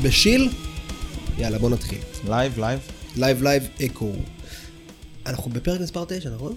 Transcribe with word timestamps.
אנחנו 0.00 0.08
בשיל? 0.08 0.48
יאללה, 1.38 1.58
בוא 1.58 1.70
נתחיל. 1.70 1.98
לייב, 2.28 2.58
לייב. 2.58 2.80
לייב 3.16 3.42
לייב 3.42 3.62
אקו. 3.84 4.12
אנחנו 5.26 5.50
בפרק 5.50 5.80
מספר 5.80 6.04
9, 6.08 6.30
נכון? 6.30 6.54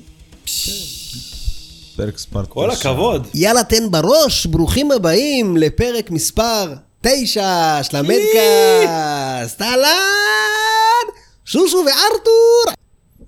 פרק 1.96 2.18
ספרט. 2.18 2.48
כל 2.50 2.72
הכבוד. 2.72 3.28
יאללה, 3.34 3.64
תן 3.64 3.92
בראש, 3.92 4.46
ברוכים 4.46 4.92
הבאים 4.92 5.58
לפרק 5.58 6.12
מספר 6.12 6.74
9 7.04 7.84
של 7.84 7.98
המדקאסט. 7.98 9.62
אהלן! 9.62 11.14
שושו 11.46 11.78
וארתור! 11.78 12.74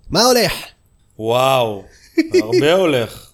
מה 0.10 0.24
הולך? 0.24 0.54
וואו, 1.20 1.84
הרבה 2.34 2.74
הולך. 2.74 3.30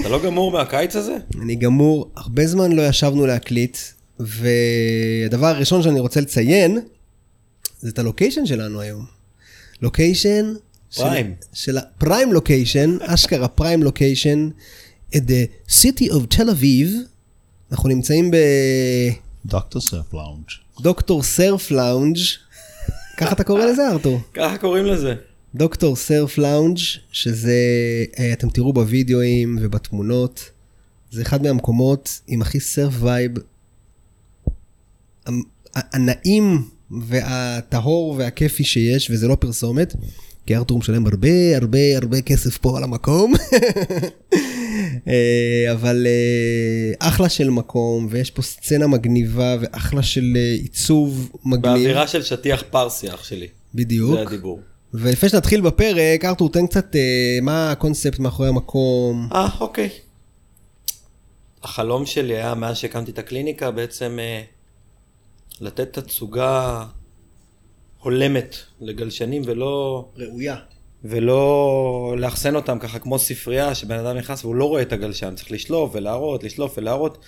אתה 0.00 0.08
לא 0.08 0.22
גמור 0.22 0.50
מהקיץ 0.50 0.96
הזה? 0.96 1.16
אני 1.42 1.54
גמור, 1.56 2.10
הרבה 2.16 2.46
זמן 2.46 2.72
לא 2.72 2.88
ישבנו 2.88 3.26
להקליט, 3.26 3.78
והדבר 4.20 5.46
הראשון 5.46 5.82
שאני 5.82 6.00
רוצה 6.00 6.20
לציין, 6.20 6.78
זה 7.78 7.90
את 7.90 7.98
הלוקיישן 7.98 8.46
שלנו 8.46 8.80
היום. 8.80 9.04
לוקיישן... 9.82 10.54
פריים. 10.96 11.34
של 11.52 11.78
הפריים 11.78 12.32
לוקיישן, 12.32 12.96
אשכרה 13.00 13.48
פריים 13.48 13.82
לוקיישן, 13.82 14.48
at 15.12 15.18
the 15.18 15.70
city 15.70 16.10
of 16.10 16.36
תל 16.36 16.50
אביב. 16.50 16.94
אנחנו 17.72 17.88
נמצאים 17.88 18.30
דוקטור 19.46 19.82
סרף 19.82 20.14
לאונג'. 20.14 20.44
בדוקטור 20.80 21.22
סרף 21.22 21.70
לאונג', 21.70 22.18
ככה 23.16 23.32
אתה 23.32 23.44
קורא 23.44 23.64
לזה 23.64 23.88
ארתור? 23.88 24.20
ככה 24.34 24.58
קוראים 24.58 24.86
לזה. 24.86 25.14
דוקטור 25.54 25.96
סרף 25.96 26.38
לאונג', 26.38 26.78
שזה, 27.12 27.54
אה, 28.18 28.32
אתם 28.32 28.50
תראו 28.50 28.72
בווידאוים 28.72 29.58
ובתמונות, 29.60 30.50
זה 31.10 31.22
אחד 31.22 31.42
מהמקומות 31.42 32.20
עם 32.26 32.42
הכי 32.42 32.60
surf 32.60 32.94
vibe, 33.00 33.32
הנעים 35.74 36.68
והטהור 36.90 38.14
והכיפי 38.18 38.64
שיש, 38.64 39.10
וזה 39.10 39.28
לא 39.28 39.36
פרסומת, 39.40 39.94
כי 40.46 40.56
ארתור 40.56 40.78
משלם 40.78 41.06
הרבה 41.06 41.56
הרבה 41.56 41.78
הרבה 41.96 42.20
כסף 42.20 42.58
פה 42.58 42.76
על 42.76 42.84
המקום, 42.84 43.34
אה, 45.08 45.72
אבל 45.72 46.06
אה, 46.06 47.08
אחלה 47.08 47.28
של 47.28 47.50
מקום, 47.50 48.06
ויש 48.10 48.30
פה 48.30 48.42
סצנה 48.42 48.86
מגניבה 48.86 49.56
ואחלה 49.60 50.02
של 50.02 50.32
אה, 50.36 50.52
עיצוב 50.52 51.30
מגניב. 51.44 51.62
באווירה 51.62 52.06
של 52.06 52.22
שטיח 52.22 52.64
פרסי, 52.70 53.14
אח 53.14 53.24
שלי. 53.24 53.48
בדיוק. 53.74 54.14
זה 54.14 54.22
הדיבור. 54.22 54.60
ולפני 54.94 55.28
שנתחיל 55.28 55.60
בפרק, 55.60 56.24
ארתור, 56.24 56.50
תן 56.50 56.66
קצת 56.66 56.96
מה 57.42 57.72
הקונספט 57.72 58.18
מאחורי 58.18 58.48
המקום. 58.48 59.28
אה, 59.32 59.48
אוקיי. 59.60 59.88
החלום 61.62 62.06
שלי 62.06 62.34
היה, 62.34 62.54
מאז 62.54 62.76
שהקמתי 62.76 63.10
את 63.10 63.18
הקליניקה, 63.18 63.70
בעצם 63.70 64.18
לתת 65.60 65.98
תצוגה 65.98 66.84
הולמת 68.04 68.56
לגלשנים 68.80 69.42
ולא... 69.44 70.04
ראויה. 70.16 70.56
ולא 71.04 72.14
לאחסן 72.18 72.56
אותם 72.56 72.78
ככה 72.78 72.98
כמו 72.98 73.18
ספרייה, 73.18 73.74
שבן 73.74 73.98
אדם 73.98 74.16
נכנס 74.16 74.44
והוא 74.44 74.54
לא 74.54 74.64
רואה 74.64 74.82
את 74.82 74.92
הגלשן, 74.92 75.34
צריך 75.34 75.52
לשלוף 75.52 75.90
ולהראות, 75.94 76.44
לשלוף 76.44 76.78
ולהראות. 76.78 77.24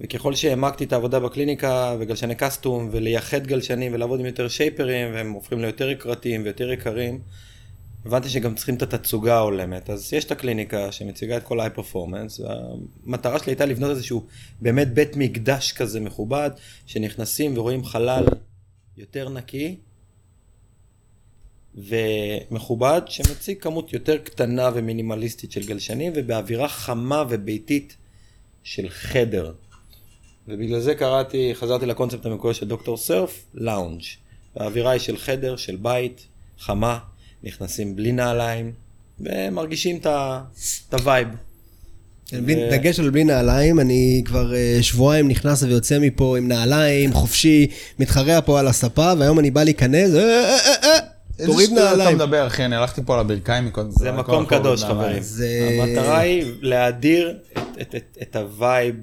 וככל 0.00 0.34
שהעמקתי 0.34 0.84
את 0.84 0.92
העבודה 0.92 1.20
בקליניקה 1.20 1.96
וגלשני 1.98 2.34
קסטום 2.34 2.88
ולייחד 2.92 3.46
גלשנים 3.46 3.94
ולעבוד 3.94 4.20
עם 4.20 4.26
יותר 4.26 4.48
שייפרים 4.48 5.14
והם 5.14 5.32
הופכים 5.32 5.60
ליותר 5.60 5.90
יקרתיים 5.90 6.42
ויותר 6.44 6.72
יקרים, 6.72 7.20
הבנתי 8.06 8.28
שגם 8.28 8.54
צריכים 8.54 8.74
את 8.74 8.82
התצוגה 8.82 9.36
ההולמת. 9.36 9.90
אז 9.90 10.12
יש 10.12 10.24
את 10.24 10.30
הקליניקה 10.30 10.92
שמציגה 10.92 11.36
את 11.36 11.42
כל 11.42 11.60
ה-high 11.60 11.78
performance, 11.78 12.42
והמטרה 12.42 13.38
שלי 13.38 13.52
הייתה 13.52 13.66
לבנות 13.66 13.90
איזשהו 13.90 14.26
באמת 14.60 14.94
בית 14.94 15.16
מקדש 15.16 15.72
כזה 15.72 16.00
מכובד, 16.00 16.50
שנכנסים 16.86 17.58
ורואים 17.58 17.84
חלל 17.84 18.24
יותר 18.96 19.28
נקי, 19.28 19.76
ומכובד 21.76 23.00
שמציג 23.06 23.58
כמות 23.60 23.92
יותר 23.92 24.18
קטנה 24.18 24.70
ומינימליסטית 24.74 25.52
של 25.52 25.66
גלשנים 25.66 26.12
ובאווירה 26.14 26.68
חמה 26.68 27.24
וביתית 27.28 27.96
של 28.64 28.88
חדר. 28.88 29.52
ובגלל 30.48 30.80
זה 30.80 30.94
קראתי, 30.94 31.50
חזרתי 31.54 31.86
לקונספט 31.86 32.26
המקורי 32.26 32.54
של 32.54 32.68
דוקטור 32.68 32.96
סרף, 32.96 33.44
לאונג'. 33.54 34.00
האווירה 34.56 34.90
היא 34.90 35.00
של 35.00 35.16
חדר, 35.16 35.56
של 35.56 35.76
בית, 35.76 36.26
חמה, 36.60 36.98
נכנסים 37.42 37.96
בלי 37.96 38.12
נעליים 38.12 38.72
ומרגישים 39.20 40.00
את 40.00 40.06
ה 40.94 41.00
vibe. 41.00 41.28
בלי- 42.32 42.70
דגש 42.70 43.00
על 43.00 43.10
בלי 43.10 43.24
נעליים, 43.24 43.80
אני 43.80 44.22
כבר 44.24 44.54
אה, 44.54 44.78
שבועיים 44.82 45.28
נכנס 45.28 45.62
ויוצא 45.62 45.98
מפה 45.98 46.38
עם 46.38 46.48
נעליים, 46.48 47.12
חופשי, 47.12 47.66
מתחרע 47.98 48.40
פה 48.40 48.60
על 48.60 48.66
הספה, 48.68 49.12
והיום 49.18 49.38
אני 49.38 49.50
בא 49.50 49.62
להיכנס, 49.64 50.10
איזה 51.40 51.52
תוריד 51.52 51.66
שטויות 51.66 51.86
אתה 51.88 51.96
נעליים. 51.96 52.16
מדבר, 52.16 52.46
אחי? 52.46 52.64
אני 52.64 52.76
הלכתי 52.76 53.00
פה 53.06 53.14
על 53.14 53.20
הברכיים 53.20 53.66
מקודם. 53.66 53.90
זה 53.90 54.12
מקום 54.12 54.46
קדוש, 54.46 54.84
חברים. 54.84 55.22
זה- 55.22 55.78
המטרה 55.82 56.18
היא 56.18 56.44
להאדיר 56.60 57.38
את, 57.52 57.58
את, 57.80 57.94
את, 57.94 58.18
את 58.22 58.36
ה 58.36 58.48
vibe 58.48 58.94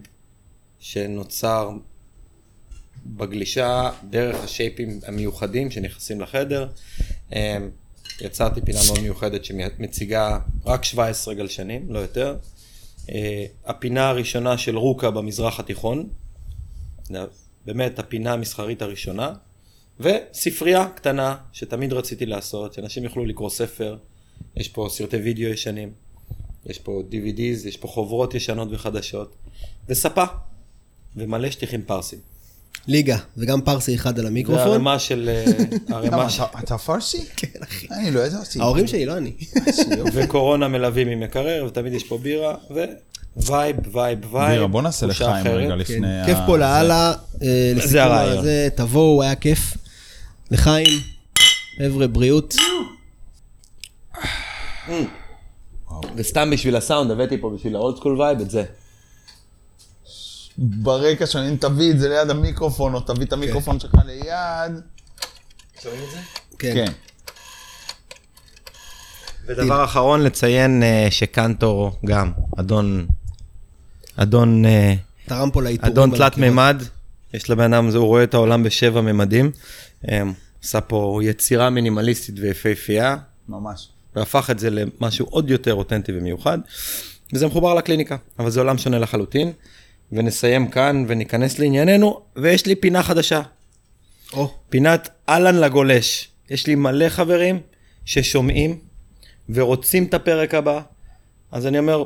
שנוצר 0.80 1.70
בגלישה 3.06 3.90
דרך 4.10 4.44
השייפים 4.44 5.00
המיוחדים 5.08 5.72
שנכנסים 5.72 6.22
לחדר. 6.22 6.68
אמ, 7.34 7.70
יצרתי 8.22 8.62
פינה 8.62 8.80
מאוד 8.88 9.00
מיוחדת 9.00 9.46
שמציגה 9.46 10.40
רק 10.66 10.84
17 10.86 11.34
גלשנים, 11.34 11.86
לא 11.90 12.00
יותר. 12.00 12.36
אה, 13.12 13.46
הפינה 13.66 14.10
הראשונה 14.10 14.58
של 14.58 14.78
רוקה 14.78 15.12
במזרח 15.12 15.60
התיכון, 15.60 16.08
באמת 17.66 18.00
הפינה 18.00 18.34
המסחרית 18.34 18.82
הראשונה, 18.82 19.34
וספרייה 20.00 20.88
קטנה 20.96 21.36
שתמיד 21.54 21.94
רציתי 21.94 22.26
לעשות, 22.26 22.74
שאנשים 22.74 23.04
יוכלו 23.04 23.26
לקרוא 23.26 23.50
ספר, 23.50 23.98
יש 24.58 24.68
פה 24.68 24.88
סרטי 24.92 25.18
וידאו 25.18 25.48
ישנים, 25.50 25.92
יש 26.66 26.80
פה 26.80 27.02
DVDs, 27.12 27.68
יש 27.68 27.78
פה 27.78 27.88
חוברות 27.88 28.36
ישנות 28.36 28.68
וחדשות, 28.72 29.36
וספה, 29.90 30.24
ומלא 31.16 31.50
שטיחים 31.52 31.82
פרסים. 31.82 32.20
ליגה, 32.88 33.18
וגם 33.38 33.62
פרסי 33.62 33.96
אחד 33.96 34.16
על 34.18 34.22
זה 34.22 34.28
המיקרופון. 34.28 34.68
ערמה 34.68 35.00
של... 35.00 35.30
אה, 35.30 35.46
ערמה 35.96 36.08
למה, 36.18 36.30
ש... 36.30 36.40
אתה- 36.64 36.78
פרסי? 36.78 37.26
כן, 37.38 37.48
אחי. 37.64 37.88
אני 37.92 38.12
לא 38.12 38.20
ידעתי. 38.20 38.60
ההורים 38.60 38.88
שלי, 38.88 39.06
לא 39.06 39.18
אני. 39.18 39.32
וקורונה 40.14 40.68
מלווים 40.68 41.08
עם 41.08 41.20
מקרר, 41.20 41.66
ותמיד 41.68 41.94
יש 41.94 42.04
פה 42.04 42.18
בירה, 42.18 42.56
ווייב, 43.38 43.76
וייב, 43.96 44.34
וייב. 44.34 44.52
בירה, 44.52 44.68
בוא 44.68 44.82
נעשה 44.82 45.06
לחיים. 45.06 45.48
רגע 45.48 45.70
כן, 45.70 45.78
לפני... 45.78 46.26
כיף 46.26 46.38
ה- 46.38 46.46
פה 46.46 46.52
זה. 46.54 46.58
לאללה, 46.58 47.14
אה, 47.44 47.74
לסיכום 47.76 47.98
הרעיון. 48.02 48.38
הזה, 48.38 48.70
תבואו, 48.76 49.24
היה 49.24 49.36
כיף. 49.36 49.74
לחיים, 50.52 51.00
חבר'ה, 51.78 52.08
בריאות. 52.08 52.56
וסתם 56.16 56.50
בשביל 56.52 56.76
הסאונד, 56.76 57.12
הבאתי 57.12 57.42
פה 57.42 57.52
בשביל 57.56 57.76
ה 57.76 57.81
old 57.81 57.98
school 57.98 58.22
vibe 58.22 58.40
את 58.40 58.50
זה. 58.50 58.64
ברקע 60.58 61.26
שאני 61.26 61.58
תביא 61.58 61.92
את 61.92 62.00
זה 62.00 62.10
ליד 62.10 62.30
המיקרופון, 62.30 62.94
או 62.94 63.00
תביא 63.00 63.26
את 63.26 63.34
המיקרופון 63.34 63.80
שלך 63.80 63.96
ליד. 64.06 64.82
כן. 66.60 66.74
כן. 66.74 66.92
ודבר 69.46 69.84
אחרון, 69.84 70.24
לציין 70.24 70.84
אה, 70.84 71.08
שקנטור 71.10 72.00
גם, 72.06 72.32
אדון, 72.60 73.08
אדון, 74.16 74.66
אה, 74.66 74.94
תרם 75.26 75.52
פה 75.52 75.62
לעיטורים. 75.62 75.92
אדון 75.92 76.16
תלת. 76.18 76.38
מימד, 76.38 76.84
יש 77.34 77.50
לבן 77.50 77.74
אדם, 77.74 77.88
הוא 77.96 78.06
רואה 78.06 78.24
את 78.24 78.34
העולם 78.34 78.64
בשבע 78.64 79.02
ממדים, 79.02 79.52
עשה 80.64 80.82
פה 80.82 81.20
יצירה 81.24 81.70
מינימליסטית 81.70 82.36
ויפהפייה, 82.40 83.16
ממש. 83.50 83.90
והפך 84.16 84.50
את 84.50 84.60
זה 84.60 84.70
למשהו 84.70 85.26
עוד 85.26 85.50
יותר 85.50 85.74
אותנטי 85.74 86.12
ומיוחד, 86.18 86.60
וזה 87.34 87.48
מחובר 87.48 87.74
לקליניקה, 87.74 88.18
אבל 88.40 88.50
זה 88.50 88.60
עולם 88.60 88.78
שונה 88.78 89.00
לחלוטין, 89.00 89.52
ונסיים 90.12 90.68
כאן 90.68 91.06
וניכנס 91.08 91.60
לענייננו, 91.60 92.22
ויש 92.36 92.66
לי 92.66 92.76
פינה 92.76 93.04
חדשה, 93.04 93.42
או, 94.34 94.54
פינת 94.70 95.10
אהלן 95.30 95.56
לגולש. 95.56 96.30
יש 96.50 96.68
לי 96.68 96.76
מלא 96.76 97.10
חברים 97.10 97.60
ששומעים 98.06 98.80
ורוצים 99.50 100.04
את 100.04 100.14
הפרק 100.14 100.54
הבא, 100.54 100.82
אז 101.52 101.68
אני 101.68 101.80
אומר, 101.80 102.04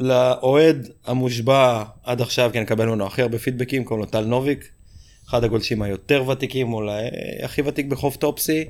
לאוהד 0.00 0.88
המושבע 1.06 1.84
עד 2.02 2.20
עכשיו, 2.20 2.50
כי 2.52 2.60
נקבל 2.60 2.86
ממנו 2.86 3.06
הכי 3.06 3.22
הרבה 3.22 3.38
פידבקים, 3.38 3.84
קוראים 3.84 4.04
לו 4.04 4.10
טל 4.10 4.24
נוביק, 4.24 4.68
אחד 5.28 5.44
הגולשים 5.44 5.82
היותר 5.82 6.28
ותיקים, 6.28 6.72
אולי 6.72 7.02
הכי 7.42 7.62
ותיק 7.62 7.86
בחוף 7.86 8.16
טופסי. 8.16 8.64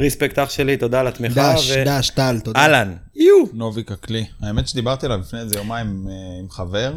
ריספקט 0.00 0.38
אח 0.38 0.50
שלי, 0.50 0.76
תודה 0.76 1.00
על 1.00 1.06
התמיכה. 1.06 1.54
דש, 1.54 1.70
ו- 1.70 1.82
דש, 1.86 2.10
טל, 2.10 2.40
תודה. 2.40 2.60
אהלן, 2.60 2.96
יו. 3.16 3.44
נוביק 3.52 3.92
הכלי. 3.92 4.26
האמת 4.40 4.68
שדיברתי 4.68 5.06
עליו 5.06 5.18
לפני 5.18 5.40
איזה 5.40 5.56
יומיים 5.56 6.08
אה, 6.08 6.38
עם 6.40 6.50
חבר, 6.50 6.94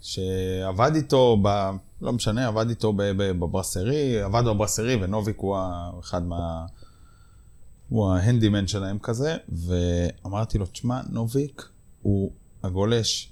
שעבד 0.00 0.94
איתו, 0.94 1.38
ב, 1.42 1.48
לא 2.02 2.12
משנה, 2.12 2.46
עבד 2.46 2.68
איתו 2.68 2.92
ב- 2.92 3.02
ב- 3.02 3.32
בברסרי, 3.32 4.22
עבד 4.22 4.42
בברסרי, 4.46 4.94
ונוביק 4.94 5.36
הוא 5.38 5.56
אחד 6.00 6.22
מה... 6.26 6.64
הוא 7.88 8.12
ההנדימן 8.12 8.66
שלהם 8.66 8.98
כזה, 9.02 9.36
ואמרתי 9.48 10.58
לו, 10.58 10.66
תשמע, 10.66 11.00
נוביק 11.10 11.62
הוא 12.02 12.32
הגולש 12.62 13.31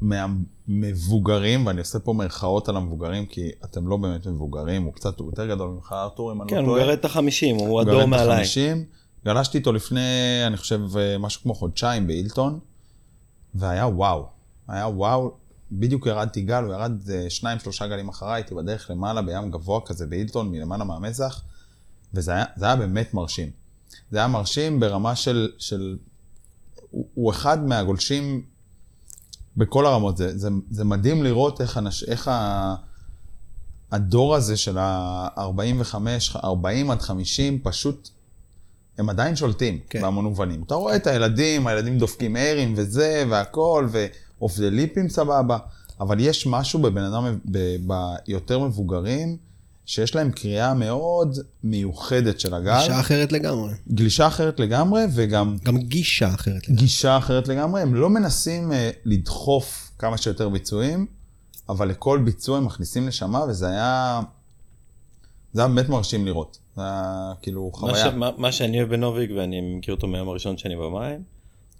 מהמבוגרים, 0.00 1.66
ואני 1.66 1.80
עושה 1.80 1.98
פה 1.98 2.12
מירכאות 2.12 2.68
על 2.68 2.76
המבוגרים, 2.76 3.26
כי 3.26 3.50
אתם 3.64 3.88
לא 3.88 3.96
באמת 3.96 4.26
מבוגרים, 4.26 4.82
הוא 4.82 4.92
קצת, 4.92 5.20
הוא 5.20 5.30
יותר 5.30 5.46
גדול 5.46 5.68
ממך, 5.70 5.92
ארתור, 5.92 6.32
אם 6.32 6.42
אני 6.42 6.50
כן, 6.50 6.56
לא 6.56 6.60
הוא 6.60 6.68
טועה. 6.68 6.84
גרד 6.84 6.98
את 6.98 7.04
החמישים, 7.04 7.56
הוא 7.56 7.68
הוא 7.68 7.80
הדור 7.80 8.06
מעליי. 8.06 8.34
החמישים. 8.34 8.84
גלשתי 9.24 9.58
איתו 9.58 9.72
לפני, 9.72 10.00
אני 10.46 10.56
חושב, 10.56 10.80
אה, 10.96 11.18
משהו 11.18 11.42
כמו 11.42 11.54
חודשיים 11.54 12.06
באילטון, 12.06 12.58
והיה 13.54 13.86
וואו. 13.86 14.26
היה 14.68 14.88
וואו. 14.88 15.32
בדיוק 15.72 16.06
ירדתי 16.06 16.42
גל, 16.42 16.64
הוא 16.64 16.74
ירד 16.74 17.10
אה, 17.10 17.30
שניים, 17.30 17.58
שלושה 17.58 17.86
גלים 17.86 18.08
אחריי, 18.08 18.34
הייתי 18.34 18.54
בדרך 18.54 18.90
למעלה 18.90 19.22
בים 19.22 19.50
גבוה 19.50 19.80
כזה 19.86 20.06
באילטון, 20.06 20.50
מלמעלה 20.50 20.84
מהמזח, 20.84 21.42
וזה 22.14 22.32
היה, 22.32 22.44
זה 22.56 22.66
היה 22.66 22.76
באמת 22.76 23.14
מרשים. 23.14 23.50
זה 24.10 24.18
היה 24.18 24.26
מרשים 24.26 24.80
ברמה 24.80 25.16
של... 25.16 25.50
של 25.58 25.96
הוא, 26.90 27.06
הוא 27.14 27.30
אחד 27.30 27.64
מהגולשים 27.64 28.42
בכל 29.58 29.86
הרמות. 29.86 30.16
זה, 30.16 30.38
זה, 30.38 30.48
זה 30.70 30.84
מדהים 30.84 31.24
לראות 31.24 31.60
איך, 31.60 31.78
אנש, 31.78 32.04
איך 32.04 32.28
ה, 32.28 32.74
הדור 33.92 34.34
הזה 34.34 34.56
של 34.56 34.78
ה-45, 34.78 35.94
40 36.44 36.90
עד 36.90 37.02
50, 37.02 37.58
פשוט, 37.62 38.08
הם 38.98 39.08
עדיין 39.08 39.36
שולטים 39.36 39.78
כן. 39.90 40.02
בהמון 40.02 40.24
מובנים. 40.24 40.62
אתה 40.62 40.74
רואה 40.74 40.96
את 40.96 41.06
הילדים, 41.06 41.66
הילדים 41.66 41.98
דופקים 41.98 42.36
איירים 42.36 42.74
וזה, 42.76 43.24
והכל, 43.30 43.88
ואוף 43.90 44.58
דה 44.58 44.70
ליפים 44.70 45.08
סבבה, 45.08 45.58
אבל 46.00 46.20
יש 46.20 46.46
משהו 46.46 46.78
בבן 46.78 47.02
אדם, 47.02 47.38
ב- 47.50 47.76
ביותר 48.26 48.58
מבוגרים, 48.58 49.36
שיש 49.88 50.14
להם 50.14 50.30
קריאה 50.30 50.74
מאוד 50.74 51.38
מיוחדת 51.64 52.40
של 52.40 52.54
הגל. 52.54 52.78
גישה 52.80 53.00
אחרת 53.00 53.32
לגמרי. 53.32 53.74
גלישה 53.88 54.26
אחרת 54.26 54.60
לגמרי, 54.60 55.02
וגם 55.14 55.56
גם 55.64 55.78
גישה 55.78 56.34
אחרת 56.34 56.68
לגמרי. 56.68 56.82
גישה 56.82 57.16
אחרת 57.18 57.48
לגמרי. 57.48 57.82
הם 57.82 57.94
לא 57.94 58.10
מנסים 58.10 58.72
אה, 58.72 58.90
לדחוף 59.04 59.90
כמה 59.98 60.18
שיותר 60.18 60.48
ביצועים, 60.48 61.06
אבל 61.68 61.88
לכל 61.88 62.18
ביצוע 62.24 62.58
הם 62.58 62.64
מכניסים 62.64 63.06
נשמה, 63.06 63.44
וזה 63.48 63.68
היה... 63.68 64.20
זה 65.52 65.60
היה 65.60 65.68
באמת 65.68 65.88
מרשים 65.88 66.26
לראות. 66.26 66.58
זה 66.76 66.82
היה 66.82 67.32
כאילו 67.42 67.70
מה, 67.80 67.88
ש, 67.88 68.00
חוויה. 68.00 68.10
מה, 68.10 68.30
מה 68.36 68.52
שאני 68.52 68.78
אוהב 68.78 68.90
בנוביק, 68.90 69.30
ואני 69.36 69.76
מכיר 69.76 69.94
אותו 69.94 70.06
מהיום 70.06 70.28
הראשון 70.28 70.58
שאני 70.58 70.76
במים, 70.76 71.22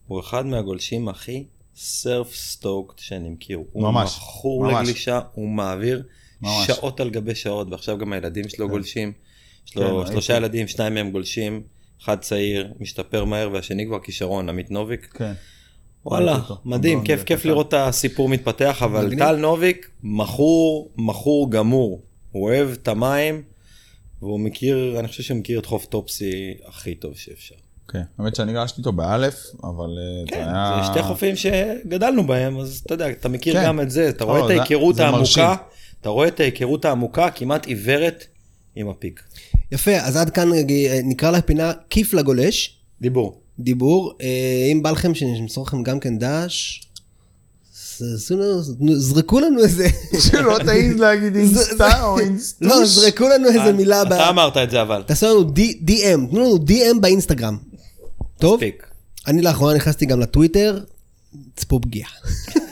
הוא 0.06 0.20
אחד 0.20 0.46
מהגולשים 0.46 1.08
הכי 1.08 1.44
סרף 1.76 2.34
סטוקט 2.34 2.98
שאני 2.98 3.28
מכיר. 3.28 3.60
הוא 3.72 3.82
ממש, 3.82 4.16
מכור 4.16 4.64
ממש. 4.64 4.88
לגלישה, 4.88 5.20
הוא 5.34 5.48
מעביר 5.48 6.02
ממש. 6.42 6.66
שעות 6.66 7.00
על 7.00 7.10
גבי 7.10 7.34
שעות, 7.34 7.66
ועכשיו 7.70 7.98
גם 7.98 8.12
הילדים 8.12 8.48
שלו 8.48 8.68
גולשים. 8.68 9.12
יש 9.66 9.72
כן, 9.72 9.80
לו 9.80 9.96
ראיתי. 9.98 10.12
שלושה 10.12 10.36
ילדים, 10.36 10.68
שניים 10.68 10.94
מהם 10.94 11.10
גולשים, 11.10 11.62
אחד 12.04 12.18
צעיר, 12.20 12.72
משתפר 12.80 13.24
מהר, 13.24 13.50
והשני 13.52 13.86
כבר 13.86 13.98
כישרון, 14.00 14.48
עמית 14.48 14.70
נוביק. 14.70 15.06
כן. 15.14 15.32
וואלה. 16.06 16.38
מדהים, 16.64 16.98
לא, 16.98 17.04
כיף, 17.04 17.18
זה 17.18 17.24
כיף. 17.24 17.44
לראות 17.44 17.68
את 17.68 17.74
הסיפור 17.74 18.28
מתפתח, 18.28 18.82
אבל. 18.84 19.14
טל 19.18 19.36
נוביק, 19.36 19.90
מכור, 20.02 20.90
מכור 20.96 21.50
גמור. 21.50 22.02
הוא 22.32 22.44
אוהב 22.48 22.68
את 22.70 22.88
המים, 22.88 23.42
והוא 24.22 24.40
מכיר, 24.40 24.96
אני 24.98 25.08
חושב 25.08 25.22
שהוא 25.22 25.38
מכיר 25.38 25.58
את 25.58 25.66
חוף 25.66 25.86
טופסי 25.86 26.54
הכי 26.66 26.94
טוב 26.94 27.16
שאפשר. 27.16 27.54
כן. 27.92 28.02
האמת 28.18 28.34
שאני 28.36 28.52
גלשתי 28.52 28.80
איתו 28.80 28.92
באלף, 28.92 29.34
אבל 29.64 29.84
אה, 29.98 30.24
זה 30.24 30.30
כן, 30.30 30.48
היה... 30.48 30.80
זה 30.82 30.92
שתי 30.92 31.02
חופים 31.02 31.36
שגדלנו 31.36 32.26
בהם, 32.26 32.58
אז 32.60 32.82
אתה 32.86 32.94
יודע, 32.94 33.10
אתה 33.10 33.28
מכיר 33.28 33.54
כן. 33.54 33.64
גם 33.64 33.80
את 33.80 33.90
זה, 33.90 34.08
אתה 34.08 34.24
רואה 34.24 34.38
לא, 34.38 34.44
את 34.44 34.48
זה- 34.48 34.60
ההיכרות 34.60 34.94
זה 34.94 35.10
מרשים. 35.10 35.42
העמוקה, 35.44 35.62
אתה 36.00 36.08
רואה 36.08 36.28
את 36.28 36.40
ההיכרות 36.40 36.84
העמוקה, 36.84 37.30
כמעט 37.30 37.66
עיוורת 37.66 38.24
עם 38.76 38.88
הפיק. 38.88 39.22
יפה, 39.72 39.96
אז 39.96 40.16
עד 40.16 40.30
כאן 40.30 40.52
אה, 40.52 41.00
נקרא 41.04 41.30
לפינה 41.30 41.72
כיף 41.90 42.14
לגולש, 42.14 42.78
דיבור. 43.00 43.40
דיבור. 43.58 44.12
אה, 44.20 44.68
אם 44.72 44.82
בא 44.82 44.90
לכם 44.90 45.14
שנמסור 45.14 45.64
לכם 45.66 45.82
גם 45.82 46.00
כן 46.00 46.18
דש, 46.18 46.82
זרקו 48.96 49.40
לנו 49.40 49.62
איזה... 49.62 49.88
שלא 50.30 50.58
תעיז 50.64 50.96
להגיד 50.96 51.36
אינסטה 51.36 52.04
או 52.04 52.18
אינסטוש. 52.18 52.68
לא, 52.68 52.86
זרקו 52.86 53.28
לנו 53.28 53.48
איזה 53.48 53.72
מילה. 53.72 54.02
אתה 54.02 54.28
אמרת 54.28 54.56
את 54.56 54.70
זה 54.70 54.82
אבל. 54.82 55.02
תעשו 55.06 55.26
לנו 55.26 55.50
DM, 55.88 56.30
תנו 56.30 56.40
לנו 56.40 56.56
DM 56.56 57.00
באינסטגרם. 57.00 57.56
טוב? 58.38 58.54
מספיק. 58.54 58.86
אני 59.26 59.42
לאחרונה 59.42 59.76
נכנסתי 59.76 60.06
גם 60.06 60.20
לטוויטר, 60.20 60.80
צפו 61.56 61.80
פגיעה. 61.80 62.10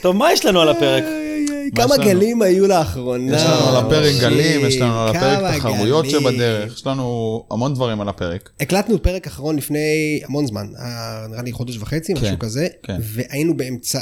טוב, 0.00 0.16
מה 0.16 0.32
יש 0.32 0.44
לנו 0.44 0.60
על 0.60 0.68
הפרק? 0.68 1.04
מה 1.72 1.84
כמה? 1.84 1.96
גלים 1.96 2.42
היו 2.42 2.66
לאחרונה. 2.66 3.36
יש 3.36 3.42
לנו 3.42 3.68
על 3.68 3.76
הפרק 3.76 4.20
גלים, 4.20 4.66
יש 4.66 4.76
לנו 4.76 5.00
על 5.00 5.16
הפרק 5.16 5.56
תחרויות. 5.56 6.10
שבדרך, 6.10 6.72
יש 6.72 6.86
לנו 6.86 7.46
המון 7.50 7.74
דברים 7.74 8.00
על 8.00 8.08
הפרק. 8.08 8.50
הקלטנו 8.60 9.02
פרק 9.02 9.26
אחרון 9.26 9.56
לפני 9.56 10.20
המון 10.24 10.46
זמן, 10.46 10.66
אה, 10.78 11.26
נראה 11.30 11.42
לי 11.42 11.52
חודש 11.52 11.76
וחצי, 11.76 12.14
כן, 12.14 12.20
משהו 12.20 12.38
כזה, 12.38 12.66
כן. 12.82 12.96
והיינו 13.00 13.56
באמצע, 13.56 13.98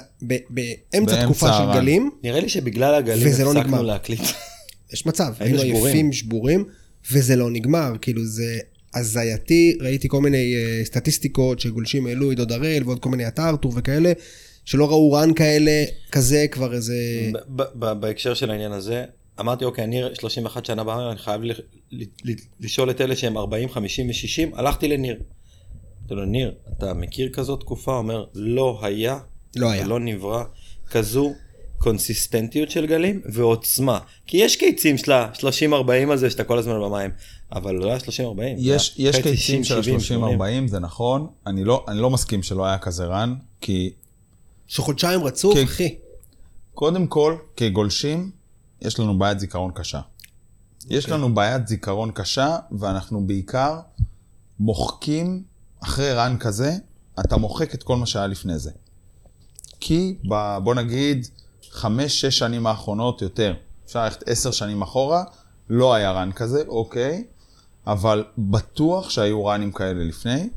תקופה 1.25 1.53
של. 1.53 1.65
גלים, 1.75 2.11
נראה 2.23 2.41
לי 2.41 2.49
שבגלל 2.49 2.95
הגלים 2.95 3.29
וזה 3.29 3.45
לא 3.45 3.51
נגמר. 3.51 3.63
הפסקנו 3.63 3.83
להקליט. 3.83 4.21
יש 4.93 5.07
מצב, 5.07 5.33
היינו. 5.41 5.61
עייפים, 5.61 6.13
שבורים, 6.13 6.65
וזה 7.13 7.37
לא 7.37 7.51
נגמר, 7.51 7.93
כאילו 8.01 8.25
זה 8.25 8.59
הזייתי, 8.95 9.79
ראיתי 9.81 10.09
כל 10.09 10.21
מיני 10.21 10.55
אה, 10.57 10.85
סטטיסטיקות 10.85 11.61
שגולשים 11.61 12.07
העלו, 12.07 12.31
עידו 12.31 12.45
דראל 12.45 12.83
ועוד 12.87 12.99
כל 12.99 13.09
מיני 13.09 13.29
אתר, 13.29 13.57
טור 13.57 13.73
וכאלה, 13.77 14.13
שלא 14.65 14.89
ראו 14.89 15.13
רן 15.13 15.35
כאלה, 15.35 15.85
כזה 16.13 16.47
כבר 16.51 16.75
איזה... 16.75 16.95
בהקשר 17.75 18.35
של 18.35 18.51
העניין 18.51 18.73
הזה, 18.73 19.05
אמרתי, 19.41 19.65
אוקיי, 19.65 19.85
אני 19.85 20.01
31 20.15 20.65
שנה 20.65 20.85
בארץ, 20.85 21.11
אני 21.11 21.19
חייב 21.19 21.43
ל- 21.43 21.51
ל- 21.93 22.03
ל- 22.25 22.35
לשאול 22.61 22.91
את 22.91 23.01
אלה 23.01 23.17
שהם 23.17 23.37
40, 23.39 23.69
50 23.69 24.09
ו-60, 24.09 24.59
הלכתי 24.59 24.89
לניר. 24.89 25.21
אמרתי 26.01 26.15
לו, 26.15 26.25
ניר, 26.25 26.55
אתה 26.77 26.95
מכיר 26.95 27.31
כזאת 27.33 27.61
תקופה? 27.61 27.93
הוא 27.93 27.99
אומר, 27.99 28.25
לא 28.35 28.79
היה, 28.83 29.19
לא 29.57 29.71
היה. 29.71 29.87
לא 29.87 30.01
נברא, 30.01 30.45
כזו 30.91 31.33
קונסיסטנטיות 31.79 32.71
של 32.71 32.87
גלים 32.87 33.21
ועוצמה. 33.33 33.99
כי 34.27 34.37
יש 34.37 34.57
קיצים 34.57 34.99
של 34.99 35.13
ה-30-40 35.13 36.13
הזה 36.13 36.31
שאתה 36.31 36.45
כל 36.45 36.59
הזמן 36.59 36.81
במים, 36.81 37.11
אבל 37.53 37.75
לא 37.75 37.87
היה 37.87 37.99
30-40. 37.99 38.01
יש, 38.59 38.95
יש 38.99 39.17
קיצים 39.17 39.65
של 39.65 39.83
70, 39.83 40.01
80. 40.01 40.43
ה-30-40, 40.43 40.69
זה 40.69 40.79
נכון. 40.79 41.27
אני 41.47 41.65
לא, 41.65 41.85
אני 41.89 41.99
לא 41.99 42.11
מסכים 42.11 42.43
שלא 42.43 42.67
היה 42.67 42.79
כזה 42.79 43.05
רן, 43.05 43.35
כי 43.61 43.93
שחודשיים 44.67 45.25
רצוף, 45.25 45.55
כן. 45.55 45.63
אחי. 45.65 45.97
קודם 46.75 47.07
כל, 47.07 47.37
כגולשים, 47.57 48.31
יש 48.83 49.01
לנו 49.01 49.19
בעיית 49.19 49.41
זיכרון 49.41 49.73
קשה. 49.75 50.01
יש 50.91 51.09
לנו 51.09 51.35
בעיית 51.35 51.69
זיכרון 51.69 52.11
קשה, 52.11 52.57
ואנחנו 52.79 53.27
בעיקר 53.27 53.81
מוחקים, 54.61 55.43
אחרי 55.83 56.13
רן 56.13 56.37
כזה, 56.39 56.73
אתה 57.21 57.37
מוחק 57.37 57.75
את 57.75 57.83
כל 57.83 57.97
מה 57.97 58.07
שהיה 58.07 58.27
לפני 58.27 58.59
זה. 58.59 58.71
כי, 59.81 60.17
ב, 60.29 60.59
בוא 60.59 60.75
נגיד, 60.75 61.27
חמש, 61.71 62.21
שש 62.21 62.39
שנים 62.39 62.67
האחרונות 62.67 63.23
יותר, 63.23 63.55
אפשר 63.87 64.05
ללכת 64.05 64.29
עשר 64.29 64.51
שנים 64.51 64.83
אחורה, 64.83 65.25
לא 65.71 65.95
היה 65.95 66.13
רן 66.13 66.33
כזה, 66.33 66.63
אוקיי, 66.69 67.25
אבל 67.87 68.25
בטוח 68.39 69.11
שהיו 69.11 69.45
רנים 69.45 69.73
כאלה 69.73 70.05
לפני. 70.05 70.49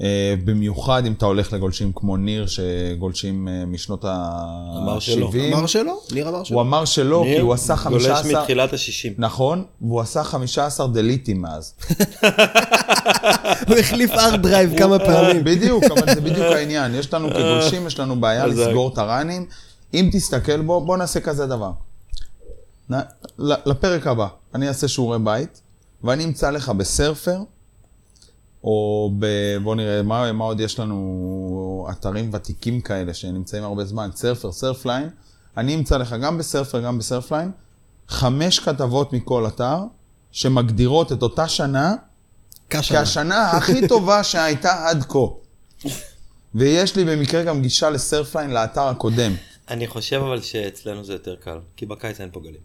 אה, 0.00 0.34
במיוחד 0.44 1.06
אם 1.06 1.12
אתה 1.12 1.26
הולך 1.26 1.52
לגולשים 1.52 1.92
כמו 1.94 2.16
ניר, 2.16 2.46
שגולשים 2.46 3.48
אה, 3.48 3.66
משנות 3.66 4.04
אמר 4.04 4.98
שלא. 4.98 5.30
ה-70. 5.34 5.54
אמר 5.54 5.66
שלא? 5.66 6.00
ניר 6.12 6.28
אמר 6.28 6.36
הוא 6.36 6.44
שלא. 6.44 6.60
אמר 6.60 6.84
שלא, 6.84 7.24
כי 7.26 7.40
הוא 7.40 7.54
עשה 7.54 7.76
15... 7.76 8.22
גולש 8.22 8.34
מתחילת 8.34 8.72
ה-60. 8.72 9.12
נכון, 9.18 9.64
והוא 9.80 10.00
עשה 10.00 10.24
15 10.24 10.86
delete 10.86 11.28
ים 11.28 11.42
מאז. 11.42 11.74
הוא 13.68 13.76
החליף 13.76 14.10
hard 14.10 14.40
drive 14.40 14.78
כמה 14.78 14.98
פעמים. 14.98 15.44
בדיוק, 15.44 15.84
אבל 15.84 16.14
זה 16.14 16.20
בדיוק 16.20 16.46
העניין. 16.46 16.94
יש 16.94 17.14
לנו 17.14 17.30
כגולשים, 17.30 17.86
יש 17.86 18.00
לנו 18.00 18.20
בעיה. 18.20 18.46
לסגור 18.46 18.92
את 18.92 18.98
הראנים. 18.98 19.46
אם 19.94 20.10
תסתכל 20.12 20.60
בו, 20.60 20.80
בוא 20.80 20.96
נעשה 20.96 21.20
כזה 21.20 21.46
דבר. 21.46 21.70
לפרק 23.38 24.06
הבא, 24.06 24.26
אני 24.54 24.68
אעשה 24.68 24.88
שיעורי 24.88 25.18
בית, 25.18 25.60
ואני 26.04 26.24
אמצא 26.24 26.50
לך 26.50 26.68
ב 26.68 26.77
Surfer, 26.77 27.38
או 28.66 29.10
ב... 29.18 29.26
בוא 29.62 29.74
נראה, 29.74 30.02
מה, 30.02 30.32
מה 30.32 30.44
עוד 30.44 30.60
יש 30.60 30.78
לנו 30.78 31.86
אתרים 31.90 32.30
ותיקים 32.32 32.80
כאלה 32.80 33.14
שנמצאים 33.14 33.64
הרבה 33.64 33.84
זמן, 33.84 34.10
Surfer, 34.14 34.52
Surfline. 34.52 35.08
אני 35.56 35.74
אמצא 35.74 35.96
לך 35.96 36.16
גם 36.22 36.38
בסרפר, 36.38 36.80
גם 36.80 36.98
בסרפליין, 36.98 37.50
חמש 38.08 38.58
כתבות 38.58 39.12
מכל 39.12 39.46
אתר, 39.46 39.78
שמגדירות 40.30 41.12
את 41.12 41.22
אותה 41.22 41.48
שנה 41.48 41.94
קשה. 42.68 43.02
כשנה 43.02 43.50
הכי 43.50 43.86
טובה 43.88 44.24
שהייתה 44.24 44.88
עד 44.88 45.04
כה. 45.08 45.18
ויש 46.54 46.96
לי 46.96 47.04
במקרה 47.04 47.42
גם 47.42 47.62
גישה 47.62 47.90
לסרפליין 47.90 48.50
לאתר 48.50 48.82
הקודם. 48.82 49.32
אני 49.68 49.86
חושב 49.86 50.16
אבל 50.16 50.40
שאצלנו 50.40 51.04
זה 51.04 51.12
יותר 51.12 51.36
קל, 51.36 51.58
כי 51.76 51.86
בקיץ 51.86 52.20
אין 52.20 52.28
פה 52.32 52.40
גלים. 52.40 52.60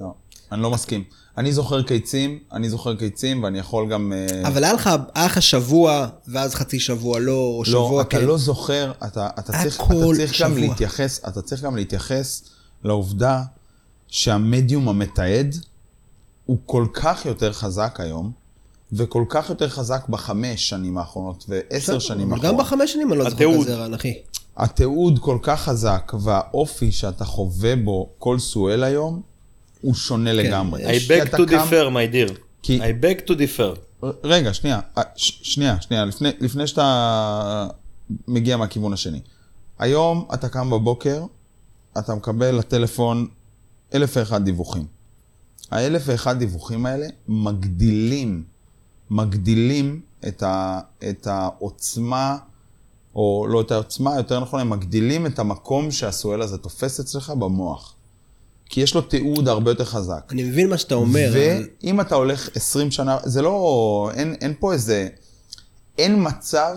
לא. 0.00 0.14
אני 0.52 0.62
לא 0.62 0.70
מסכים. 0.70 1.04
אני 1.38 1.52
זוכר 1.52 1.82
קיצים, 1.82 2.38
אני 2.52 2.68
זוכר 2.70 2.96
קיצים, 2.96 3.42
ואני 3.42 3.58
יכול 3.58 3.88
גם... 3.88 4.12
אה, 4.12 4.48
אבל 4.48 4.64
היה 4.64 4.72
לך, 4.72 4.90
היה 5.14 5.26
לך 5.26 5.42
שבוע, 5.42 6.06
ואז 6.28 6.54
חצי 6.54 6.80
שבוע 6.80 7.18
לא, 7.18 7.32
או 7.32 7.62
לא, 7.66 7.70
שבוע 7.70 8.02
אתה 8.02 8.10
כן. 8.10 8.24
לא 8.24 8.38
זוכר, 8.38 8.92
אתה, 9.06 9.28
אתה, 9.38 9.52
צריך, 9.52 9.80
אתה 9.80 9.94
צריך 10.16 10.42
גם. 10.42 10.56
להתייחס, 10.56 11.20
אתה 11.28 11.42
צריך 11.42 11.62
גם 11.62 11.76
להתייחס 11.76 12.42
לעובדה 12.84 13.42
שהמדיום 14.08 14.88
המתעד 14.88 15.56
הוא 16.46 16.58
כל 16.66 16.86
כך 16.92 17.26
יותר 17.26 17.52
חזק 17.52 18.00
היום, 18.00 18.32
וכל 18.92 19.24
כך 19.28 19.50
יותר 19.50 19.68
חזק 19.68 20.08
בחמש 20.08 20.68
שנים 20.68 20.98
האחרונות, 20.98 21.44
ועשר 21.48 21.98
שנים 21.98 22.32
אחורה. 22.32 22.48
גם 22.48 22.56
בחמש 22.56 22.92
שנים 22.92 23.12
אני 23.12 23.18
לא 23.18 23.30
זוכר. 23.30 23.62
כזה 23.62 23.76
רן, 23.76 23.94
אחי. 23.94 24.14
התיעוד 24.56 25.18
כל 25.18 25.38
כך 25.42 25.62
חזק, 25.62 26.12
והאופי 26.20 26.92
שאתה 26.92 27.24
חווה 27.24 27.76
בו 27.76 28.08
כל 28.18 28.38
סואל 28.38 28.84
היום, 28.84 29.22
הוא 29.86 29.94
שונה 29.94 30.32
לגמרי. 30.32 30.82
I 30.86 31.00
beg 31.00 31.28
to 31.34 31.50
differ, 31.50 31.90
my 31.90 32.12
dear. 32.14 32.32
כי- 32.62 32.80
I 32.80 33.04
beg 33.04 33.28
to 33.30 33.32
differ. 33.32 34.04
רגע, 34.24 34.54
שנייה, 34.54 34.80
אה, 34.98 35.02
ש- 35.16 35.40
שנייה, 35.54 35.80
שנייה, 35.80 36.04
לפני, 36.04 36.28
לפני 36.40 36.66
שאתה 36.66 37.68
מגיע 38.28 38.56
מהכיוון 38.56 38.92
השני. 38.92 39.20
היום 39.78 40.28
אתה 40.34 40.48
קם 40.48 40.70
בבוקר, 40.70 41.24
אתה 41.98 42.14
מקבל 42.14 42.54
לטלפון 42.54 43.26
אלף 43.94 44.16
ואחד 44.16 44.44
דיווחים. 44.44 44.86
האלף 45.70 46.02
ואחד 46.06 46.38
דיווחים 46.38 46.86
האלה 46.86 47.06
מגדילים, 47.28 48.44
מגדילים 49.10 50.00
את, 50.28 50.42
ה, 50.42 50.80
את 51.10 51.26
העוצמה, 51.26 52.36
או 53.14 53.46
לא 53.50 53.60
את 53.60 53.70
העוצמה, 53.70 54.16
יותר 54.16 54.40
נכון, 54.40 54.60
הם 54.60 54.70
מגדילים 54.70 55.26
את 55.26 55.38
המקום 55.38 55.90
שהסואל 55.90 56.42
הזה 56.42 56.58
תופס 56.58 57.00
אצלך 57.00 57.30
במוח. 57.30 57.94
כי 58.68 58.80
יש 58.80 58.94
לו 58.94 59.00
תיעוד 59.00 59.48
הרבה 59.48 59.70
יותר 59.70 59.84
חזק. 59.84 60.22
אני 60.30 60.42
מבין 60.42 60.68
מה 60.68 60.78
שאתה 60.78 60.94
אומר. 60.94 61.30
ואם 61.32 62.00
אתה 62.00 62.14
הולך 62.14 62.48
20 62.54 62.90
שנה, 62.90 63.18
זה 63.24 63.42
לא, 63.42 64.10
אין, 64.14 64.34
אין 64.40 64.54
פה 64.60 64.72
איזה, 64.72 65.08
אין 65.98 66.26
מצב 66.26 66.76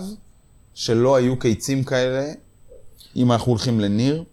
שלא 0.73 1.15
היו 1.15 1.39
קיצים 1.39 1.83
כאלה, 1.83 2.31
אם 3.15 3.31
אנחנו 3.31 3.51
הולכים 3.51 3.79
לניר, 3.79 4.23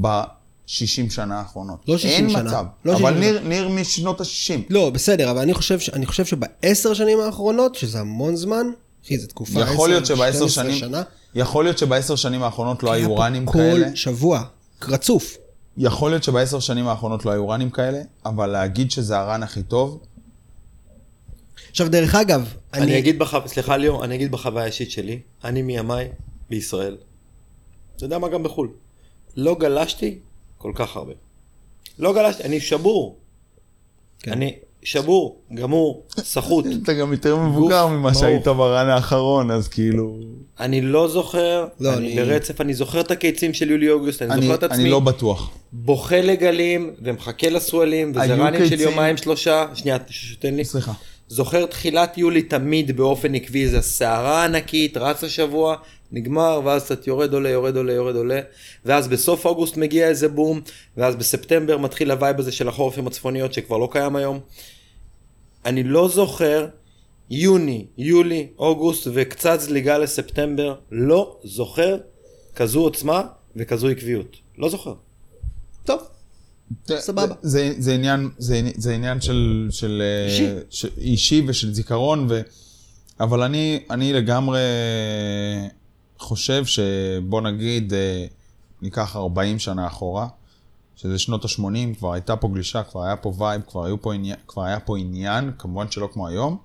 ב-60 0.00 1.10
שנה 1.10 1.38
האחרונות. 1.38 1.78
לא 1.88 1.98
60 1.98 2.10
אין 2.10 2.30
שנה. 2.30 2.42
מצב. 2.42 2.64
לא 2.84 2.92
אבל 2.92 3.12
60 3.14 3.20
ניר, 3.20 3.40
ניר 3.40 3.68
משנות 3.68 4.20
ה-60. 4.20 4.60
לא, 4.70 4.90
בסדר, 4.90 5.30
אבל 5.30 5.40
אני 5.40 5.54
חושב, 5.54 5.80
ש... 5.80 5.90
אני 5.90 6.06
חושב 6.06 6.24
שבעשר 6.24 6.94
שנים 6.94 7.20
האחרונות, 7.20 7.74
שזה 7.74 8.00
המון 8.00 8.36
זמן, 8.36 8.66
אחי, 9.04 9.18
זו 9.18 9.26
תקופה, 9.26 9.60
יכול 9.60 9.88
להיות 9.88 10.02
עשר, 10.04 10.14
שבעשר 10.14 10.48
12 10.48 10.64
שנים, 10.64 10.78
שנה, 10.78 11.02
יכול 11.34 11.64
להיות 11.64 11.78
שבעשר 11.78 12.16
שנים 12.16 12.42
האחרונות 12.42 12.82
לא 12.82 12.92
היו 12.92 13.16
ראנים 13.16 13.46
כל 13.46 13.52
כאלה. 13.52 13.86
שבוע, 13.94 14.42
רצוף. 14.82 15.36
יכול 15.76 16.10
להיות 16.10 16.22
שבעשר 16.22 16.60
שנים 16.60 16.88
האחרונות 16.88 17.24
לא 17.24 17.30
היו 17.30 17.48
ראנים 17.48 17.70
כאלה, 17.70 18.02
אבל 18.24 18.46
להגיד 18.46 18.90
שזה 18.90 19.18
הרן 19.18 19.42
הכי 19.42 19.62
טוב, 19.62 20.02
עכשיו, 21.70 21.88
דרך 21.88 22.14
אגב, 22.14 22.54
אני 22.74 22.82
אני... 22.82 22.98
אגיד, 22.98 23.18
בח... 23.18 23.46
סליחה 23.46 23.76
ליאור, 23.76 24.04
אני 24.04 24.14
אגיד 24.14 24.32
בחוויה 24.32 24.62
האישית 24.62 24.90
שלי, 24.90 25.20
אני 25.44 25.62
מימיי 25.62 26.08
בישראל, 26.50 26.96
אתה 27.96 28.04
יודע 28.04 28.18
מה 28.18 28.28
גם 28.28 28.42
בחו"ל, 28.42 28.68
לא 29.36 29.56
גלשתי 29.60 30.18
כל 30.58 30.72
כך 30.74 30.96
הרבה. 30.96 31.12
לא 31.98 32.14
גלשתי, 32.14 32.42
אני 32.44 32.60
שבור. 32.60 33.18
כן. 34.18 34.32
אני 34.32 34.56
שבור, 34.84 35.36
גמור, 35.54 36.02
סחוט. 36.18 36.66
אתה 36.82 36.92
גם 36.92 37.12
יותר 37.12 37.36
מבוגר 37.36 37.86
ממה. 37.86 38.14
שהיית 38.14 38.48
ברן 38.48 38.88
האחרון, 38.88 39.50
אז 39.50 39.68
כאילו... 39.68 40.16
אני 40.60 40.80
לא 40.80 41.08
זוכר, 41.08 41.66
לא, 41.80 41.94
אני 41.94 42.06
אני- 42.06 42.16
ברצף, 42.16 42.60
אני 42.60 42.74
זוכר 42.74 43.00
את 43.00 43.10
הקיצים 43.10 43.54
של 43.54 43.70
יולי-אוגוסט, 43.70 44.22
אני 44.22 44.32
אני, 44.32 44.42
זוכר 44.42 44.54
את 44.54 44.62
עצמי 44.62 44.82
אני 44.82 44.90
לא 44.90 45.00
בטוח. 45.00 45.50
בוכה 45.72 46.20
לגלים 46.20 46.90
ומחכה 47.02 47.50
לסואלים, 47.50 48.10
וזה 48.10 48.34
ראנים 48.34 48.66
של 48.68 48.80
יומיים 48.80 49.16
שלושה, 49.16 49.66
שנייה, 49.74 49.96
תן 50.38 50.54
לי. 50.54 50.64
סליחה. 50.64 50.92
זוכר 51.28 51.66
תחילת 51.66 52.18
יולי 52.18 52.42
תמיד 52.42 52.96
באופן 52.96 53.34
עקבי, 53.34 53.62
איזה 53.64 53.80
סערה 53.80 54.44
ענקית, 54.44 54.96
רץ 54.96 55.24
השבוע, 55.24 55.76
נגמר, 56.12 56.60
ואז 56.64 56.84
קצת 56.84 57.06
יורד 57.06 57.32
עולה, 57.34 57.48
יורד 57.48 57.76
עולה, 57.76 57.92
יורד 57.92 58.16
עולה, 58.16 58.40
ואז 58.84 59.08
בסוף 59.08 59.46
אוגוסט 59.46 59.76
מגיע 59.76 60.08
איזה 60.08 60.28
בום, 60.28 60.60
ואז 60.96 61.16
בספטמבר 61.16 61.78
מתחיל 61.78 62.10
ה 62.10 62.16
vibe 62.16 62.38
הזה 62.38 62.52
של 62.52 62.68
החורפים 62.68 63.06
הצפוניות 63.06 63.52
שכבר 63.52 63.76
לא 63.78 63.88
קיים 63.92 64.16
היום. 64.16 64.40
אני 65.66 65.82
לא 65.82 66.08
זוכר 66.08 66.66
יוני, 67.30 67.86
יולי, 67.98 68.46
אוגוסט 68.58 69.06
וקצת 69.14 69.60
זליגה 69.60 69.98
לספטמבר, 69.98 70.74
לא 70.90 71.36
זוכר 71.44 71.96
כזו 72.56 72.80
עוצמה 72.80 73.22
וכזו 73.56 73.88
עקביות. 73.88 74.36
לא 74.58 74.68
זוכר. 74.68 74.94
טוב, 75.84 76.00
זה- 76.86 77.00
סבבה. 77.00 77.34
זה, 77.42 77.72
זה 77.78 77.94
עניין, 77.94 78.30
זה, 78.38 78.60
זה 78.76 78.94
עניין 78.94 79.20
של, 79.20 79.68
של, 79.70 80.02
אה, 80.04 80.26
אישי. 80.30 80.46
של, 80.70 80.88
אישי 80.98 81.42
ושל 81.48 81.74
זיכרון, 81.74 82.26
ו, 82.30 82.40
אבל 83.20 83.42
אני, 83.42 83.80
אני 83.90 84.12
לגמרי 84.12 84.60
חושב 86.18 86.64
שבוא 86.64 87.40
נגיד, 87.40 87.92
אה, 87.94 88.26
ניקח 88.82 89.16
40 89.16 89.58
שנה 89.58 89.86
אחורה, 89.86 90.26
שזה 90.96 91.18
שנות 91.18 91.44
ה-80, 91.44 91.98
כבר 91.98 92.12
הייתה 92.12 92.36
פה 92.36 92.48
גלישה, 92.48 92.82
כבר 92.82 93.02
היה 93.02 93.16
פה 93.16 93.32
vibe, 93.38 93.62
כבר, 93.68 93.84
היו 93.84 94.02
פה 94.02 94.14
עניין, 94.14 94.36
כבר 94.46 94.62
היה 94.62 94.80
פה 94.80 94.98
עניין, 94.98 95.50
כמובן 95.58 95.90
שלא 95.90 96.08
כמו 96.12 96.28
היום. 96.28 96.56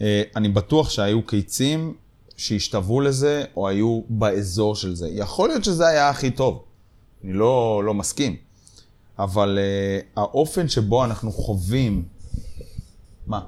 אה, 0.00 0.22
אני 0.36 0.48
בטוח 0.48 0.90
שהיו 0.90 1.26
קיצים 1.26 1.94
שהשתוו 2.36 3.00
לזה, 3.00 3.44
או 3.56 3.68
היו 3.68 4.00
באזור 4.08 4.76
של 4.76 4.94
זה. 4.94 5.08
יכול 5.08 5.48
להיות 5.48 5.64
שזה 5.64 5.86
היה 5.86 6.08
הכי 6.08 6.30
טוב, 6.30 6.64
אני 7.24 7.32
לא, 7.32 7.82
לא 7.84 7.94
מסכים. 7.94 8.36
אבל 9.18 9.58
uh, 9.58 10.06
האופן 10.16 10.68
שבו 10.68 11.04
אנחנו 11.04 11.32
חווים... 11.32 12.04
מה? 13.26 13.40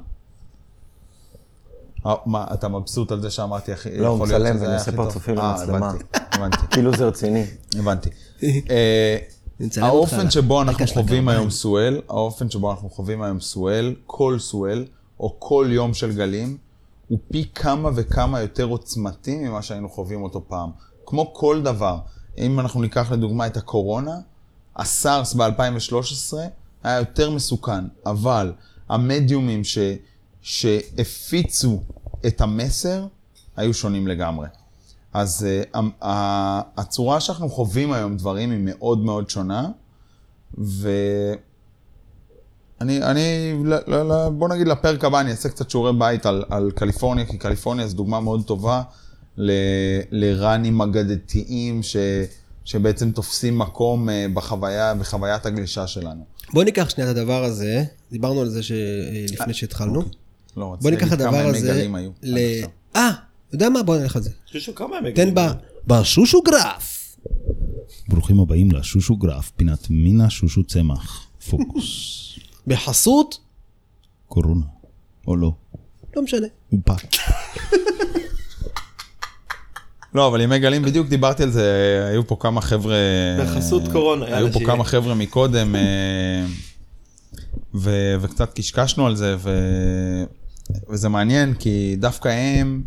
אה, 2.06 2.14
מה, 2.26 2.46
אתה 2.54 2.68
מבסוט 2.68 3.12
על 3.12 3.22
זה 3.22 3.30
שאמרתי 3.30 3.72
הכי... 3.72 3.98
לא, 3.98 4.08
הוא 4.08 4.14
יכול 4.14 4.28
להיות 4.28 4.42
מצלם 4.42 4.56
שזה 4.56 4.68
היה 4.68 4.76
הכי 4.76 4.90
טוב? 4.90 5.04
פרצופים 5.04 5.38
אה, 5.38 5.52
למצלמה. 5.52 5.90
הבנתי, 5.90 6.04
הבנתי, 6.32 6.56
כאילו 6.72 6.96
זה 6.96 7.06
רציני. 7.06 7.44
הבנתי. 7.78 8.08
האופן 9.82 10.30
שבו 10.30 10.62
אנחנו 10.62 10.86
חווים. 10.86 11.28
היום 11.28 11.50
סואל, 11.50 12.00
האופן 12.08 12.50
שבו 12.50 12.70
אנחנו 12.70 12.90
חווים 12.90 13.22
היום 13.22 13.40
סואל, 13.40 13.94
כל 14.06 14.38
סואל, 14.38 14.84
או 15.20 15.36
כל 15.38 15.68
יום 15.70 15.94
של 15.94 16.12
גלים, 16.12 16.56
הוא 17.08 17.18
פי 17.32 17.48
כמה 17.54 17.90
וכמה 17.94 18.40
יותר 18.40 18.64
עוצמתי 18.64 19.36
ממה 19.36 19.62
שהיינו 19.62 19.88
חווים 19.88 20.22
אותו 20.22 20.42
פעם. 20.48 20.70
כמו 21.06 21.34
כל 21.34 21.62
דבר, 21.62 21.98
אם 22.38 22.60
אנחנו 22.60 22.80
ניקח 22.82 23.12
לדוגמה 23.12 23.46
את 23.46 23.56
הקורונה, 23.56 24.16
הסארס 24.76 25.34
ב-2013 25.34 26.36
היה 26.82 26.98
יותר 26.98 27.30
מסוכן, 27.30 27.84
אבל 28.06 28.52
המדיומים 28.88 29.64
ש, 29.64 29.78
שהפיצו 30.42 31.82
את 32.26 32.40
המסר 32.40 33.06
היו 33.56 33.74
שונים 33.74 34.08
לגמרי. 34.08 34.46
אז 35.12 35.46
uh, 35.72 35.78
הצורה 36.76 37.20
שאנחנו 37.20 37.48
חווים 37.48 37.92
היום 37.92 38.16
דברים 38.16 38.50
היא 38.50 38.58
מאוד 38.62 38.98
מאוד 39.04 39.30
שונה, 39.30 39.68
ואני, 40.58 41.38
אני, 42.80 43.54
ל, 43.64 43.74
ל, 43.74 43.94
ל, 43.94 44.28
בוא 44.28 44.48
נגיד 44.48 44.68
לפרק 44.68 45.04
הבא 45.04 45.20
אני 45.20 45.30
אעשה 45.30 45.48
קצת 45.48 45.70
שיעורי 45.70 45.92
בית 45.98 46.26
על, 46.26 46.44
על 46.50 46.70
קליפורניה, 46.74 47.26
כי 47.26 47.38
קליפורניה 47.38 47.86
זו 47.86 47.96
דוגמה 47.96 48.20
מאוד 48.20 48.44
טובה 48.46 48.82
ל, 49.36 49.52
לראנים 50.10 50.80
אגדתיים 50.80 51.82
ש, 51.82 51.96
שבעצם 52.64 53.10
תופסים 53.10 53.58
מקום 53.58 54.08
uh, 54.08 54.12
בחוויה, 54.34 54.94
בחוויית 54.94 55.46
הגלישה 55.46 55.86
שלנו. 55.86 56.24
בוא 56.52 56.64
ניקח 56.64 56.88
שנייה 56.88 57.10
את 57.10 57.16
הדבר 57.16 57.44
הזה, 57.44 57.84
דיברנו 58.12 58.40
על 58.40 58.48
זה 58.48 58.62
ש- 58.62 58.72
לפני 59.32 59.54
שהתחלנו. 59.54 60.02
לא, 60.56 60.64
רוצה 60.64 60.82
בוא 60.82 60.90
ניקח 60.90 61.12
את 61.12 61.18
כמה 61.18 61.38
הדבר 61.38 61.48
הזה 61.48 61.86
היו 61.94 62.10
ל... 62.22 62.38
עד 62.38 62.44
עכשיו. 62.54 62.70
אה, 62.96 63.29
יודע 63.52 63.68
מה? 63.68 63.82
בוא 63.82 63.96
נלך 63.96 64.16
על 64.16 64.22
זה. 64.22 64.30
חושב 64.52 64.72
כמה 64.72 64.96
הם 64.96 65.10
תן 65.10 65.34
ב... 65.34 65.40
בשושו 65.86 66.42
גרף. 66.42 67.16
ברוכים 68.08 68.40
הבאים 68.40 68.72
לשושו 68.72 69.16
גרף, 69.16 69.50
פינת 69.50 69.90
מינה 69.90 70.30
שושו 70.30 70.64
צמח. 70.64 71.26
פוקוס. 71.50 71.86
בחסות, 72.66 73.38
קורונה. 74.26 74.66
או 75.26 75.36
לא. 75.36 75.52
לא 76.16 76.22
משנה. 76.22 76.46
פק. 76.84 77.02
לא, 80.14 80.28
אבל 80.28 80.40
ימי 80.40 80.58
גלים, 80.58 80.82
בדיוק 80.82 81.08
דיברתי 81.08 81.42
על 81.42 81.50
זה, 81.50 82.06
היו 82.10 82.26
פה 82.26 82.36
כמה 82.40 82.60
חבר'ה... 82.60 82.96
בחסות 83.40 83.82
קורונה, 83.92 84.24
יאללה, 84.24 84.38
היו 84.38 84.52
פה. 84.52 84.60
כמה 84.66 84.84
חבר'ה 84.84 85.14
מקודם, 85.14 85.76
אה, 85.76 86.44
ו, 87.74 88.14
וקצת 88.20 88.54
קשקשנו 88.54 89.06
על 89.06 89.16
זה, 89.16 89.36
ו, 89.38 89.50
וזה 90.88 91.08
מעניין, 91.08 91.54
כי 91.54 91.96
דווקא 91.98 92.28
הם, 92.28 92.82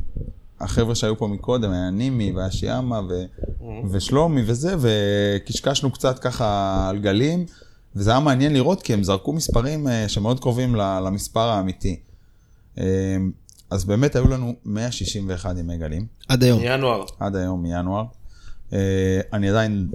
החבר'ה 0.64 0.96
שהיו 0.96 1.18
פה 1.18 1.28
מקודם, 1.28 1.72
היה 1.72 1.90
נימי 1.90 2.32
והשיאמה 2.32 3.02
ו, 3.10 3.24
ושלומי 3.92 4.42
וזה, 4.46 4.76
וקשקשנו 4.80 5.92
קצת 5.92 6.20
ככה 6.20 6.86
על 6.90 7.00
גלים, 7.00 7.46
וזה 7.96 8.12
היה 8.12 8.20
מעניין 8.20 8.54
לראות, 8.54 8.82
כי 8.82 8.94
הם 8.94 9.04
זרקו 9.04 9.34
מספרים 9.34 9.88
אה, 9.88 10.10
שמאוד 10.10 10.40
קרובים 10.40 10.76
ל- 10.76 11.00
למספר 11.06 11.40
האמיתי. 11.50 12.00
אה, 12.78 12.84
אז 13.70 13.86
באמת 13.86 14.16
היו 14.16 14.28
לנו 14.28 14.56
161 14.66 15.58
ימי 15.58 15.78
גלים. 15.78 16.06
עד 16.28 16.44
היום. 16.44 16.60
ינואר. 16.64 17.06
עד 17.20 17.36
היום 17.36 17.64
מינואר. 17.64 18.04
אה, 18.74 19.20
אני 19.34 19.50
עדיין 19.50 19.90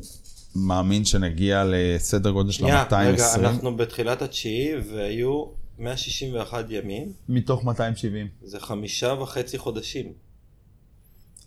מאמין 0.56 1.04
שנגיע 1.04 1.64
לסדר 1.66 2.30
גודל 2.30 2.50
של 2.50 2.58
שנייה, 2.58 2.84
רגע, 2.92 3.26
ה-220 3.26 3.38
אנחנו 3.38 3.76
בתחילת 3.76 4.22
התשיעי 4.22 4.74
והיו 4.92 5.44
161 5.78 6.64
ימים, 6.70 7.12
מתוך 7.28 7.64
270. 7.64 8.28
זה 8.42 8.60
חמישה 8.60 9.12
וחצי 9.20 9.58
חודשים. 9.58 10.27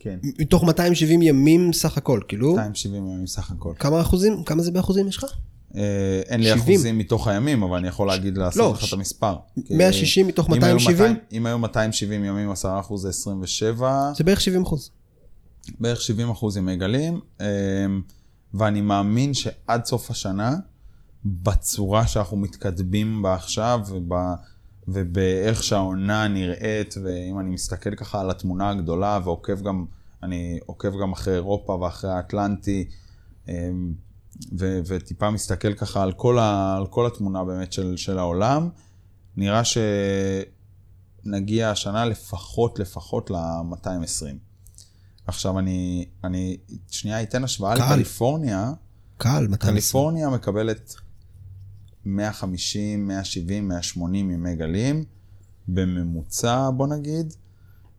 כן. 0.03 0.19
מתוך 0.39 0.63
270 0.63 1.21
ימים 1.21 1.73
סך 1.73 1.97
הכל, 1.97 2.19
כאילו, 2.27 2.51
270 2.51 3.07
ימים 3.07 3.27
סך 3.27 3.51
הכל. 3.51 3.73
כמה 3.79 4.01
אחוזים? 4.01 4.43
כמה 4.43 4.63
זה 4.63 4.71
באחוזים 4.71 5.07
יש 5.07 5.17
לך? 5.17 5.25
אה, 5.75 6.21
אין 6.25 6.39
לי 6.39 6.49
70. 6.49 6.75
אחוזים 6.75 6.97
מתוך 6.97 7.27
הימים, 7.27 7.63
אבל 7.63 7.77
אני 7.77 7.87
יכול 7.87 8.07
להגיד 8.07 8.37
לעשות 8.37 8.59
לא, 8.59 8.71
לך 8.73 8.81
ש- 8.81 8.87
את 8.87 8.93
המספר. 8.93 9.35
כי 9.67 9.75
160 9.75 10.27
מתוך 10.27 10.47
אם 10.47 10.53
היו 10.53 10.75
270? 10.75 11.11
200 11.11 11.15
אם 11.31 11.45
היו 11.45 11.59
270 11.59 12.23
ימים, 12.25 12.51
10 12.51 12.79
אחוז 12.79 13.01
זה 13.01 13.09
27, 13.09 14.11
זה 14.17 14.23
בערך 14.23 14.41
70 14.41 14.61
אחוז. 14.63 14.91
בערך 15.79 16.01
70 16.01 16.29
אחוז 16.29 16.57
ימי 16.57 16.75
גלים, 16.77 17.19
אה, 17.41 17.45
ואני 18.53 18.81
מאמין 18.81 19.33
שעד 19.33 19.85
סוף 19.85 20.11
השנה, 20.11 20.55
בצורה 21.25 22.07
שאנחנו 22.07 22.37
מתקדמים 22.37 23.21
בה 23.21 23.33
עכשיו, 23.33 23.79
וב, 23.87 24.13
ובאיך 24.87 25.63
שהעונה 25.63 26.27
נראית, 26.27 26.95
ואם 27.03 27.39
אני 27.39 27.49
מסתכל 27.49 27.95
ככה 27.95 28.21
על 28.21 28.29
התמונה 28.29 28.69
הגדולה, 28.69 29.19
ועוקב 29.23 29.61
גם, 29.61 29.85
אני 30.23 30.59
עוקב 30.65 31.01
גם 31.01 31.11
אחרי 31.11 31.33
אירופה 31.33 31.73
ואחרי 31.73 32.11
האטלנטי, 32.11 32.89
אה, 33.49 33.69
ו, 34.59 34.79
וטיפה 34.85 35.29
מסתכל 35.29 35.73
ככה 35.73 36.03
על 36.03 36.11
כל, 36.11 36.39
ה, 36.39 36.77
על 36.77 36.87
כל 36.87 37.07
התמונה 37.07 37.43
באמת 37.43 37.73
של, 37.73 37.97
של 37.97 38.19
העולם, 38.19 38.69
נראה 39.37 39.61
שנגיע 41.25 41.69
השנה 41.69 42.05
לפחות, 42.05 42.79
לפחות 42.79 43.29
ל-220. 43.29 44.35
עכשיו 45.27 45.59
אני, 45.59 46.05
אני 46.23 46.57
שנייה 46.89 47.23
אתן 47.23 47.43
השוואה 47.43 47.77
קל. 47.77 47.83
לקליפורניה. 47.93 48.71
קל, 49.17 49.47
220. 49.47 49.73
קליפורניה 49.73 50.29
מקבלת 50.29 50.95
150, 52.05 53.07
170, 53.07 53.67
180 53.67 54.31
ימי 54.31 54.55
גלים, 54.55 55.03
בממוצע 55.67 56.69
בוא 56.77 56.87
נגיד, 56.87 57.33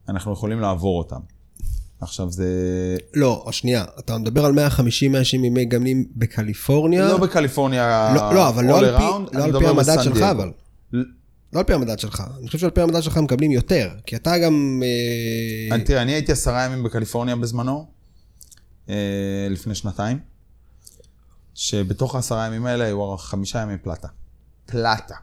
אנחנו 0.09 0.33
יכולים 0.33 0.61
לעבור 0.61 0.99
אותם. 0.99 1.21
עכשיו 2.01 2.31
זה 2.31 2.47
לא, 3.15 3.49
שנייה, 3.51 3.85
אתה 3.99 4.19
מדבר 4.19 4.45
על 4.45 4.55
150-160 4.59 4.83
ימי 5.33 5.65
גלים 5.65 6.05
בקליפורניה? 6.17 7.09
לא 7.09 7.19
בקליפורניה 7.19 8.13
לא, 8.15 8.35
לא, 8.35 8.49
אבל 8.49 8.65
לא 8.65 8.79
על 8.79 8.99
פי, 8.99 9.37
לא 9.39 9.45
על 9.45 9.59
פי 9.59 9.67
המדד 9.67 10.03
שלך. 10.03 10.23
אבל. 10.23 10.51
לא 11.53 11.59
על 11.59 11.65
פי 11.65 11.73
המדד 11.73 11.99
שלך. 11.99 12.23
אני 12.39 12.47
חושב 12.47 12.59
שעל 12.59 12.71
פי 12.71 12.81
המדד 12.81 13.01
שלך 13.01 13.19
מקבלים 13.19 13.51
יותר, 13.51 13.91
כי 14.07 14.17
אתה 14.17 14.39
גם... 14.39 14.83
אה, 14.85 15.75
אני- 15.75 15.85
תראה, 15.85 16.03
אני 16.03 16.13
הייתי 16.13 16.33
עשרה 16.33 16.65
ימים 16.65 16.83
בקליפורניה 16.83 17.37
בזמנו, 17.37 17.87
אה, 18.89 18.95
לפני 19.51 19.75
שנתיים, 19.75 20.19
שבתוך 21.55 22.15
העשרה 22.15 22.47
ימים 22.47 22.67
האלה 22.67 22.85
היו 22.85 23.17
חמישה 23.17 23.63
ימי 23.63 23.79
פלטה. 23.79 24.09
פלטה. 24.67 25.15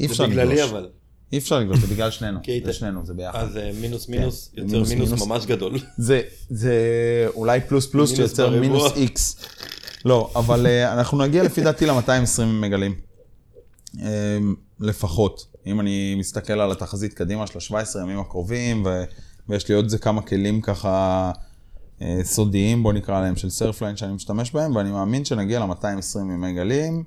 אי 0.00 0.06
אפשר 0.06 0.24
זה 0.24 0.30
בגללי 0.30 0.54
לגלוש. 0.54 0.70
אבל. 0.70 0.88
אי 1.32 1.38
אפשר 1.38 1.58
לגלוש, 1.58 1.78
זה 1.78 1.86
בגלל 1.86 2.10
שנינו. 2.10 2.40
זה 2.64 2.72
שנינו, 2.72 3.06
זה 3.06 3.14
ביחד. 3.14 3.38
אז 3.38 3.56
אה, 3.56 3.70
מינוס 3.80 4.08
מינוס 4.08 4.50
זה 4.54 4.60
יוצר 4.60 4.72
מינוס, 4.72 4.88
מינוס 4.88 5.10
מינוס. 5.10 5.26
ממש 5.26 5.46
גדול. 5.46 5.78
זה, 5.98 6.22
זה 6.48 6.74
אולי 7.34 7.60
פלוס 7.60 7.86
פלוס 7.86 8.12
מינוס 8.12 8.28
שיוצר. 8.28 8.60
מינוס 8.60 8.92
איקס. 8.96 9.36
לא, 10.04 10.30
אבל 10.36 10.66
אה, 10.66 10.92
אנחנו 10.92 11.18
נגיע 11.18 11.42
לפי 11.42 11.62
דעתי 11.62 11.86
ל-220 11.86 12.42
ימי 12.44 12.63
גלים. 12.63 12.94
אה, 14.00 14.38
לפחות. 14.80 15.46
אם 15.66 15.80
אני 15.80 16.14
מסתכל 16.18 16.60
על 16.60 16.72
התחזית 16.72 17.14
קדימה 17.14 17.46
של 17.46 17.74
ה-17 17.74 17.98
ימים 18.00 18.20
הקרובים, 18.20 18.86
ויש 19.48 19.68
לי 19.68 19.74
עוד 19.74 19.84
איזה 19.84 19.98
כמה 19.98 20.22
כלים 20.22 20.60
ככה 20.60 21.32
סודיים, 22.22 22.82
בוא 22.82 22.92
נקרא 22.92 23.20
להם, 23.20 23.36
של 23.36 23.50
Surfline 23.50 23.96
שאני 23.96 24.12
משתמש 24.12 24.50
בהם, 24.50 24.76
ואני 24.76 24.90
מאמין 24.90 25.24
שנגיע 25.24 25.60
ל-220 25.60 26.18
ימי 26.18 26.52
גלים, 26.52 27.04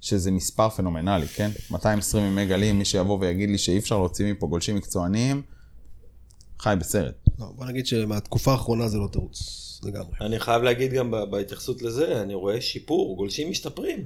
שזה 0.00 0.30
מספר 0.30 0.70
פנומנלי, 0.70 1.26
כן? 1.26 1.50
220 1.70 2.24
ימי 2.24 2.46
גלים, 2.46 2.78
מי 2.78 2.84
שיבוא 2.84 3.18
ויגיד 3.20 3.50
לי 3.50 3.58
שאי 3.58 3.78
אפשר 3.78 3.98
להוציא 3.98 4.32
מפה 4.32 4.46
גולשים 4.46 4.76
מקצועניים, 4.76 5.42
חי 6.58 6.74
בסרט. 6.80 7.14
לא, 7.38 7.46
בוא 7.56 7.66
נגיד 7.66 7.86
שמהתקופה 7.86 8.52
האחרונה 8.52 8.88
זה 8.88 8.98
לא 8.98 9.08
תירוץ 9.12 9.40
לגמרי. 9.84 10.12
אני 10.20 10.40
חייב 10.40 10.62
להגיד 10.62 10.92
גם 10.92 11.10
בהתייחסות 11.30 11.82
לזה, 11.82 12.22
אני 12.22 12.34
רואה 12.34 12.60
שיפור, 12.60 13.16
גולשים 13.16 13.50
משתפרים. 13.50 13.98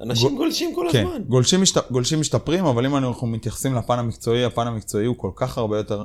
אנשים 0.00 0.36
גולשים 0.36 0.74
כל 0.74 0.86
כן, 0.92 1.06
הזמן. 1.06 1.22
גולשים, 1.28 1.62
משת... 1.62 1.90
גולשים 1.90 2.20
משתפרים, 2.20 2.64
אבל 2.64 2.86
אם 2.86 2.96
אנחנו 2.96 3.26
מתייחסים 3.26 3.74
לפן 3.74 3.98
המקצועי, 3.98 4.44
הפן 4.44 4.66
המקצועי 4.66 5.06
הוא 5.06 5.16
כל 5.18 5.30
כך 5.34 5.58
הרבה 5.58 5.76
יותר 5.76 6.04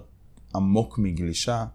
עמוק 0.56 0.98
מגלישה. 0.98 1.66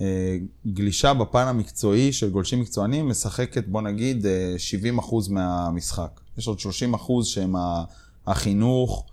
אה, 0.00 0.36
גלישה 0.66 1.14
בפן 1.14 1.46
המקצועי 1.46 2.12
של 2.12 2.30
גולשים 2.30 2.60
מקצוענים 2.60 3.08
משחקת, 3.08 3.64
בוא 3.68 3.82
נגיד, 3.82 4.26
אה, 4.26 4.54
70% 4.58 5.28
מהמשחק. 5.30 6.20
יש 6.38 6.48
עוד 6.48 6.58
30% 6.60 6.64
שהם 7.28 7.54
החינוך, 8.26 9.04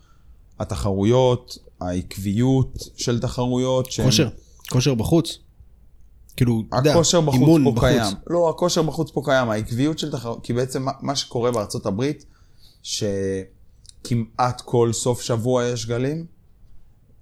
התחרויות, 0.60 1.58
העקביות 1.82 2.78
של 2.96 3.20
תחרויות. 3.20 3.92
שהם- 3.92 4.06
כושר, 4.06 4.30
כושר 4.70 4.94
בחוץ. 4.94 5.38
כאילו, 6.38 6.64
אתה 6.70 6.78
יודע, 6.78 6.92
הכושר 6.92 7.22
בחוץ 7.22 7.34
אימון 7.40 7.64
פה 7.64 7.72
בחוץ. 7.72 7.84
קיים. 7.90 8.16
לא, 8.28 8.50
הכושר 8.50 8.82
בחוץ 8.82 9.12
פה 9.12 9.22
קיים, 9.26 9.50
העקביות 9.50 10.00
של 10.00 10.12
תחרות, 10.12 10.40
כי 10.44 10.54
בעצם 10.54 10.84
מה, 10.84 10.92
מה 11.02 11.16
שקורה 11.16 11.52
בארצות 11.52 11.86
הברית, 11.86 12.26
שכמעט 12.84 14.62
כל 14.66 14.94
סוף 14.94 15.22
שבוע 15.22 15.66
יש 15.66 15.86
גלים, 15.86 16.26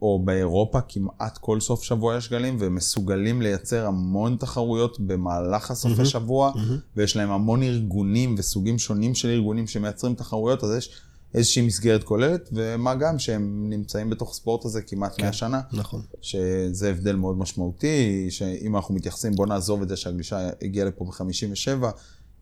או 0.01 0.21
באירופה 0.25 0.79
כמעט 0.81 1.37
כל 1.37 1.59
סוף 1.59 1.83
שבוע 1.83 2.17
יש 2.17 2.29
גלים, 2.29 2.55
והם 2.59 2.75
מסוגלים 2.75 3.41
לייצר 3.41 3.85
המון 3.85 4.35
תחרויות 4.39 4.99
במהלך 4.99 5.71
הסופי 5.71 6.05
שבוע, 6.05 6.51
ויש 6.97 7.15
להם 7.15 7.31
המון 7.31 7.63
ארגונים 7.63 8.35
וסוגים 8.37 8.79
שונים 8.79 9.15
של 9.15 9.29
ארגונים 9.29 9.67
שמייצרים 9.67 10.15
תחרויות, 10.15 10.63
אז 10.63 10.71
יש 10.77 11.01
איזושהי 11.33 11.67
מסגרת 11.67 12.03
כוללת, 12.03 12.49
ומה 12.53 12.95
גם 12.95 13.19
שהם 13.19 13.69
נמצאים 13.69 14.09
בתוך 14.09 14.33
ספורט 14.33 14.65
הזה 14.65 14.81
כמעט 14.81 15.21
100 15.21 15.33
שנה. 15.33 15.61
נכון. 15.73 16.01
שזה 16.21 16.89
הבדל 16.89 17.15
מאוד 17.15 17.37
משמעותי, 17.37 18.27
שאם 18.29 18.75
אנחנו 18.75 18.95
מתייחסים, 18.95 19.31
בוא 19.35 19.45
נעזוב 19.45 19.81
את 19.81 19.89
זה 19.89 19.95
שהגלישה 19.95 20.49
הגיעה 20.61 20.87
לפה 20.87 21.05
ב-57, 21.05 21.85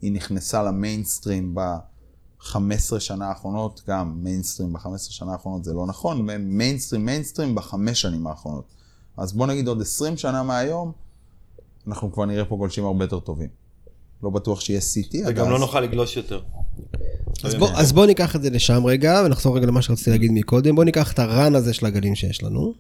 היא 0.02 0.12
נכנסה 0.12 0.64
למיינסטרים 0.64 1.56
ב-15 2.40 3.00
שנה 3.00 3.28
האחרונות, 3.28 3.82
גם 3.88 4.24
מיינסטרים 4.24 4.74
ב-15 4.74 4.98
שנה 4.98 5.32
האחרונות 5.32 5.64
זה 5.64 5.74
לא 5.74 5.86
נכון, 5.88 6.30
מיינסטרים, 6.40 7.06
מיינסטרים 7.06 7.56
בחמש 7.56 8.02
שנים 8.02 8.28
האחרונות. 8.28 8.66
אז 9.18 9.34
בוא 9.34 9.48
נגיד 9.48 9.68
עוד 9.68 9.82
20 9.82 10.18
שנה 10.18 10.44
מהיום, 10.44 10.92
אנחנו 11.88 12.12
כבר 12.12 12.26
נראה 12.26 12.46
פה 12.46 12.56
גולשים 12.56 12.86
הרבה 12.86 13.06
יותר 13.06 13.20
טובים. 13.20 13.50
לא 14.24 14.30
בטוח 14.30 14.62
שיהיה 14.62 14.80
CT 14.80 15.18
עד 15.18 15.24
אז. 15.24 15.30
וגם 15.30 15.50
לא 15.50 15.60
נוכל 15.60 15.82
לגלוש 15.82 16.18
יותר. 16.18 16.42
אז 17.44 17.56
בוא, 17.56 17.70
אז 17.76 17.92
בוא 17.92 18.06
ניקח 18.06 18.36
את 18.36 18.42
זה 18.42 18.50
לשם 18.50 18.86
רגע, 18.86 19.22
ונחזור 19.26 19.58
רגע 19.58 19.68
למה 19.68 19.82
שרציתי 19.82 20.10
להגיד 20.10 20.32
מקודם. 20.32 20.76
בוא 20.76 20.84
ניקח 20.84 21.14
את 21.14 21.20
הרן 21.20 21.56
הזה 21.56 21.74
של 21.74 21.86
הגלים 21.86 22.16
שיש 22.16 22.44
לנו. 22.44 22.74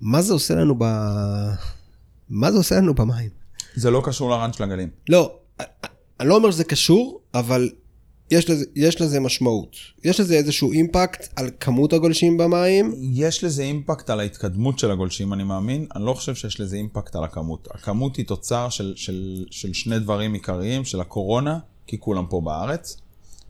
מה 0.00 0.22
זה 0.22 0.32
עושה 0.32 0.54
לנו 0.54 0.74
ב... 0.78 0.84
מה 2.28 2.52
זה 2.52 2.58
עושה 2.58 2.76
לנו 2.76 2.94
במים? 2.94 3.30
זה 3.74 3.90
לא 3.90 4.02
קשור 4.04 4.30
לרן 4.30 4.52
של 4.52 4.64
הגלים. 4.64 4.88
לא, 5.08 5.34
אני 6.20 6.28
לא 6.28 6.36
אומר 6.36 6.50
שזה 6.50 6.64
קשור, 6.64 7.20
אבל 7.34 7.70
יש 8.32 8.50
לזה, 8.50 8.64
יש 8.74 9.00
לזה 9.00 9.20
משמעות. 9.20 9.76
יש 10.04 10.20
לזה 10.20 10.34
איזשהו 10.34 10.72
אימפקט 10.72 11.28
על 11.36 11.50
כמות 11.60 11.92
הגולשים 11.92 12.36
במים. 12.36 12.94
יש 12.98 13.44
לזה 13.44 13.62
אימפקט 13.62 14.10
על 14.10 14.20
ההתקדמות 14.20 14.78
של 14.78 14.90
הגולשים, 14.90 15.32
אני 15.32 15.44
מאמין. 15.44 15.86
אני 15.96 16.04
לא 16.04 16.14
חושב 16.14 16.34
שיש 16.34 16.60
לזה 16.60 16.76
אימפקט 16.76 17.16
על 17.16 17.24
הכמות. 17.24 17.68
הכמות 17.70 18.16
היא 18.16 18.26
תוצר 18.26 18.68
של, 18.68 18.92
של, 18.96 19.44
של 19.50 19.72
שני 19.72 19.98
דברים 19.98 20.32
עיקריים, 20.32 20.84
של 20.84 21.00
הקורונה, 21.00 21.58
כי 21.86 22.00
כולם 22.00 22.26
פה 22.26 22.40
בארץ, 22.40 22.96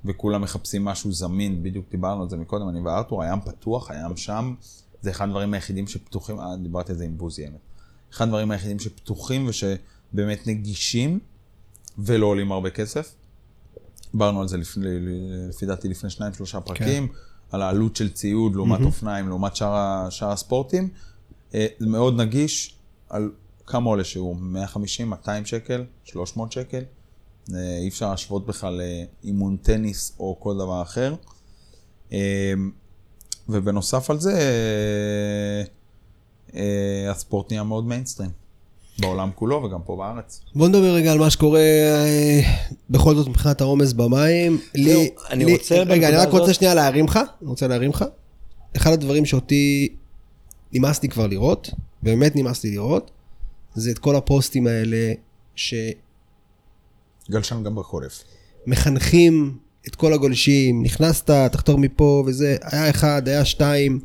וכולם 0.05 0.43
מחפשים 0.43 0.85
משהו 0.85 1.13
זמין, 1.13 1.63
בדיוק 1.63 1.87
דיברנו 1.91 2.23
על 2.23 2.29
זה 2.29 2.37
מקודם, 2.37 2.69
אני 2.69 2.81
וארתור, 2.81 3.23
הים 3.23 3.41
פתוח, 3.41 3.91
הים 3.91 4.17
שם, 4.17 4.55
זה 5.01 5.11
אחד 5.11 5.29
הדברים 5.29 5.55
היחידים 5.55 5.87
שפתוחים, 5.87 6.41
אה, 6.41 6.57
דיברתי 6.63 6.93
על 6.93 6.99
זה 6.99 7.05
עם 7.05 7.19
בוזי 7.19 7.47
אמת. 7.47 7.61
אחד 8.13 8.25
הדברים 8.25 8.51
היחידים 8.51 8.79
שפתוחים 8.79 9.47
ושבאמת 9.49 10.47
נגישים, 10.47 11.19
ולא 11.99 12.27
עולים 12.27 12.53
הרבה 12.53 12.71
כסף. 12.71 13.15
דיברנו 14.13 14.41
על 14.41 14.49
זה 14.49 14.57
לפני, 14.57 14.89
לפי 15.49 15.67
דעתי 15.67 15.89
לפני 15.89 16.11
שניים 16.11 16.35
שלושה 16.35 16.61
פרקים, 16.61 17.09
כן. 17.09 17.15
על 17.51 17.63
העלות 17.63 17.97
של 17.97 18.13
ציוד 18.13 18.57
לעומת 18.57 18.81
mm-hmm. 18.81 18.85
אופניים, 18.85 19.29
לעומת 19.29 19.57
שאר, 19.57 20.11
שאר 20.11 20.31
הספורטים. 20.31 20.89
אה, 21.55 21.67
זה 21.79 21.87
מאוד 21.87 22.21
נגיש, 22.21 22.75
על 23.09 23.31
כמה 23.67 23.91
עולה 23.91 24.05
שיעור? 24.05 24.37
150, 24.37 25.11
200 25.11 25.45
שקל, 25.45 25.85
300 26.05 26.53
שקל. 26.53 26.83
אה, 27.55 27.79
אי 27.79 27.89
אפשר 27.89 28.11
להשוות 28.11 28.47
בכלל 28.47 28.81
לאימון 29.23 29.57
טניס 29.57 30.17
או 30.19 30.37
כל 30.41 30.55
דבר 30.55 30.83
אחר. 30.83 31.15
אה, 32.13 32.53
ובנוסף 33.49 34.11
על 34.11 34.21
זה, 34.21 34.33
אה, 34.35 35.63
אה, 36.55 37.11
הספורט 37.11 37.51
נהיה 37.51 37.63
מאוד 37.63 37.85
מיינסטרים. 37.85 38.31
בעולם 39.03 39.31
כולו 39.35 39.63
וגם 39.63 39.81
פה 39.85 39.97
בארץ. 39.97 40.41
בוא 40.55 40.69
נדבר 40.69 40.95
רגע 40.95 41.13
על 41.13 41.19
מה 41.19 41.31
שקורה 41.31 41.61
אה, 41.61 42.41
בכל 42.91 43.15
זאת 43.15 43.29
מבחינת 43.29 43.61
העומס 43.61 43.93
במים. 43.93 44.59
לי, 44.75 45.11
אני 45.31 45.45
לי, 45.45 45.53
רוצה 45.53 45.75
רגע, 45.83 46.09
אני 46.09 46.17
רק 46.17 46.29
רוצה 46.29 46.43
הזאת- 46.45 46.55
שנייה 46.55 46.75
להרים 46.75 47.05
לך, 47.05 47.17
אני 47.17 47.49
רוצה 47.49 47.67
להרים 47.69 47.91
לך. 47.91 48.05
אחד 48.77 48.93
הדברים 48.93 49.25
שאותי 49.25 49.89
נמאס 50.73 51.03
לי 51.03 51.09
כבר 51.09 51.27
לראות, 51.27 51.71
באמת 52.03 52.37
נמאס 52.37 52.65
לי 52.65 52.71
לראות, 52.71 53.11
זה 53.75 53.91
את 53.91 53.99
כל 53.99 54.17
הפוסטים 54.17 54.67
האלה 54.67 55.13
ש... 55.57 55.75
גלשן 57.31 57.63
גם 57.63 57.75
בחורף. 57.75 58.25
מחנכים 58.67 59.57
את 59.89 59.95
כל 59.95 60.13
הגולשים, 60.13 60.83
נכנסת, 60.83 61.31
תחתור 61.53 61.79
מפה 61.79 62.25
וזה, 62.27 62.57
היה 62.63 62.91
אחד, 62.91 63.29
היה 63.29 63.45
שתיים. 63.45 64.01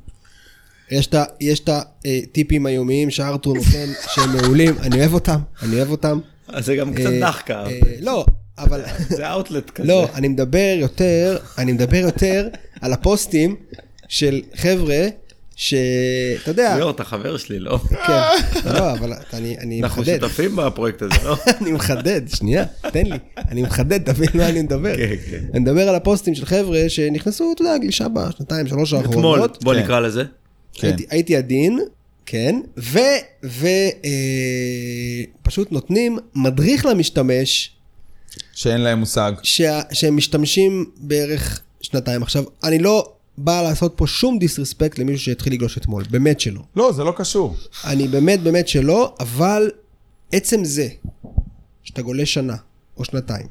יש 0.92 1.60
את 1.60 1.70
הטיפים 1.70 2.66
היומיים 2.66 3.10
שארתור 3.10 3.54
נותן, 3.56 3.92
שהם 4.10 4.30
מעולים, 4.34 4.76
אני 4.82 5.00
אוהב 5.00 5.14
אותם, 5.14 5.40
אני 5.64 5.76
אוהב 5.76 5.92
אותם. 5.92 6.20
אז 6.48 6.66
זה 6.66 6.76
גם 6.76 6.94
קצת 6.94 7.06
אה, 7.06 7.20
דחקה. 7.20 7.66
אה, 7.66 7.80
לא, 8.00 8.26
אבל... 8.58 8.82
זה 9.10 9.32
אאוטלט 9.32 9.70
כזה. 9.70 9.88
לא, 9.88 10.08
אני 10.16 10.28
מדבר 10.28 10.76
יותר, 10.78 11.38
אני 11.58 11.72
מדבר 11.72 11.98
יותר 11.98 12.48
על 12.82 12.94
הפוסטים 12.94 13.56
של 14.08 14.42
חבר'ה 14.56 15.08
שאתה 15.56 16.52
יודע, 16.52 16.76
ליאור, 16.76 16.92
אתה 16.92 17.04
חבר 17.04 17.38
שלי, 17.38 17.60
לא? 17.60 17.78
כן, 18.08 18.20
לא, 18.66 18.92
אבל 18.92 19.14
אני 19.34 19.58
אני 19.60 19.84
אנחנו 19.84 20.02
מחדד, 20.02 20.20
שותפים 20.22 20.56
בפרויקט 20.56 21.02
הזה, 21.02 21.16
לא? 21.24 21.38
אני 21.62 21.72
מחדד, 21.72 22.22
שנייה, 22.36 22.66
תן 22.92 23.06
לי, 23.06 23.18
אני 23.50 23.62
מחדד, 23.62 24.04
תבין 24.04 24.30
מה 24.34 24.50
אני 24.50 24.62
מדבר. 24.62 24.98
כן, 24.98 25.16
כן. 25.30 25.44
אני 25.52 25.60
מדבר 25.60 25.90
על 25.90 25.96
הפוסטים 25.96 26.36
של 26.36 26.46
חבר'ה 26.46 26.84
שנכנסו, 26.88 27.52
אתה 27.56 27.62
יודע, 27.62 27.78
גלישה 27.78 28.08
בשנתיים, 28.08 28.68
שלוש 28.68 28.94
אתמול, 28.94 29.06
האחרונות. 29.08 29.64
בוא 29.64 29.74
כן. 29.74 29.80
נקרא 29.80 30.00
לזה. 30.00 30.24
כן. 30.78 30.88
הייתי- 30.88 31.06
הייתי 31.10 31.36
עדין, 31.36 31.80
כן, 32.26 32.62
ופשוט 35.42 35.72
נותנים 35.72 36.18
מדריך 36.36 36.86
למשתמש, 36.86 37.72
שאין 38.54 38.82
להם 38.82 39.00
מושג. 39.00 39.32
שה, 39.44 39.82
שהם 39.92 40.18
משתמשים 40.18 40.92
בערך 40.98 41.62
שנתיים. 41.82 42.24
עכשיו, 42.24 42.44
אני 42.64 42.80
לא 42.80 43.14
בא 43.38 43.62
לעשות 43.62 43.94
פה 43.96 44.08
שום 44.08 44.40
דיסרספקט 44.40 45.00
למישהו 45.00 45.26
שהתחיל 45.26 45.54
לגלוש 45.54 45.78
אתמול, 45.78 46.04
באמת 46.10 46.40
שלא. 46.40 46.62
לא, 46.76 46.92
זה 46.92 47.04
לא 47.04 47.14
קשור. 47.18 47.56
אני 47.86 48.08
באמת 48.08 48.40
באמת 48.40 48.68
שלא, 48.68 49.16
אבל 49.20 49.72
עצם 50.32 50.64
זה 50.66 50.88
שאתה 51.84 52.02
גולש 52.02 52.34
שנה 52.34 52.56
או 52.98 53.06
שנתיים 53.06 53.48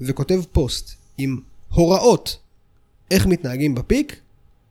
וכותב 0.00 0.40
פוסט 0.52 0.90
עם 1.18 1.36
הוראות 1.68 2.38
איך 3.10 3.26
מתנהגים 3.26 3.74
בפיק, 3.74 4.20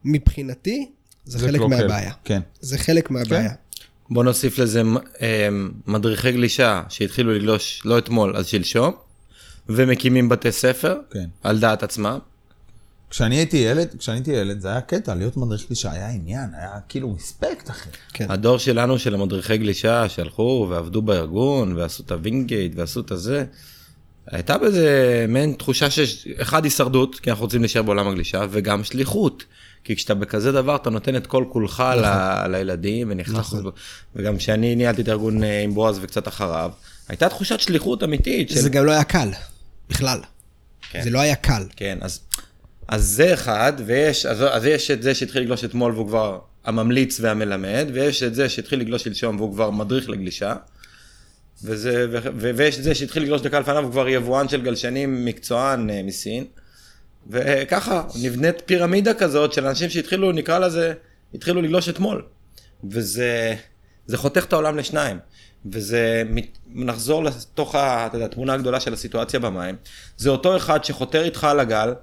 מבחינתי 0.06 0.89
זה, 1.26 1.38
זה 1.38 1.48
חלק 1.48 1.60
קלוקל. 1.60 1.76
מהבעיה. 1.76 2.12
כן. 2.24 2.42
זה 2.62 2.78
חלק 2.78 3.12
מהבעיה. 3.12 3.50
כן. 3.50 3.56
בוא 4.10 4.24
נוסיף 4.24 4.60
לזה 4.60 4.82
אה, 5.22 5.50
מדריכי 5.88 6.32
גלישה 6.32 6.84
שהתחילו 6.90 7.34
לגלוש 7.34 7.82
לא 7.86 7.98
אתמול, 7.98 8.38
אז 8.38 8.48
שלשום, 8.48 8.94
ומקימים 9.70 10.30
בתי 10.30 10.52
ספר, 10.52 10.98
כן. 11.12 11.26
על 11.44 11.60
דעת 11.60 11.84
עצמם. 11.84 12.20
כשאני 13.10 13.36
הייתי 13.36 13.58
ילד, 13.58 13.88
כשאני 14.00 14.18
הייתי 14.18 14.32
ילד, 14.32 14.60
זה 14.60 14.68
היה 14.68 14.82
קטע, 14.82 15.16
להיות 15.16 15.38
מדריך 15.38 15.68
גלישה 15.68 15.92
היה 15.92 16.10
עניין, 16.10 16.50
היה 16.58 16.80
כאילו 16.90 17.14
respect, 17.13 17.69
אחי. 17.70 17.90
כן. 18.14 18.32
הדור 18.32 18.58
שלנו 18.58 19.00
של 19.00 19.14
המדריכי 19.14 19.58
גלישה 19.58 20.10
שהלכו 20.10 20.68
ועבדו 20.70 21.02
בארגון 21.02 21.74
ועשו 21.78 22.04
את 22.04 22.12
הווינגייט 22.12 22.72
ועשו 22.76 23.00
את 23.00 23.12
הזה, 23.12 23.46
הייתה 24.28 24.58
בזה 24.58 25.26
מעין 25.28 25.54
תחושה 25.54 25.90
שיש, 25.90 26.28
אחד 26.28 26.64
הישרדות, 26.64 27.20
כי 27.20 27.30
אנחנו 27.30 27.46
רוצים 27.46 27.62
להישאר 27.62 27.82
בעולם 27.82 28.08
הגלישה, 28.08 28.46
וגם 28.50 28.84
שליחות. 28.84 29.44
כי 29.84 29.96
כשאתה 29.96 30.13
בכזה 30.13 30.52
דבר 30.52 30.76
אתה 30.76 30.89
נותן 30.89 31.15
את 31.15 31.28
כל 31.28 31.46
כולך 31.50 31.84
ל- 31.98 32.48
לילדים 32.48 33.08
ונכנס, 33.12 33.36
נכון. 33.36 33.72
וגם 34.15 34.38
כשאני 34.38 34.76
ניהלתי 34.76 35.02
את 35.02 35.08
הארגון 35.08 35.43
אה, 35.43 35.62
עם 35.62 35.74
בועז 35.74 36.00
וקצת 36.02 36.28
אחריו, 36.28 36.72
הייתה 37.10 37.30
תחושת 37.30 37.60
שליחות 37.60 38.04
אמיתית. 38.04 38.50
של- 38.50 38.60
זה 38.60 38.69
גם 38.69 38.86
לא 38.86 38.91
היה 38.91 39.04
קל, 39.04 39.30
בכלל. 39.89 40.19
כן. 40.91 41.02
זה 41.04 41.10
לא 41.10 41.19
היה 41.19 41.36
קל. 41.36 41.63
כן, 41.76 41.98
אז, 42.02 42.19
אז 42.88 43.04
זה 43.06 43.34
אחד, 43.34 43.74
ויש, 43.86 44.26
אז, 44.26 44.41
אז 44.52 44.65
יש 44.65 44.91
את 44.91 45.04
זה 45.04 45.15
שהתחיל 45.15 45.41
לגלוש 45.43 45.63
אתמול 45.63 45.91
והוא 45.93 46.08
כבר 46.08 46.39
הממליץ 46.65 47.19
והמלמד, 47.22 47.88
ויש 47.93 48.24
את 48.24 48.36
זה 48.36 48.50
שהתחיל 48.50 48.80
לגלוש 48.80 49.04
שלשום 49.04 49.38
והוא 49.38 49.54
כבר 49.54 49.69
מדריך 49.69 50.10
לגלישה, 50.10 50.56
וזה, 51.63 52.06
ו, 52.12 52.17
ו, 52.38 52.52
ויש 52.56 52.78
את 52.80 52.84
זה 52.84 52.96
שהתחיל 52.96 53.24
לגלוש 53.24 53.41
דקה 53.41 53.60
לפניו, 53.60 53.84
הוא 53.84 53.91
כבר 53.91 54.10
יבואן 54.10 54.48
של 54.50 54.62
גלשנים 54.62 55.26
מקצוען 55.26 55.89
אה, 55.89 56.02
מסין, 56.04 56.46
וככה 57.30 58.04
נבנית 58.24 58.56
פירמידה 58.66 59.14
כזאת 59.14 59.54
של 59.54 59.68
אנשים 59.68 59.90
שהתחילו, 59.90 60.32
נקרא 60.32 60.60
לזה, 60.60 60.94
התחילו 61.34 61.62
לגלוש 61.62 61.90
אתמול, 61.90 62.26
וזה 62.84 63.56
זה 64.06 64.18
חותך 64.18 64.46
את 64.46 64.54
העולם 64.54 64.78
לשניים. 64.78 65.20
וזה, 65.72 66.24
נחזור 66.68 67.24
לתוך 67.24 67.76
התמונה 67.76 68.54
הגדולה 68.54 68.80
של 68.80 68.94
הסיטואציה 68.94 69.40
במים, 69.40 69.76
זה 70.18 70.30
אותו 70.30 70.58
אחד 70.58 70.84
שחותר 70.84 71.24
איתך 71.24 71.44
על 71.44 71.60
הגל, 71.60 71.94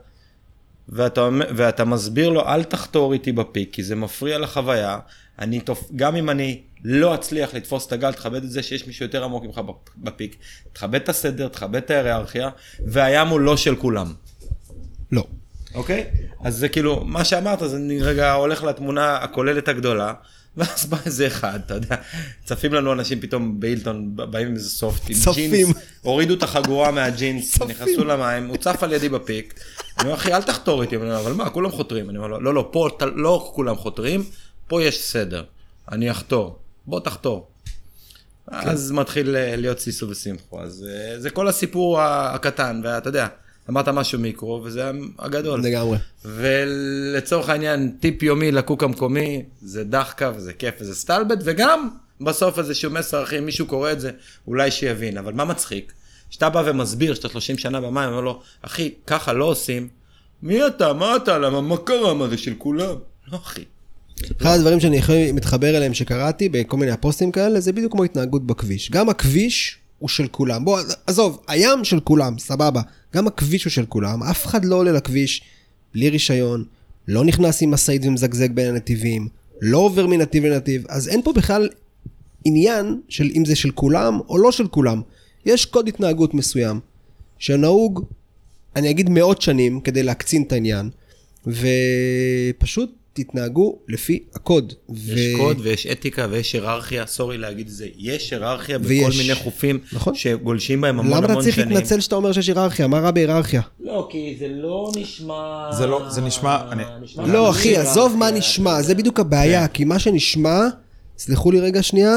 ואתה, 0.89 1.29
ואתה 1.57 1.85
מסביר 1.85 2.29
לו, 2.29 2.47
אל 2.47 2.65
תחתור 2.65 3.13
איתי 3.13 3.33
בפיק, 3.33 3.73
כי 3.73 3.83
זה 3.83 3.97
מפריע 3.97 4.39
לחוויה. 4.39 4.99
אני 5.39 5.61
תופ... 5.61 5.91
גם 5.97 6.17
אם 6.17 6.31
אני 6.31 6.61
לא 6.85 7.15
אצליח 7.15 7.55
לתפוס 7.55 7.87
את 7.87 7.93
הגל, 7.93 8.13
תכבד 8.13 8.45
את 8.45 8.51
זה 8.51 8.63
שיש 8.63 8.87
מישהו 8.87 9.05
יותר 9.05 9.25
עמוק 9.25 9.45
ממך 9.45 9.59
בפ- 9.59 9.91
בפיק. 9.97 10.37
תכבד 10.73 11.01
את 11.01 11.09
הסדר, 11.09 11.49
תכבד 11.49 11.77
את 11.77 11.91
ההיררכיה, 11.91 12.51
והים 12.87 13.29
הוא 13.29 13.41
לא 13.41 13.57
של 13.57 13.77
כולם. 13.77 14.13
לא. 15.12 15.25
אוקיי? 15.75 16.05
אז 16.44 16.57
זה 16.57 16.68
כאילו, 16.68 17.05
מה 17.05 17.25
שאמרת, 17.25 17.62
אז 17.62 17.75
אני 17.75 18.03
רגע 18.03 18.33
הולך 18.33 18.64
לתמונה 18.64 19.16
הכוללת 19.16 19.68
הגדולה, 19.68 20.12
ואז 20.57 20.87
בא 20.87 20.96
איזה 21.07 21.27
אחד, 21.27 21.61
אתה 21.66 21.75
יודע, 21.75 21.96
צפים 22.44 22.75
לנו 22.75 22.92
אנשים 22.92 23.20
פתאום 23.20 23.61
באילטון, 23.61 24.16
באים 24.16 24.49
עם 24.49 24.55
איזה 24.55 24.70
סופט, 24.70 25.11
עם 25.11 25.16
צפים. 25.16 25.51
ג'ינס, 25.51 25.77
הורידו 26.03 26.35
את 26.35 26.42
החגורה 26.42 26.90
מהג'ינס, 26.90 27.53
צפים. 27.53 27.68
נכנסו 27.68 28.05
למים, 28.05 28.46
הוא 28.46 28.57
צף 28.57 28.83
על 28.83 28.92
ידי 28.92 29.09
בפיק, 29.09 29.55
אני 29.99 30.05
אומר, 30.05 30.14
אחי, 30.14 30.35
אל 30.35 30.42
תחתור 30.42 30.83
איתי, 30.83 30.96
אבל 30.96 31.33
מה, 31.33 31.51
כולם 31.51 31.70
חותרים, 31.70 32.11
אני 32.11 32.18
אומר 32.18 32.29
לא, 32.29 32.55
לא, 32.55 32.68
פה 32.73 32.88
לא 33.14 33.51
כולם 33.55 33.77
חותרים, 33.77 34.25
פה 34.66 34.83
יש 34.83 35.03
סדר, 35.03 35.44
אני 35.92 36.11
אחתור, 36.11 36.59
בוא 36.87 37.01
תחתור. 37.01 37.46
אז 38.46 38.90
מתחיל 38.90 39.37
אה, 39.37 39.57
להיות 39.57 39.79
סיסו 39.79 40.09
ושמחו, 40.09 40.61
אז 40.61 40.87
אה, 40.90 41.20
זה 41.20 41.31
כל 41.31 41.49
הסיפור 41.49 42.01
הקטן, 42.01 42.81
ואתה 42.85 43.09
יודע, 43.09 43.27
אמרת 43.68 43.88
משהו 43.88 44.18
מיקרו, 44.18 44.62
וזה 44.64 44.90
הגדול. 45.18 45.61
לגמרי. 45.62 45.99
ולצורך 46.25 47.49
העניין, 47.49 47.92
טיפ 48.01 48.23
יומי 48.23 48.53
לקוק 48.53 48.83
המקומי, 48.83 49.42
זה 49.62 49.85
דחקה 49.85 50.33
וזה 50.37 50.53
כיף 50.53 50.75
וזה 50.81 50.94
סטלבט, 50.94 51.38
וגם 51.44 51.88
בסוף 52.20 52.59
איזשהו 52.59 52.90
מסר, 52.90 53.23
אחי, 53.23 53.38
אם 53.38 53.46
מישהו 53.46 53.66
קורא 53.66 53.92
את 53.92 54.01
זה, 54.01 54.11
אולי 54.46 54.70
שיבין. 54.70 55.18
אבל 55.18 55.33
מה 55.33 55.44
מצחיק? 55.44 55.92
שאתה 56.31 56.51
בא 56.51 56.62
ומסביר 56.66 57.14
שאתה 57.14 57.29
30 57.29 57.59
שנה 57.59 57.81
במים, 57.81 58.09
אומר 58.09 58.20
לו, 58.20 58.40
אחי, 58.62 58.94
ככה 59.07 59.33
לא 59.33 59.44
עושים. 59.44 59.88
מי 60.42 60.66
אתה? 60.66 60.92
מה 60.92 61.16
אתה? 61.16 61.38
למה? 61.38 61.61
מה 61.61 61.77
קרה? 61.77 62.14
מה 62.14 62.29
זה 62.29 62.38
של 62.38 62.55
כולם? 62.59 62.94
לא, 63.33 63.37
אחי. 63.37 63.64
אחד 64.42 64.55
הדברים 64.55 64.81
שאני 64.81 64.99
הכי 64.99 65.33
מתחבר 65.33 65.77
אליהם 65.77 65.94
שקראתי 65.94 66.49
בכל 66.49 66.77
מיני 66.77 66.92
הפוסטים 66.92 67.33
כאלה, 67.33 67.61
זה 67.61 67.73
בדיוק 67.73 67.92
כמו 67.92 68.05
התנהגות 68.05 68.46
בכביש. 68.46 68.90
גם 68.90 69.09
הכביש 69.09 69.80
הוא 70.01 70.09
של 70.09 70.29
כולם. 70.29 70.65
בוא, 70.65 70.81
עזוב, 71.07 71.41
הים 71.49 71.85
של 71.85 72.01
כולם, 72.01 72.39
סבבה. 72.39 72.83
גם 73.15 73.27
הכביש 73.27 73.65
הוא 73.65 73.71
של 73.71 73.87
כולם. 73.87 74.23
אף 74.23 74.47
אחד 74.47 74.65
לא 74.65 74.77
עולה 74.77 74.93
לכביש 74.93 75.43
בלי 75.95 76.11
רישיון, 76.11 76.65
לא 77.09 77.25
נכנס 77.25 77.63
עם 77.63 77.71
משאית 77.71 78.03
ומזגזג 78.05 78.53
בין 78.53 78.67
הנתיבים, 78.67 79.29
לא 79.61 79.79
עובר 79.79 80.07
מנתיב 80.07 80.45
לנתיב, 80.45 80.85
אז 80.89 81.09
אין 81.09 81.23
פה 81.23 81.33
בכלל 81.33 81.69
עניין 82.45 83.01
של 83.09 83.31
אם 83.35 83.45
זה 83.45 83.57
של 83.57 83.71
כולם 83.71 84.21
או 84.29 84.39
לא 84.39 84.53
של 84.53 84.69
כולם. 84.69 85.03
יש 85.47 85.65
קוד 85.65 85.89
התנהגות 85.89 86.35
מסוים, 86.35 86.81
שנהוג, 87.39 88.05
אני 88.77 88.91
אגיד 88.91 89.11
מאות 89.11 89.43
שנים, 89.43 89.81
כדי 89.81 90.03
להקצין 90.03 90.43
את 90.43 90.53
העניין, 90.53 90.91
ופשוט 91.47 93.00
תתנהגו 93.12 93.79
לפי 93.88 94.23
הקוד. 94.35 94.73
יש 95.07 95.37
קוד 95.37 95.61
ויש 95.62 95.87
אתיקה 95.87 96.27
ויש 96.31 96.53
היררכיה, 96.53 97.07
סורי 97.07 97.38
להגיד 97.38 97.66
את 97.66 97.73
זה, 97.73 97.87
יש 97.99 98.33
היררכיה 98.33 98.79
בכל 98.79 98.88
ויש. 98.88 99.18
מיני 99.20 99.35
חופים 99.35 99.79
נכון. 99.92 100.14
שגולשים 100.14 100.81
בהם 100.81 100.99
המון 100.99 101.07
למה 101.16 101.27
המון 101.27 101.31
אתה 101.33 101.42
צריך 101.42 101.57
שנים. 101.57 101.68
להתנצל 101.68 102.01
שאתה 102.01 102.14
אומר 102.16 102.33
שיש 102.33 102.49
היררכיה? 102.49 102.87
מה 102.87 102.99
רע 102.99 103.11
בהיררכיה? 103.11 103.61
לא, 103.81 104.09
כי 104.11 104.37
זה 104.38 104.49
לא 104.49 104.92
נשמע... 104.96 105.68
זה 105.79 105.87
לא- 105.87 106.07
זה 106.11 106.20
נשמע- 106.20 106.59
אני- 106.73 106.83
נשמע 107.03 107.27
לא, 107.27 107.51
אחי, 107.51 107.77
עזוב 107.77 108.16
מה 108.16 108.27
היררכיה. 108.27 108.38
נשמע, 108.49 108.83
זה 108.83 108.94
בדיוק 108.94 109.20
הבעיה, 109.20 109.68
כן. 109.68 109.75
כי 109.75 109.85
מה 109.85 109.99
שנשמע, 109.99 110.61
סלחו 111.18 111.51
לי 111.53 111.61
רגע 111.61 111.83
שנייה, 111.83 112.16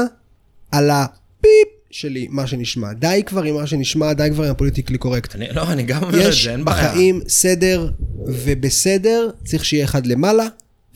על 0.72 0.90
הפיפ 0.90 1.68
שלי, 1.90 2.26
מה 2.30 2.46
שנשמע. 2.46 2.92
די 2.92 3.22
כבר 3.26 3.42
עם 3.42 3.54
מה 3.54 3.66
שנשמע, 3.66 4.12
די 4.12 4.28
כבר 4.32 4.44
עם 4.44 4.50
הפוליטיקלי 4.50 4.98
קורקט. 4.98 5.34
אני, 5.34 5.46
לא, 5.54 5.62
אני 5.72 5.82
גם 5.82 6.02
אומר 6.02 6.20
את 6.20 6.28
יש 6.28 6.44
זה, 6.44 6.52
אין 6.52 6.64
בעיה. 6.64 6.88
בחיים 6.88 7.20
סדר, 7.28 7.90
ובסדר 8.26 9.30
צריך 9.44 9.64
שיהיה 9.64 9.84
אחד 9.84 10.06
למעלה, 10.06 10.44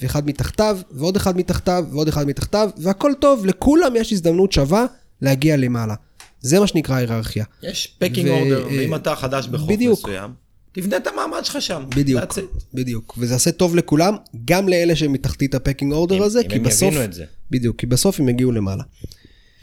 ואחד 0.01 0.27
מתחתיו, 0.27 0.79
ועוד 0.91 1.17
אחד 1.17 1.37
מתחתיו, 1.37 1.85
ועוד 1.93 2.09
אחד 2.09 2.27
מתחתיו, 2.27 2.71
והכל 2.77 3.13
טוב, 3.21 3.47
לכולם 3.47 3.97
יש 3.97 4.13
הזדמנות 4.13 4.53
שווה 4.53 4.87
להגיע 5.23 5.57
למעלה. 5.57 5.95
זה 6.41 6.61
מה 6.61 6.67
שנקרא 6.67 6.97
היררכיה. 6.97 7.45
יש 7.63 7.97
פקינג 7.99 8.29
אורדר, 8.29 8.67
ואם 8.67 8.95
אתה 8.95 9.17
חדש 9.17 9.47
בחוף 9.47 9.69
בדיוק. 9.69 9.99
מסוים, 9.99 10.31
תבנה 10.73 10.97
את 10.97 11.07
המעמד 11.07 11.45
שלך 11.45 11.63
שם. 11.63 11.83
בדיוק. 11.97 12.39
בדיוק. 12.75 13.15
וזה 13.19 13.35
יעשה 13.35 13.53
טוב 13.53 13.77
לכולם, 13.77 14.15
גם 14.45 14.69
לאלה 14.69 14.97
שמתחתית 14.97 15.55
הפקינג 15.55 15.93
אורדר 15.93 16.17
אם- 16.17 16.23
הזה, 16.23 16.41
אם 16.41 16.49
כי 16.49 16.57
הם 16.57 16.63
בסוף... 16.63 16.89
יבינו 16.89 17.05
את 17.05 17.13
זה. 17.13 17.25
בדיוק, 17.51 17.77
כי 17.81 17.87
בסוף 17.87 18.21
הם 18.21 18.29
יגיעו 18.29 18.53
למעלה. 18.53 18.83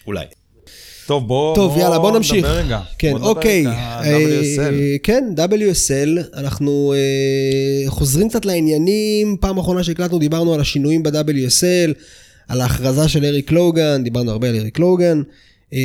אולי. 0.08 0.26
טוב, 1.08 1.28
בוא, 1.28 1.56
טוב, 1.56 1.78
יאללה, 1.78 2.00
בוא 2.00 2.12
נמשיך. 2.12 2.46
נדבר 2.46 2.58
רגע. 2.58 2.82
כן, 2.98 3.12
בוא 3.12 3.20
נדבר 3.20 3.30
אוקיי. 3.30 3.62
רגע, 3.62 3.72
אה, 3.72 4.42
WSL. 4.42 5.00
כן, 5.04 5.24
WSL, 5.38 6.38
אנחנו 6.38 6.94
אה, 6.94 7.90
חוזרים 7.92 8.30
קצת 8.30 8.46
לעניינים. 8.46 9.38
פעם 9.40 9.58
אחרונה 9.58 9.84
שהקלטנו 9.84 10.20
דיברנו 10.20 10.54
על 10.54 10.60
השינויים 10.60 11.04
ב-WSL, 11.04 11.94
על 12.48 12.62
ההכרזה 12.62 13.08
של 13.08 13.26
אריק 13.26 13.52
לוגן, 13.52 14.04
דיברנו 14.04 14.32
הרבה 14.32 14.50
על 14.50 14.56
אריק 14.56 14.80
לוגן, 14.80 15.22
אה, 15.74 15.80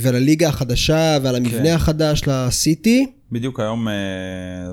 ועל 0.00 0.14
הליגה 0.14 0.48
החדשה 0.48 1.18
ועל 1.22 1.36
המבנה 1.36 1.64
כן. 1.64 1.74
החדש 1.74 2.22
ל 2.26 2.46
CT. 2.46 3.06
בדיוק 3.32 3.60
היום, 3.60 3.88
אה, 3.88 3.94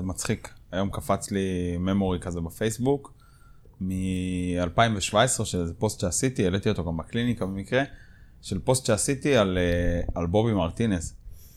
מצחיק, 0.02 0.48
היום 0.72 0.90
קפץ 0.92 1.30
לי 1.30 1.76
memory 1.78 2.18
כזה 2.20 2.40
בפייסבוק, 2.40 3.12
מ-2017, 3.80 5.44
שזה 5.44 5.72
פוסט 5.78 6.00
שעשיתי, 6.00 6.44
העליתי 6.44 6.68
אותו 6.68 6.84
גם 6.84 6.96
בקליניקה 6.96 7.46
במקרה, 7.46 7.82
של 8.42 8.58
פוסט 8.58 8.86
שעשיתי 8.86 9.36
על, 9.36 9.58
אה, 9.58 10.20
על 10.20 10.26
בובי 10.26 10.52
מרטינס, 10.52 11.14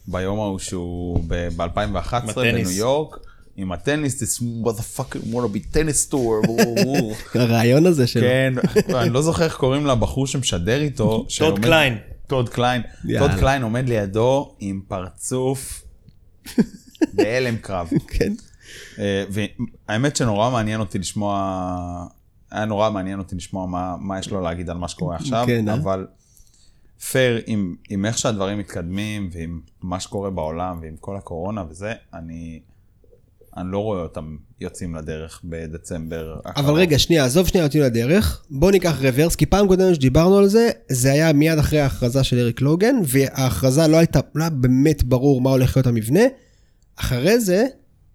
ביום 0.08 0.40
ההוא 0.40 0.60
שהוא 0.60 1.24
ב-2011 1.28 2.16
עם 2.16 2.28
בניו. 2.36 2.72
יורק, 2.72 3.18
עם 3.56 3.72
הטניס, 3.72 4.24
this 4.24 4.44
motherfucker 4.66 5.34
wanna 5.34 5.56
be 5.56 5.76
tennis 5.76 6.12
tour, 6.12 6.50
הרעיון 7.40 7.86
הזה 7.86 8.08
שלו. 8.08 8.22
כן, 8.22 8.54
אני 8.96 9.10
לא 9.10 9.22
זוכר 9.22 9.44
איך 9.44 9.56
קוראים 9.56 9.86
לבחור 9.86 10.28
שמשדר 10.28 10.82
איתו. 10.82 11.26
טוד 11.38 11.60
קליין. 11.60 11.98
טוד 12.28 12.50
קליין. 12.50 12.82
טוד 13.20 13.32
קליין 13.40 13.64
עומד 13.64 13.90
לידו 13.90 14.56
עם 14.60 14.82
פרצוף 14.88 15.84
בהלם 17.16 17.58
קרב. 17.58 17.90
כן. 18.08 18.34
אה, 19.00 19.24
והאמת 19.30 20.16
שנורא 20.16 20.50
מעניין 20.50 20.80
אותי 20.80 21.00
לשמוע, 21.00 22.08
היה 22.52 22.66
נורא 22.66 22.90
מעניין 22.90 23.20
אותי 23.20 23.36
לשמוע 23.36 23.66
מה, 23.66 23.96
מה 24.00 24.20
יש 24.20 24.32
לו 24.32 24.42
להגיד 24.42 24.70
על 24.70 24.78
מה 24.78 24.88
שקורה 24.88 25.16
עכשיו, 25.16 25.44
כן, 25.48 25.70
אה? 25.70 25.76
פייר 27.12 27.42
עם, 27.46 27.76
עם 27.90 28.06
איך 28.06 28.18
שהדברים 28.18 28.58
מתקדמים 28.58 29.30
ועם 29.34 29.60
מה 29.82 30.00
שקורה 30.00 30.30
בעולם 30.30 30.80
ועם 30.82 30.96
כל 31.00 31.16
הקורונה 31.16 31.64
וזה, 31.70 31.94
אני, 32.14 32.60
אני 33.58 33.72
לא 33.72 33.80
רואה 33.80 34.02
אותם 34.02 34.38
יוצאים 34.62 34.96
לדרך 34.96 35.42
בדצמבר. 35.44 36.34
אבל 36.46 36.52
הקרוב. 36.52 36.78
רגע, 36.78 37.00
שנייה, 37.00 37.26
עזוב 37.26 37.48
שנייה 37.48 37.66
אותי 37.66 37.80
לדרך. 37.80 38.44
בוא 38.50 38.72
ניקח 38.72 39.02
רוורס, 39.02 39.36
כי 39.36 39.46
פעם 39.46 39.68
קודמת 39.68 39.96
שדיברנו 39.96 40.38
על 40.38 40.48
זה, 40.48 40.70
זה 40.90 41.12
היה 41.12 41.34
מיד 41.34 41.60
אחרי 41.60 41.80
ההכרזה 41.80 42.24
של 42.24 42.40
אריק 42.40 42.62
לוגן, 42.62 42.96
וההכרזה 43.04 43.88
לא 43.88 43.98
הייתה, 43.98 44.20
לא 44.36 44.44
היה 44.44 44.50
באמת 44.50 45.04
ברור 45.04 45.42
מה 45.42 45.50
הולך 45.50 45.78
להיות 45.78 45.88
המבנה. 45.88 46.24
אחרי 46.96 47.40
זה, 47.40 47.66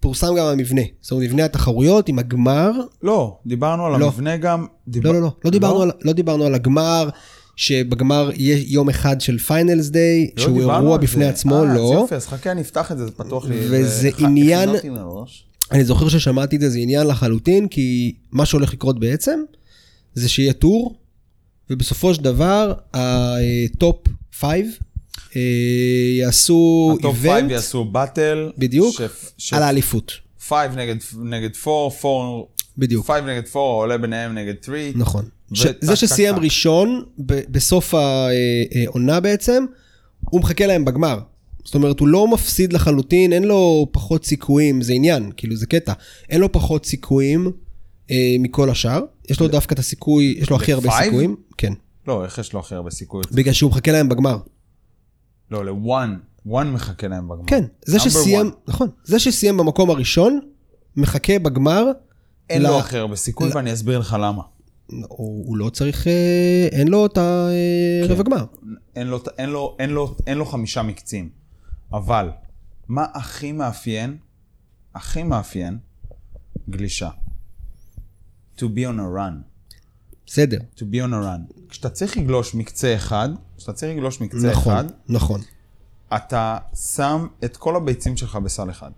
פורסם 0.01 0.35
גם 0.39 0.47
המבנה. 0.47 0.83
זאת 1.01 1.13
אומרת, 1.13 1.29
מבנה 1.29 1.45
התחרויות 1.45 2.09
עם 2.09 2.19
הגמר. 2.19 2.71
לא, 3.03 3.39
דיברנו 3.47 3.87
על 3.87 4.01
לא. 4.01 4.05
המבנה 4.05 4.37
גם. 4.37 4.67
דיבר... 4.89 5.13
לא, 5.13 5.21
לא, 5.21 5.23
לא, 5.23 5.31
לא 5.45 5.51
דיברנו, 5.51 5.83
על, 5.83 5.91
לא 6.03 6.13
דיברנו 6.13 6.45
על 6.45 6.55
הגמר, 6.55 7.09
שבגמר 7.57 8.31
יהיה 8.35 8.65
יום 8.67 8.89
אחד 8.89 9.21
של 9.21 9.39
finals 9.39 9.89
day, 9.89 10.31
לא 10.37 10.43
שהוא 10.43 10.61
אירוע 10.73 10.97
בפני 10.97 11.25
זה. 11.25 11.31
עצמו, 11.31 11.55
אה, 11.65 11.71
אז 11.71 11.77
לא. 11.77 11.91
יופי, 11.95 12.15
אז 12.15 12.27
חכה, 12.27 12.53
אני 12.53 12.61
אפתח 12.61 12.93
את 12.93 12.99
זה, 12.99 13.05
זה 13.07 13.13
פתוח 13.13 13.49
לי. 13.49 13.57
וזה 13.61 13.89
זה- 13.89 14.11
ח- 14.13 14.21
עניין-. 14.23 14.71
אני 15.73 15.85
זוכר 15.85 16.09
ששמעתי 16.09 16.57
את 16.57 16.61
זה, 16.61 16.71
זה 16.71 16.79
עניין 16.79 17.07
לחלוטין, 17.07 17.69
כי 17.69 18.15
מה 18.33 18.47
שהולך 18.47 18.73
לקרות 18.73 19.01
בעצם, 19.01 19.41
זה 20.15 20.29
שיהיה 20.29 20.53
tour, 20.53 20.95
ובסופו 21.71 22.15
של 22.15 22.23
דבר, 22.23 22.73
ה 22.95 23.20
top 23.20 23.97
5 24.33 24.67
יעשו 26.19 26.95
ה 26.99 27.03
top 27.03 27.15
event 27.17 27.43
5 27.43 27.53
יעשו 27.53 27.85
battle. 27.85 28.51
בדיוק, 28.59 28.97
ש- 28.97 29.03
ש- 29.39 29.53
על 29.53 29.63
האליפות. 29.63 30.13
5 30.41 30.55
נגד, 30.77 30.97
נגד 31.23 31.51
4, 31.67 31.95
4, 32.05 32.45
בדיוק. 32.79 33.07
5 33.07 33.21
נגד 33.21 33.43
4, 33.57 33.61
עולה 33.61 33.99
ביניהם 33.99 34.35
נגד 34.35 34.55
3. 34.65 34.79
נכון. 34.95 35.25
ש- 35.55 35.67
זה 35.81 35.97
שסיים. 35.97 36.35
ראשון, 36.35 37.05
ב- 37.27 37.41
בסוף 37.51 37.95
העונה 37.95 39.21
בעצם, 39.21 39.65
הוא 40.31 40.41
מחכה 40.41 40.67
להם 40.67 40.85
בגמר. 40.85 41.19
זאת 41.65 41.75
אומרת, 41.75 42.01
הוא 42.01 42.09
לא 42.09 42.29
מפסיד 42.29 42.73
לחלוטין, 42.73 43.33
אין 43.33 43.45
לו 43.45 43.87
פחות 43.93 44.25
סיכויים, 44.25 44.83
זה 44.83 44.93
עניין, 44.93 45.31
כאילו 45.37 45.57
זה 45.57 45.67
קטע. 45.67 45.93
אין 46.31 46.41
לו 46.41 46.53
פחות 46.53 46.87
סיכויים 46.87 47.53
אה, 48.11 48.17
מכל 48.39 48.71
השאר. 48.71 49.01
יש 49.31 49.41
לו 49.41 49.49
דווקא 49.49 49.75
את 49.75 49.79
הסיכוי, 49.79 50.35
יש 50.39 50.51
לו 50.51 50.57
הכי 50.57 50.73
הרבה? 50.73 50.89
סיכויים. 51.05 51.37
כן. 51.59 51.73
לא, 52.09 52.25
איך 52.25 52.39
יש 52.39 52.53
לו 52.53 52.61
הכי 52.61 52.75
הרבה 52.75 52.91
סיכוי? 52.91 53.23
בגלל 53.33 53.53
שהוא 53.53 53.71
מחכה 53.71 53.93
להם 53.93 54.09
בגמר. 54.09 54.39
לא, 55.51 55.65
לוואן. 55.65 56.17
וואן 56.47 56.73
מחכה 56.73 57.09
להם 57.09 57.29
בגמר. 57.29 57.45
כן, 57.47 57.65
זה 57.87 57.99
שסיים. 57.99 58.51
נכון, 58.69 58.89
זה 59.05 59.19
שסיים 59.19 59.57
במקום 59.57 59.91
הראשון, 59.91 60.41
מחכה 60.97 61.39
בגמר. 61.39 61.85
אין 62.51 62.63
ל- 62.63 62.67
לו 62.67 62.79
הכי 62.79 62.97
הרבה 62.99 63.17
סיכוי, 63.17 63.49
ל- 63.49 63.57
ואני 63.57 63.73
אסביר 63.73 63.99
לך 63.99 64.17
למה. 64.21 64.43
הוא, 64.89 65.47
הוא 65.49 65.57
לא 65.57 65.71
צריך, 65.71 66.07
אה, 66.07 66.69
אין 66.73 66.89
לו 66.89 67.07
את 67.07 67.19
הרבע 67.19 68.17
כן. 68.25 68.31
גמר. 68.31 68.45
אין 68.97 69.07
לו, 69.07 69.21
אין, 69.39 69.51
לו, 69.51 69.77
אין, 69.79 69.91
לו, 69.91 70.17
אין 70.27 70.39
לו 70.39 70.45
חמישה 70.47 70.83
מקצים. 70.83 71.29
אבל, 71.93 72.31
מה 72.89 73.07
הכי 73.15 73.53
מאפיין, 73.53 74.17
הכי 74.95 75.23
מאפיין, 75.23 75.79
גלישה. 76.71 77.11
To 78.59 78.63
be 78.63 78.89
on 78.89 78.99
a 78.99 79.17
run. 79.19 79.35
בסדר. 80.27 80.59
To 80.77 80.81
be 80.81 80.97
on 81.07 81.11
a 81.11 81.25
run. 81.25 81.61
כשאתה 81.69 81.91
צריך 81.91 82.17
לגלוש 82.17 82.55
מקצה 82.55 82.95
אחד, 82.97 83.29
כשאתה 83.57 83.73
צריך 83.73 83.97
לגלוש 83.97 84.21
מקצה 84.21 84.51
נכון, 84.51 84.73
אחד, 84.75 84.85
נכון. 85.09 85.41
אתה 86.17 86.59
שם 86.95 87.27
את 87.45 87.57
כל 87.57 87.77
הביצים 87.77 88.17
שלך 88.17 88.37
בסל 88.37 88.71
אחד. 88.71 88.91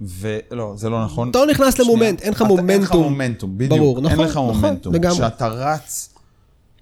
ולא, 0.00 0.74
זה 0.76 0.88
לא 0.88 1.04
נכון. 1.04 1.30
אתה 1.30 1.38
לא 1.38 1.46
נכנס 1.46 1.74
שנייה. 1.74 1.90
למומנט, 1.90 2.20
אין 2.22 2.32
לך 2.32 2.42
אתה- 2.42 2.48
אין 2.50 2.82
לך 2.82 2.92
מומנטום. 2.92 3.02
מומנטום, 3.02 3.58
בדיוק. 3.58 3.78
ברור, 3.78 4.00
נכון, 4.00 4.10
אין 4.20 4.28
לך 4.28 4.30
נכון, 4.36 4.54
מומנטום. 4.56 4.94
לגמרי. 4.94 5.14
כשאתה 5.16 5.48
רץ, 5.48 6.14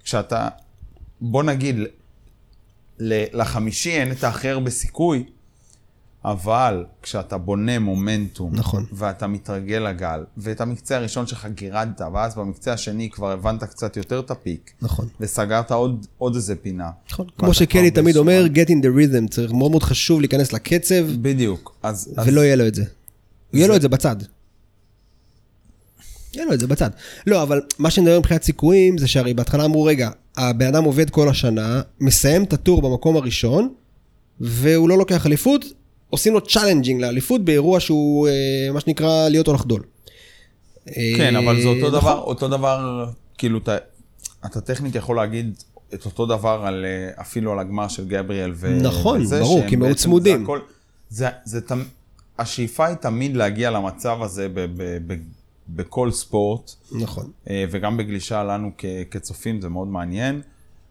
כשאתה, 0.05 0.49
בוא 1.21 1.43
נגיד, 1.43 1.77
ל- 3.01 3.41
לחמישי 3.41 3.91
אין 3.91 4.13
את 4.13 4.25
הכי 4.25 4.49
הרבה 4.49 4.71
סיכוי, 4.71 5.25
אבל 6.25 6.85
כשאתה 7.03 7.39
בונה 7.39 7.79
מומנטום, 7.79 8.51
נכון. 8.55 8.87
ואתה 8.93 9.27
מתרגל 9.27 9.77
לגל, 9.79 10.25
ואת 10.37 10.61
המקצה 10.61 10.97
הראשון 10.97 11.27
שלך 11.27 11.47
גירדת, 11.55 12.01
ואז 12.15 12.35
במקצה 12.35 12.73
השני 12.73 13.11
כבר 13.11 13.31
הבנת 13.31 13.65
קצת 13.65 13.97
יותר 13.97 14.21
את 14.21 14.31
הפיק, 14.31 14.73
נכון. 14.83 15.09
וסגרת 15.21 15.71
עוד, 15.73 16.07
עוד 16.19 16.35
איזה 16.35 16.57
פינה. 16.57 16.91
נכון. 17.11 17.27
כמו 17.39 17.55
שקלי 17.55 17.91
תמיד 17.91 18.17
אומר, 18.17 18.45
get 18.55 18.69
in 18.69 18.83
the 18.85 18.89
rhythm, 18.99 19.29
צריך 19.31 19.53
מאוד 19.53 19.71
מאוד 19.71 19.83
חשוב 19.83 20.21
להיכנס 20.21 20.53
לקצב, 20.53 21.07
בדיוק. 21.23 21.75
אז, 21.83 22.15
אז 22.17 22.29
ולא 22.29 22.41
יהיה 22.41 22.57
לו 22.57 22.67
את 22.67 22.75
זה. 22.75 22.85
יהיה 23.53 23.69
לו 23.69 23.77
את 23.77 23.83
זה 23.83 23.89
בצד. 23.89 24.17
יהיה 26.35 26.47
לו 26.47 26.53
את 26.53 26.61
זה 26.61 26.67
בצד. 26.67 26.91
לא, 27.27 27.43
אבל 27.43 27.61
מה 27.79 27.91
שאני 27.91 28.07
מדבר 28.07 28.19
מבחינת 28.19 28.43
סיכויים, 28.43 28.99
זה 28.99 29.09
שהרי 29.09 29.35
בהתחלה 29.35 29.65
אמרו, 29.65 29.85
רגע, 29.85 30.11
הבן 30.37 30.67
אדם 30.67 30.85
עובד 30.85 31.11
כל 31.11 31.29
השנה, 31.29 31.81
מסיים 32.01 32.45
את 32.45 32.53
ה 32.53 32.59
tour 32.59 32.83
במקום 32.83 33.17
הראשון, 33.17 33.75
והוא 34.41 34.89
לא 34.89 34.99
לוקח 34.99 35.27
אליפות, 35.27 35.65
עושים 36.11 36.33
לו 36.33 36.41
challenging 36.41 37.01
לאליפות 37.01 37.45
באירוע 37.45 37.81
שהוא, 37.81 38.29
אה, 38.29 38.73
מה 38.73 38.81
שנקרא, 38.81 39.29
להיות 39.29 39.49
או 39.49 39.53
לחדול. 39.53 39.83
כן, 41.17 41.37
אה, 41.37 41.41
אבל 41.41 41.63
זה 41.63 41.69
אותו 41.69 41.79
נכון. 41.89 42.01
דבר, 42.01 42.19
אותו 42.19 42.49
דבר, 42.49 43.05
כאילו, 43.39 43.59
אתה, 43.59 43.77
אתה 44.47 44.61
טכנית 44.61 44.95
יכול 44.95 45.17
להגיד 45.17 45.63
את 45.95 46.05
אותו 46.05 46.27
דבר 46.27 46.63
על, 46.67 46.85
אה, 46.85 47.21
אפילו 47.21 47.53
על 47.53 47.59
הגמר 47.59 47.89
של 47.89 48.09
גבריאל 48.09 48.53
ו... 48.55 48.79
נכון, 48.83 49.21
וזה, 49.21 49.41
ברור, 49.41 49.63
כי 49.69 49.75
הם 49.75 49.81
מאוד 49.81 49.97
צמודים. 49.97 50.37
זה 50.37 50.43
הכל, 50.43 50.61
זה, 51.11 51.29
זה, 51.45 51.61
תמ- 51.61 51.98
השאיפה 52.39 52.87
היא 52.87 52.97
תמיד 52.97 53.37
להגיע 53.37 53.71
למצב 53.71 54.19
הזה 54.23 54.49
ב, 54.49 54.55
ב, 54.55 54.99
ב, 55.07 55.17
בכל 55.69 56.11
ספורט, 56.11 56.71
נכון. 56.93 57.31
אה, 57.51 57.65
וגם 57.71 57.97
בגלישה 57.97 58.43
לנו 58.45 58.71
כ, 58.79 58.85
כצופים 59.11 59.61
זה 59.61 59.69
מאוד 59.69 59.89
מעניין. 59.89 60.41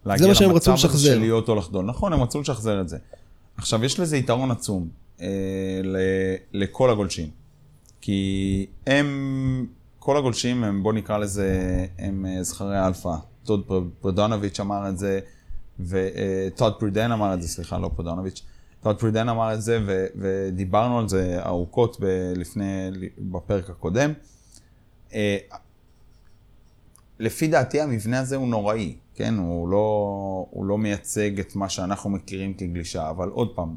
מה 0.05 0.17
שהם 0.17 0.49
רצו 0.51 0.71
למצב 0.71 0.73
הזה 0.73 0.87
לשחזר. 0.87 1.09
של 1.13 1.19
להיות 1.19 1.49
או 1.49 1.55
לחדול. 1.55 1.85
נכון, 1.85 2.13
הם 2.13 2.21
רצו 2.23 2.41
לשחזר 2.41 2.81
את 2.81 2.89
זה. 2.89 2.97
עכשיו, 3.57 3.85
יש 3.85 3.99
לזה 3.99 4.17
יתרון 4.17 4.51
עצום 4.51 4.87
אה, 5.21 5.27
ל, 5.83 5.97
לכל 6.53 6.89
הגולשים. 6.89 7.29
כי 8.01 8.65
הם, 8.87 9.65
כל 9.99 10.17
הגולשים 10.17 10.63
הם, 10.63 10.83
בוא 10.83 10.93
נקרא 10.93 11.17
לזה, 11.17 11.59
הם 11.99 12.25
אה, 12.25 12.43
זכרי 12.43 12.85
אלפא. 12.87 13.15
טוד 13.43 13.63
פר- 13.67 13.83
פרדונוביץ' 14.01 14.59
אמר 14.59 14.89
את 14.89 14.97
זה, 14.97 15.19
וטוד 15.79 16.73
פרידן 16.79 17.11
אמר 17.11 17.33
את 17.33 17.41
זה, 17.41 17.47
סליחה, 17.47 17.77
לא 17.77 17.89
פרדונוביץ'. 17.95 18.41
טוד 18.87 18.99
פרידן 18.99 19.29
אמר 19.29 19.53
את 19.53 19.61
זה, 19.61 19.79
ו, 19.87 20.05
ודיברנו 20.15 20.99
על 20.99 21.09
זה 21.09 21.39
ארוכות 21.45 21.97
ב, 21.99 22.05
לפני, 22.35 22.89
בפרק 23.17 23.69
הקודם. 23.69 24.13
אה, 25.13 25.37
לפי 27.19 27.47
דעתי 27.47 27.81
המבנה 27.81 28.19
הזה 28.19 28.35
הוא 28.35 28.47
נוראי, 28.47 28.95
כן? 29.15 29.33
הוא 29.37 29.67
לא, 29.69 29.77
הוא 30.51 30.65
לא 30.65 30.77
מייצג 30.77 31.39
את 31.39 31.55
מה 31.55 31.69
שאנחנו 31.69 32.09
מכירים 32.09 32.53
כגלישה, 32.53 33.09
אבל 33.09 33.29
עוד 33.29 33.49
פעם, 33.55 33.75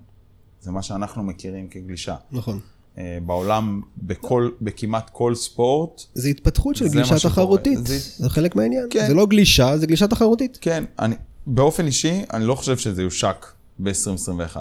זה 0.61 0.71
מה 0.71 0.83
שאנחנו 0.83 1.23
מכירים 1.23 1.69
כגלישה. 1.69 2.17
נכון. 2.33 2.61
אה, 2.99 3.19
בעולם, 3.27 3.81
בכל, 3.99 4.51
בכמעט 4.61 5.11
כל 5.11 5.35
ספורט, 5.35 6.03
זה 6.15 6.29
התפתחות 6.29 6.77
של 6.77 6.89
זה 6.89 6.95
גלישה. 6.97 7.29
תחרותית. 7.29 7.87
זה- 7.87 7.99
זה 8.23 8.31
חלק 8.31 8.57
מהעניין. 8.57 8.87
כן. 8.91 9.07
זה 9.07 9.15
לא 9.15 9.27
גלישה, 9.27 9.79
זה 9.79 9.87
גלישה 9.87 10.07
תחרותית. 10.09 10.59
כן, 10.61 10.85
אני, 10.99 11.15
באופן 11.47 11.87
אישי, 11.87 12.23
אני 12.33 12.45
לא 12.45 12.55
חושב 12.55 12.77
שזה 12.79 13.03
יושק 13.03 13.47
ב-2021. 13.79 14.57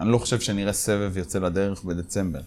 אני 0.00 0.12
לא 0.12 0.18
חושב 0.18 0.40
שנראה 0.40 0.72
סבב 0.72 1.16
יוצא 1.16 1.38
לדרך 1.38 1.84
בדצמבר. 1.84 2.40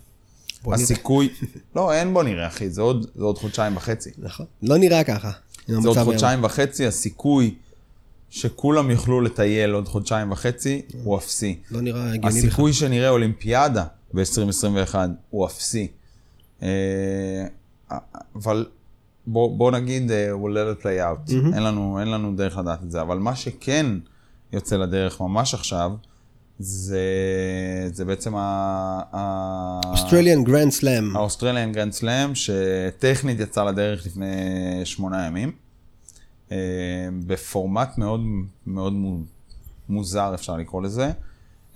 הסיכוי, 0.65 1.29
לא, 1.75 1.93
אין 1.93 2.13
בוא 2.13 2.23
נראה, 2.23 2.47
אחי, 2.47 2.69
זה 2.69 2.81
עוד, 2.81 3.07
זה 3.15 3.23
עוד 3.23 3.37
חודשיים 3.37 3.77
וחצי. 3.77 4.09
נכון. 4.17 4.45
לא 4.63 4.77
נראה 4.77 5.03
ככה. 5.03 5.31
זה 5.67 5.87
עוד 5.87 5.97
חודשיים 5.97 6.43
וחצי, 6.43 6.85
הסיכוי 6.85 7.55
שכולם 8.29 8.91
יוכלו 8.91 9.21
לטייל 9.21 9.71
עוד 9.71 9.87
חודשיים 9.87 10.31
וחצי 10.31 10.81
הוא 11.03 11.17
אפסי. 11.17 11.59
לא 11.71 11.81
נראה 11.81 12.01
הגיוני 12.01 12.19
בכלל. 12.19 12.29
הסיכוי 12.29 12.73
שנראה 12.73 13.09
אולימפיאדה 13.09 13.85
ב-2021 14.13 14.95
הוא 15.29 15.45
אפסי. 15.45 15.87
אה, 16.63 16.67
אבל 18.35 18.65
בוא, 19.27 19.57
בוא 19.57 19.71
נגיד, 19.71 20.11
אה, 20.11 20.31
we'll 20.31 20.55
let 20.55 20.79
it 20.79 20.83
play 20.83 20.85
out. 20.85 21.33
אין, 21.53 21.63
לנו, 21.63 21.99
אין 21.99 22.07
לנו 22.07 22.35
דרך 22.35 22.57
לדעת 22.57 22.83
את 22.83 22.91
זה. 22.91 23.01
אבל 23.01 23.17
מה 23.17 23.35
שכן 23.35 23.85
יוצא 24.53 24.77
לדרך 24.77 25.21
ממש 25.21 25.53
עכשיו, 25.53 25.91
זה, 26.59 26.99
זה 27.93 28.05
בעצם 28.05 28.33
ה... 28.35 29.81
Australian 29.95 30.47
Grand 30.47 30.81
Slam. 30.81 31.17
ה 31.17 31.22
Australian 31.22 31.71
Grand 31.71 31.91
Slam, 31.93 32.35
שטכנית 32.35 33.39
יצא 33.39 33.63
לדרך 33.63 34.05
לפני 34.05 34.25
שמונה 34.83 35.25
ימים. 35.25 35.51
אה, 36.51 36.57
בפורמט 37.27 37.97
מאוד 37.97 38.19
מאוד 38.67 38.93
מו- 38.93 39.19
מוזר, 39.89 40.31
אפשר 40.35 40.57
לקרוא 40.57 40.81
לזה. 40.81 41.11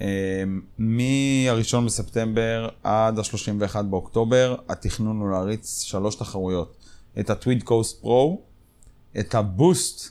אה, 0.01 0.43
מ-1 0.79 1.85
בספטמבר 1.85 2.69
עד 2.83 3.19
ה-31 3.19 3.81
באוקטובר, 3.81 4.55
התכנון 4.69 5.19
הוא 5.19 5.29
להריץ 5.31 5.81
שלוש 5.83 6.15
תחרויות. 6.15 6.75
את 7.19 7.29
ה 7.29 7.35
Tweed 7.35 7.63
Coast 7.63 8.01
Pro, 8.01 8.41
את 9.19 9.35
ה 9.35 9.48
Boost 9.48 10.09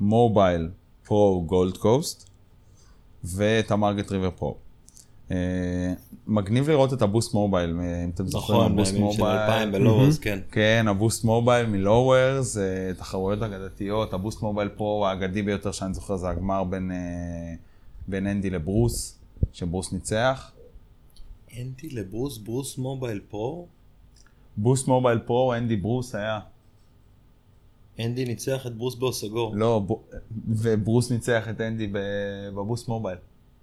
Mobile 0.00 0.68
Pro 1.06 1.44
Gold 1.46 1.76
Coast, 1.76 2.30
ואת 3.24 3.70
ה 3.70 3.75
Margaret 3.75 4.12
River 4.12 4.30
Pro. 4.30 4.56
אה, 5.30 5.36
מגניב 6.26 6.70
לראות 6.70 6.92
את 6.92 7.02
ה 7.02 7.07
Boost 7.07 7.34
Mobile, 7.34 7.70
אם 8.04 8.10
אתם 8.14 8.26
זוכרים, 8.26 8.60
נכון, 8.60 8.72
ה 8.72 8.75
Boost 8.75 8.92
בימים 8.92 9.12
של 9.12 9.18
Mobile. 9.18 9.38
2000 9.38 9.72
ב 9.72 9.78
Lowers, 9.78 10.18
כן. 10.18 10.38
כן, 10.50 10.84
ה 10.88 10.94
Boost 10.94 11.24
Mobile 11.24 11.66
מ 11.66 11.77
Lower, 11.77 12.42
זה 12.42 12.92
תחרויות 12.98 13.42
אגדתיות, 13.42 14.14
ה 14.14 14.19
Boost 14.19 14.42
Mobile 14.42 14.68
Pro 14.68 15.06
האגדי 15.06 15.42
ביותר 15.42 15.72
שאני 15.72 15.94
זוכר 15.94 16.16
זה 16.16 16.28
הגמר 16.28 16.64
בין, 16.64 16.90
אה, 16.90 17.54
בין 18.08 18.26
אנדי 18.26 18.50
לברוס, 18.50 19.18
שברוס 19.52 19.92
ניצח. 19.92 20.52
אנטי 21.60 21.88
לברוס, 21.90 22.38
ברוס 22.38 22.78
מובייל 22.78 23.20
פרו? 23.28 23.66
בוסט 24.56 24.88
מובייל 24.88 25.18
פרו, 25.18 25.54
אנדי 25.54 25.76
ברוס 25.76 26.14
היה. 26.14 26.40
אנדי 28.00 28.24
ניצח 28.24 28.66
את 28.66 28.76
ברוס 28.76 28.94
באוסגור. 28.94 29.52
לא, 29.56 29.82
ב... 29.88 29.92
וברוס 30.48 31.10
ניצח 31.10 31.48
את 31.50 31.60
אנדי 31.60 31.86
ב- 31.86 31.98
בבוסט 32.54 32.88
מובייל. 32.88 33.18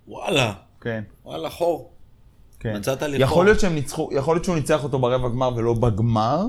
וואלה, 0.07 0.53
כן, 0.81 1.03
וואלה 1.25 1.49
חור. 1.49 1.91
כן. 2.59 2.77
מצאת 2.77 3.01
לי 3.03 3.17
יכול 3.17 3.27
חור. 3.33 3.43
להיות 3.43 3.59
שהם 3.59 3.75
ניצחו, 3.75 4.09
יכול 4.11 4.35
להיות 4.35 4.45
שהוא 4.45 4.55
ניצח 4.55 4.83
אותו 4.83 4.99
ברבע 4.99 5.29
גמר 5.29 5.51
ולא 5.55 5.73
בגמר, 5.73 6.45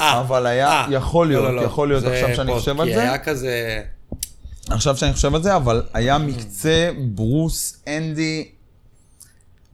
אה, 0.00 0.20
אבל 0.20 0.46
היה, 0.46 0.68
אה, 0.68 0.86
יכול 0.90 1.26
להיות, 1.28 1.42
לא, 1.44 1.50
לא, 1.50 1.56
לא. 1.56 1.66
יכול 1.66 1.88
להיות 1.88 2.04
עכשיו 2.04 2.34
שאני 2.34 2.52
פה, 2.52 2.58
חושב 2.58 2.80
על 2.80 2.88
כי 2.88 2.94
זה. 2.94 3.02
היה 3.02 3.18
כזה... 3.18 3.82
עכשיו 4.70 4.96
שאני 4.96 5.12
חושב 5.12 5.34
על 5.34 5.42
זה, 5.42 5.56
אבל 5.56 5.82
היה 5.94 6.18
מקצה 6.18 6.90
ברוס 7.14 7.82
אנדי 7.86 8.48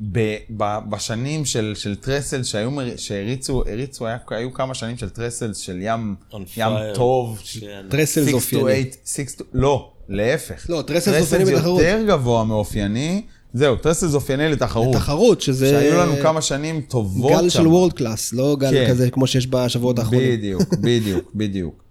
ב, 0.00 0.36
ב, 0.56 0.78
בשנים 0.90 1.44
של, 1.44 1.72
של 1.76 1.94
טרסל 1.96 2.42
שהיו, 2.42 2.70
שהריצו, 2.96 3.62
הריצו, 3.66 4.06
היה, 4.06 4.16
היו 4.30 4.52
כמה 4.54 4.74
שנים 4.74 4.96
של 4.96 5.08
טרסל 5.08 5.54
של 5.54 5.78
ים, 5.82 6.14
ים 6.56 6.72
fire. 6.72 6.94
טוב. 6.94 7.42
כן. 7.60 7.86
טרסל 7.90 8.22
זה 8.22 8.30
to 8.30 8.34
אופייני. 8.34 8.90
to- 9.04 9.42
לא, 9.52 9.90
להפך. 10.08 10.66
לא, 10.68 10.82
טרסל 10.86 11.10
זה 11.10 11.20
אופייני 11.20 11.44
זה 11.46 11.52
בתחרות. 11.54 11.80
יותר 11.82 12.04
גבוה 12.08 12.44
מאופייני. 12.44 13.22
זהו, 13.54 13.76
טרסל 13.76 14.06
זה 14.06 14.16
אופייני 14.16 14.48
לתחרות. 14.48 14.94
תחרות, 14.96 15.40
שזה... 15.40 15.68
שהיו 15.70 15.98
לנו 16.00 16.14
כמה 16.22 16.42
שנים 16.42 16.80
טובות 16.80 17.32
גל 17.32 17.48
שם. 17.48 17.60
של 17.60 17.66
וורד 17.66 17.92
קלאס, 17.92 18.32
לא 18.32 18.56
גל 18.60 18.70
כן. 18.70 18.86
כזה 18.90 19.10
כמו 19.10 19.26
שיש 19.26 19.46
בשבועות 19.50 19.98
האחרונים. 19.98 20.32
בדיוק, 20.38 20.74
בדיוק, 20.74 21.30
בדיוק. 21.34 21.84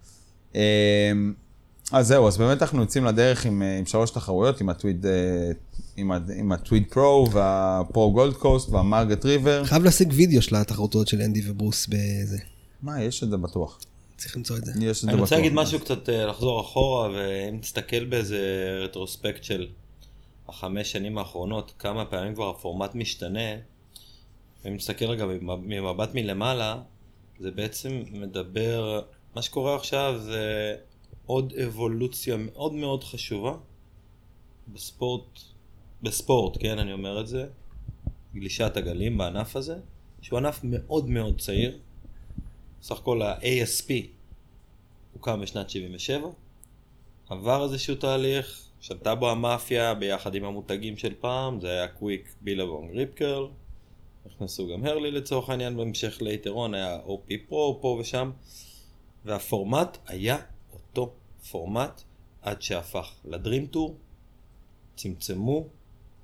אז 1.94 2.08
זהו, 2.08 2.28
אז 2.28 2.38
באמת 2.38 2.62
אנחנו 2.62 2.82
יוצאים 2.82 3.06
לדרך 3.06 3.46
עם, 3.46 3.62
אה, 3.62 3.78
עם 3.78 3.86
שלוש 3.86 4.12
תחרויות, 4.12 4.62
עם 4.62 4.70
הטוויד, 4.70 5.06
אה, 5.06 5.12
עם, 5.98 6.12
עם 6.36 6.52
הטוויד 6.52 6.84
פרו 6.90 7.32
והפרו 7.32 8.12
גולד 8.14 8.34
קוסט 8.34 8.70
והמרגט 8.70 9.26
ריבר. 9.26 9.66
חייב 9.66 9.84
להשיג 9.84 10.14
וידאו 10.16 10.42
של 10.42 10.56
התחרותות 10.56 11.08
של 11.08 11.22
אנדי 11.22 11.42
וברוס 11.50 11.88
בזה. 11.88 12.38
מה, 12.82 13.04
יש 13.04 13.24
את 13.24 13.30
זה 13.30 13.38
בטוח. 13.38 13.80
צריך 14.18 14.38
למצוא 14.38 14.58
את 14.58 14.66
זה. 14.66 14.72
יש 14.72 14.78
את 14.78 15.02
זה 15.02 15.08
בטוח. 15.08 15.14
אני 15.14 15.22
רוצה 15.22 15.36
להגיד 15.36 15.54
משהו 15.54 15.80
קצת, 15.80 16.10
אה, 16.10 16.26
לחזור 16.26 16.62
אחורה, 16.62 17.10
ואם 17.10 17.58
תסתכל 17.58 18.06
באיזה 18.06 18.40
רטרוספקט 18.84 19.44
של 19.44 19.68
החמש 20.50 20.92
שנים 20.92 21.18
האחרונות, 21.18 21.74
כמה 21.80 22.06
פעמים 22.06 22.36
כבר 22.36 22.50
הפורמט 22.50 22.96
משתנה, 22.96 23.50
ואם 24.66 24.76
נסתכל 24.76 25.06
רגע 25.06 25.26
ממב- 25.26 25.66
ממבט 25.66 26.10
מלמעלה, 26.14 26.78
זה 27.40 27.52
בעצם 27.52 28.04
מדבר, 28.12 29.02
מה 29.36 29.42
שקורה 29.42 29.76
עכשיו 29.76 30.14
זה 30.24 30.76
עוד 31.26 31.54
אבולוציה 31.54 32.38
מאוד 32.38 32.74
מאוד 32.74 33.04
חשובה 33.04 33.56
בספורט, 34.68 35.40
בספורט, 36.04 36.58
כן, 36.60 36.80
אני 36.80 36.94
אומר 36.94 37.22
את 37.22 37.28
זה, 37.28 37.48
גלישת 38.36 38.78
הגלים 38.78 39.18
בענף 39.18 39.56
הזה, 39.56 39.78
שהוא 40.22 40.38
ענף 40.38 40.60
מאוד 40.64 41.10
מאוד 41.10 41.42
צעיר, 41.42 41.80
סך 42.82 43.00
הכל 43.00 43.22
ה-ASP 43.22 43.92
הוקם 45.14 45.42
בשנת 45.42 45.70
77, 45.70 46.28
עבר 47.30 47.64
איזשהו 47.64 47.96
תהליך, 47.96 48.62
שלטה 48.82 49.16
בו 49.16 49.30
המאפיה 49.30 49.94
ביחד 49.94 50.36
עם 50.36 50.44
המותגים 50.44 50.98
של 50.98 51.14
פעם, 51.20 51.62
זה 51.62 51.70
היה 51.70 51.88
קוויק, 51.88 52.34
בילבונג, 52.42 52.92
ריפקרל, 52.92 53.48
נכנסו 54.26 54.68
גם 54.68 54.86
הרלי 54.86 55.12
לצורך 55.12 55.50
העניין 55.50 55.78
בהמשך 55.78 56.22
ליתרון, 56.22 56.74
היה 56.74 57.00
OP 57.06 57.34
פרו 57.48 57.78
פה 57.82 57.98
ושם, 58.02 58.32
והפורמט 59.26 59.98
היה 60.08 60.38
אותו 60.98 61.14
פורמט 61.52 62.02
עד 62.42 62.62
שהפך 62.62 63.12
ל 63.26 63.32
dream 63.32 63.66
tour, 63.66 63.98
צמצמו, 64.96 65.68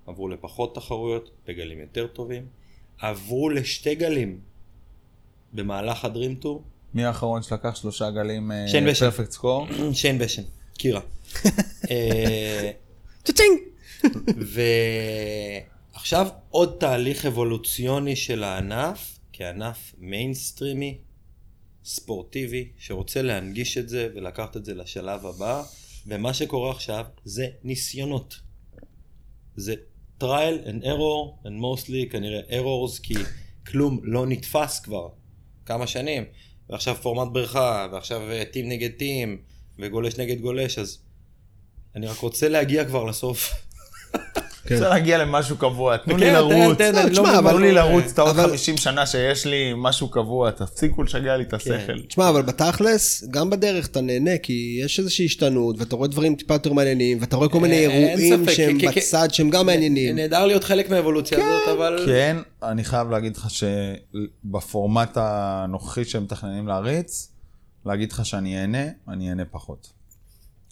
עברו 0.07 0.29
לפחות 0.29 0.75
תחרויות 0.75 1.31
בגלים 1.47 1.79
יותר 1.79 2.07
טובים, 2.07 2.47
עברו 2.99 3.49
לשתי 3.49 3.95
גלים 3.95 4.39
במהלך 5.53 6.05
ה 6.05 6.10
dream 6.10 6.35
tour, 6.35 6.63
מי 6.93 7.05
האחרון 7.05 7.43
שלקח 7.43 7.75
שלושה 7.75 8.11
גלים. 8.11 8.51
perfect 8.99 9.31
score? 9.31 9.67
שיין 9.93 10.17
בשן, 10.17 10.43
קירה. 10.77 11.01
אה, 11.91 12.71
cha-ching! 13.23 13.59
ועכשיו 15.93 16.27
עוד 16.49 16.75
תהליך 16.79 17.25
אבולוציוני 17.25 18.15
של 18.15 18.43
הענף, 18.43 19.19
כענף 19.33 19.93
מיינסטרימי, 19.97 20.97
ספורטיבי, 21.89 22.69
שרוצה 22.77 23.21
להנגיש 23.21 23.77
את 23.77 23.89
זה 23.89 24.09
ולקחת 24.15 24.57
את 24.57 24.65
זה 24.65 24.73
לשלב 24.73 25.25
הבא, 25.25 25.63
ומה 26.07 26.33
שקורה 26.33 26.71
עכשיו 26.71 27.05
זה 27.25 27.47
ניסיונות. 27.63 28.39
זה 29.55 29.73
trial 30.19 30.65
and 30.65 30.83
error, 30.83 31.45
and 31.45 31.61
mostly 31.61 32.11
כנראה 32.11 32.41
errors, 32.49 33.01
כי 33.03 33.13
כלום 33.67 33.99
לא 34.03 34.25
נתפס 34.27 34.79
כבר 34.79 35.09
כמה 35.65 35.87
שנים, 35.87 36.23
ועכשיו 36.69 36.95
פורמט 36.95 37.33
בריכה, 37.33 37.87
ועכשיו 37.91 38.21
טים 38.51 38.69
נגד 38.69 38.91
טים, 38.91 39.41
וגולש 39.79 40.17
נגד 40.17 40.41
גולש, 40.41 40.77
אז 40.77 41.01
אני 41.95 42.07
רק 42.07 42.17
רוצה 42.17 42.49
להגיע 42.49 42.85
כבר 42.85 43.03
לסוף. 43.03 43.68
רוצה 44.63 44.89
להגיע 44.89 45.17
למשהו 45.17 45.57
קבוע, 45.57 45.97
תנו 45.97 46.17
לי 46.17 46.25
כן, 46.25 46.33
לרוץ. 46.33 46.77
תן, 46.77 46.95
אני 46.95 47.11
תשמע, 47.11 47.31
לא 47.33 47.39
אבל- 47.39 47.49
תנו 47.51 47.59
לי 47.59 47.71
לרוץ 47.71 48.11
את 48.13 48.19
העוד 48.19 48.39
אבל- 48.39 48.49
50 48.49 48.77
שנה 48.77 49.05
שיש 49.05 49.45
לי 49.45 49.73
משהו 49.77 50.07
קבוע, 50.09 50.51
תפסיקו 50.51 51.03
לשגע 51.03 51.37
לי 51.37 51.43
את 51.43 51.49
כן. 51.49 51.55
השכל. 51.55 52.01
תשמע, 52.01 52.29
אבל 52.29 52.41
בתכלס, 52.41 53.23
גם 53.29 53.49
בדרך 53.49 53.87
אתה 53.87 54.01
נהנה, 54.01 54.37
כי 54.37 54.79
יש 54.85 54.99
איזושהי 54.99 55.25
השתנות, 55.25 55.75
ואתה 55.79 55.95
רואה 55.95 56.07
דברים 56.07 56.35
טיפה 56.35 56.53
יותר 56.53 56.73
מעניינים, 56.73 57.17
ואתה 57.21 57.35
רואה 57.37 57.49
כל 57.49 57.59
מיני 57.59 57.75
אה, 57.75 57.91
אירועים 57.91 58.45
שהם 58.49 58.77
בצד 58.95 59.27
שהם 59.33 59.49
גם 59.49 59.65
מעניינים. 59.65 60.15
נהדר 60.15 60.45
להיות 60.45 60.63
חלק 60.63 60.89
מהאבולוציה 60.89 61.37
הזאת, 61.37 61.77
אבל... 61.77 62.03
כן, 62.05 62.37
אני 62.63 62.83
חייב 62.83 63.09
להגיד 63.09 63.37
לך 63.37 63.47
שבפורמט 63.49 65.17
הנוכחי 65.21 66.05
שהם 66.05 66.23
מתכננים 66.23 66.67
להריץ, 66.67 67.29
להגיד 67.85 68.11
לך 68.11 68.25
שאני 68.25 68.61
אהנה, 68.61 68.83
אני 69.09 69.29
אהנה 69.29 69.45
פחות. 69.45 69.87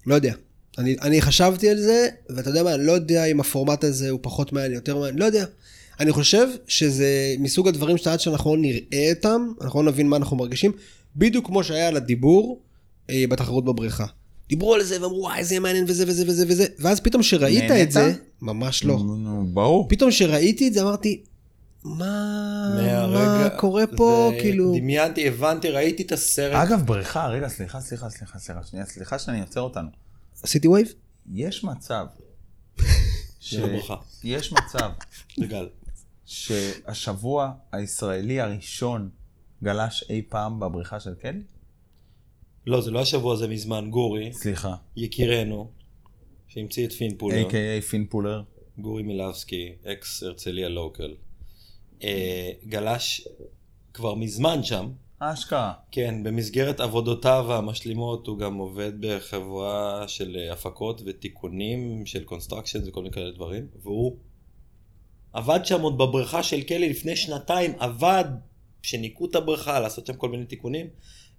לא 0.08 0.16
יודע. 0.16 0.34
אני, 0.78 0.96
אני 1.02 1.22
חשבתי 1.22 1.70
על 1.70 1.78
זה, 1.78 2.08
ואתה 2.30 2.50
יודע 2.50 2.64
מה, 2.64 2.76
אני 2.76 2.86
לא 2.86 2.92
יודע 2.92 3.26
אם 3.26 3.40
הפורמט 3.40 3.84
הזה 3.84 4.10
הוא 4.10 4.20
פחות 4.24 4.54
מעניין, 4.54 4.74
יותר 4.74 4.98
מעניין, 4.98 5.20
לא 5.20 5.26
יודע. 5.26 5.46
אני 6.00 6.12
חושב 6.12 6.48
שזה 6.68 7.08
מסוג 7.40 7.68
הדברים 7.68 7.98
שעד 7.98 8.20
שאנחנו 8.20 8.56
לא 8.56 8.62
נראה 8.62 9.12
אותם, 9.16 9.52
אנחנו 9.62 9.84
לא 9.84 9.92
נבין 9.92 10.08
מה 10.08 10.18
אנחנו 10.18 10.38
מרגישים, 10.38 10.72
בדיוק 11.16 11.46
כמו 11.46 11.64
שהיה 11.64 11.88
על 11.88 11.98
הדיבור 11.98 12.62
אה, 13.10 13.24
בתחרות 13.30 13.66
בבריכה. 13.66 14.06
דיברו 14.50 14.74
על 14.76 14.84
זה 14.84 15.02
ואמרו, 15.02 15.22
וואי, 15.22 15.44
זה 15.44 15.54
יהיה 15.54 15.60
מעניין 15.60 15.86
וזה 15.88 16.04
וזה 16.08 16.24
וזה 16.28 16.46
וזה, 16.48 16.66
ואז 16.80 17.00
פתאום 17.00 17.24
שראית? 17.24 17.72
את 17.72 17.92
זה, 17.92 18.14
ממש 18.42 18.84
לא. 18.84 19.04
ברור. 19.54 19.88
פתאום 19.90 20.12
שראיתי 20.12 20.68
את 20.68 20.74
זה 20.74 20.82
אמרתי, 20.82 21.22
מה, 21.84 21.98
מה. 23.14 23.50
קורה 23.58 23.88
פה, 23.88 24.32
זה- 24.34 24.42
כאילו... 24.42 24.74
דמיינתי, 24.78 25.28
הבנתי, 25.28 25.70
ראיתי 25.70 26.04
את 26.04 26.12
הסרט. 26.12 26.56
אגב, 26.68 26.86
בריכה, 26.86 27.28
רגע, 27.28 27.48
סליחה, 27.48 27.80
סליחה, 27.82 28.10
סליחה, 28.10 28.40
סליחה, 28.40 28.60
שנייה, 28.70 28.86
סליחה 28.86 29.20
שאני 29.20 29.42
עוצר 29.42 29.62
אותנו. 29.62 30.07
עשיתי 30.44 30.68
וייב? 30.68 30.94
יש 31.34 31.64
מצב. 31.64 32.06
יש 34.24 34.54
מצב. 34.54 34.92
שהשבוע 36.26 37.52
הישראלי 37.72 38.40
הראשון 38.40 39.10
גלש 39.64 40.04
אי 40.10 40.22
פעם 40.30 40.60
בבריכה 40.60 41.00
של 41.00 41.14
קלי? 41.14 41.42
לא, 42.66 42.82
זה 42.82 42.92
לא 42.92 43.02
השבוע 43.02 43.34
הזה 43.34 43.48
מזמן, 43.48 43.90
גורי, 43.90 44.34
סליחה. 44.34 44.76
יקירנו, 44.96 45.72
שהמציא 46.48 46.88
את 46.88 46.92
פינפולר, 46.92 47.48
A.K.A. 47.48 47.82
פינפולר. 47.82 48.44
גורי 48.78 49.04
מילבסקי, 49.04 49.72
אקס 49.86 50.24
הרצליה 50.24 50.70
local, 50.70 51.16
אה, 52.04 52.52
גלש 52.66 53.28
כבר 53.94 54.16
מזמן 54.16 54.64
שם, 54.64 54.90
אשכרה. 55.20 55.74
כן, 55.92 56.24
במסגרת 56.24 56.80
עבודותיו 56.80 57.46
המשלימות 57.54 58.28
הוא 58.28 58.38
גם 58.40 58.56
עובד 58.56 58.92
בחברה 59.00 60.04
של 60.08 60.38
אה, 60.40 60.54
הפקות 60.54 61.02
ותיקונים 61.06 62.06
של 62.06 62.24
construction 62.24 62.80
וכל 62.88 63.02
מיני 63.02 63.14
כאלה 63.14 63.32
דברים, 63.32 63.68
והוא 63.84 64.18
עבד 65.34 65.60
שם 65.64 65.82
עוד 65.82 65.98
בבריכה 65.98 66.44
של 66.44 66.62
קלי 66.62 66.90
לפני 66.90 67.16
שנתיים, 67.16 67.74
עבד, 67.80 68.26
שניקו 68.82 69.26
את 69.26 69.36
הבריכה, 69.36 69.80
לעשות 69.80 70.06
שם 70.06 70.14
כל 70.14 70.30
מיני 70.30 70.46
תיקונים. 70.46 70.88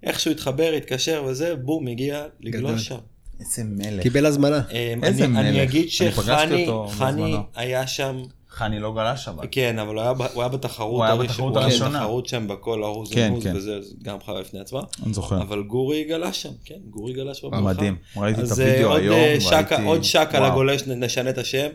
איכשהו 0.02 0.30
התחבר, 0.30 0.72
התקשר 0.76 1.24
וזה, 1.28 1.56
בום, 1.56 1.86
הגיע. 1.86 2.26
לגלוש 2.40 2.86
שם. 2.86 2.98
איזה 3.40 3.64
מלך. 3.64 4.02
קיבל 4.02 4.26
הזמנה. 4.26 4.62
אמ, 4.70 5.04
איזה 5.04 5.24
אני- 5.24 5.38
אני 5.40 5.50
מלך. 5.50 5.62
אגיד 5.70 5.88
אני 6.00 6.10
פגשתי 6.10 6.66
שחני 6.66 6.66
חני. 6.90 7.36
היה 7.54 7.86
שם, 7.86 8.22
חני 8.58 8.78
לא 8.80 8.94
גלש 8.94 9.28
אבל. 9.28 9.46
כן, 9.50 9.78
אבל 9.78 9.94
הוא 9.94 10.02
היה 10.02 10.12
ב- 10.14 10.22
הוא 10.22 10.42
היה 10.42 10.48
בתחרות 10.48 10.94
הוא 10.94 11.04
היה 11.04 11.16
בתחרות 11.16 11.50
הוא 11.52 11.58
היה 11.58 11.66
הראשונה. 11.68 11.90
בתחרות 11.98 12.26
שם 12.26 12.48
בכל 12.48 12.82
ההוז 12.82 13.10
כן, 13.12 13.28
ומוז 13.32 13.44
כן. 13.44 13.56
וזה, 13.56 13.82
זה 13.82 13.94
גם 14.02 14.20
חוויה 14.20 14.40
בפני 14.40 14.60
עצמה. 14.60 14.80
אני 15.06 15.14
זוכר. 15.14 15.42
אבל 15.42 15.62
גורי 15.62 16.04
גלש 16.04 16.42
שם, 16.42 16.50
כן, 16.64 16.74
גורי 16.90 17.12
גלש 17.12 17.44
בברכה. 17.44 17.60
מדהים. 17.62 17.96
ראיתי 18.16 18.40
את 18.40 18.44
אז 18.44 18.60
אה, 18.60 18.66
הוידאו 18.66 18.90
עוד, 18.90 19.00
היום, 19.00 19.14
אה, 19.16 19.36
שקה- 19.40 19.56
ראיתי- 19.76 19.86
עוד 19.88 20.04
שקה. 20.04 20.48
לגולש, 20.50 20.82
נשנה 20.86 21.30
את 21.30 21.38
השם. 21.38 21.68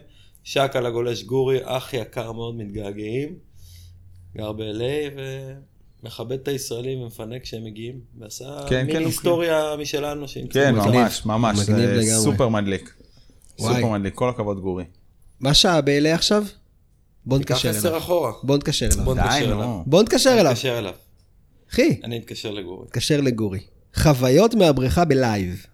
שקה 0.43 0.81
לגולש 0.81 1.23
גורי, 1.23 1.57
אח 1.63 1.93
יקר 1.93 2.31
מאוד, 2.31 2.55
מתגעגעים. 2.55 3.35
גר 4.37 4.51
ב-LA 4.51 5.11
ומכבד 6.03 6.31
את 6.39 6.47
הישראלים 6.47 6.99
ומפנק 7.01 7.41
כשהם 7.43 7.63
מגיעים. 7.63 7.99
ועשה 8.19 8.45
כן, 8.69 8.85
כן, 8.87 8.93
מיני 8.93 9.05
היסטוריה 9.05 9.75
משלנו. 9.79 10.27
שנמצאים 10.27 10.81
כן. 10.83 10.89
ממש, 10.89 11.25
ממש. 11.25 11.59
סופר 11.59 12.49
מדליק. 12.49 12.93
סופר 13.59 13.87
מדליק. 13.89 14.13
כל 14.15 14.29
הכבוד 14.29 14.59
גורי. 14.59 14.83
מה 15.39 15.53
שעה 15.53 15.81
באלה 15.81 16.13
עכשיו? 16.15 16.43
בוא 17.25 17.37
תיקח 17.37 17.55
נתקשר 17.55 17.69
עשר 17.69 17.87
אליו. 17.87 17.99
אחורה. 17.99 18.31
בוא 18.43 18.57
נתקשר 18.57 18.85
אליו. 18.85 19.05
בוא 19.05 19.13
די, 19.13 19.21
נתקשר 19.21 19.45
אליו. 19.45 19.81
בוא 19.85 20.03
נתקשר 20.03 20.33
אליו. 20.39 20.51
נתקשר 20.51 20.79
אליו. 20.79 20.93
אחי, 21.71 21.99
אני 22.03 22.17
אתקשר 22.17 22.51
לגורי. 22.51 22.85
נתקשר 22.85 23.21
לגורי. 23.21 23.59
חוויות 23.95 24.53
מהבריכה 24.53 25.05
בלייב. 25.05 25.65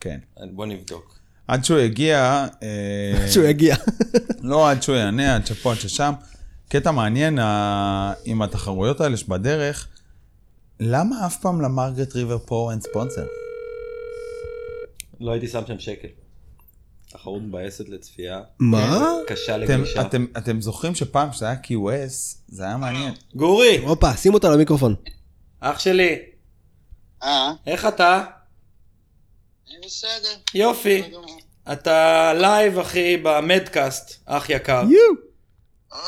כן. 0.00 0.18
בוא 0.52 0.66
נבדוק. 0.66 1.18
עד 1.48 1.64
שהוא 1.64 1.78
יגיע, 1.78 2.46
אה, 2.62 3.28
שהוא 3.30 3.44
יגיע. 3.44 3.76
לא 4.42 4.70
עד 4.70 4.82
שהוא 4.82 4.96
יענה, 4.96 5.34
עד 5.34 5.46
שפה, 5.46 5.72
עד 5.72 5.78
ששם. 5.78 6.12
קטע 6.68 6.90
מעניין 6.90 7.38
עם 8.24 8.42
התחרויות 8.42 9.00
האלה 9.00 9.16
שבדרך, 9.16 9.88
למה 10.80 11.26
אף 11.26 11.40
פעם 11.40 11.60
למרגרט 11.60 12.16
ריבר 12.16 12.38
פה 12.46 12.68
אין 12.70 12.80
ספונסר? 12.80 13.26
לא 15.20 15.30
הייתי 15.32 15.48
שם 15.48 15.62
שם 15.66 15.78
שקל. 15.78 16.08
תחרות 17.12 17.42
מבאסת 17.42 17.88
לצפייה. 17.88 18.40
מה? 18.58 19.08
קשה 19.26 19.56
אתם, 19.56 19.62
לגלישה. 19.62 20.00
אתם, 20.00 20.26
אתם 20.38 20.60
זוכרים 20.60 20.94
שפעם 20.94 21.32
שזה 21.32 21.46
היה 21.46 21.56
QS, 21.64 22.36
זה 22.48 22.64
היה 22.64 22.76
מעניין. 22.76 23.14
גורי, 23.34 23.78
הופה, 23.78 24.16
שים 24.16 24.34
אותו 24.34 24.50
למיקרופון. 24.50 24.94
אח 25.60 25.78
שלי, 25.78 26.18
אה, 27.22 27.52
איך 27.66 27.86
אתה? 27.86 28.24
אני 29.68 29.86
בסדר. 29.86 30.34
יופי. 30.54 31.02
אתה 31.72 32.32
לייב, 32.34 32.78
אחי, 32.78 33.16
במדקאסט, 33.22 34.14
אח 34.26 34.50
יקר. 34.50 34.82
יו. 34.82 35.14
אה, 35.92 35.98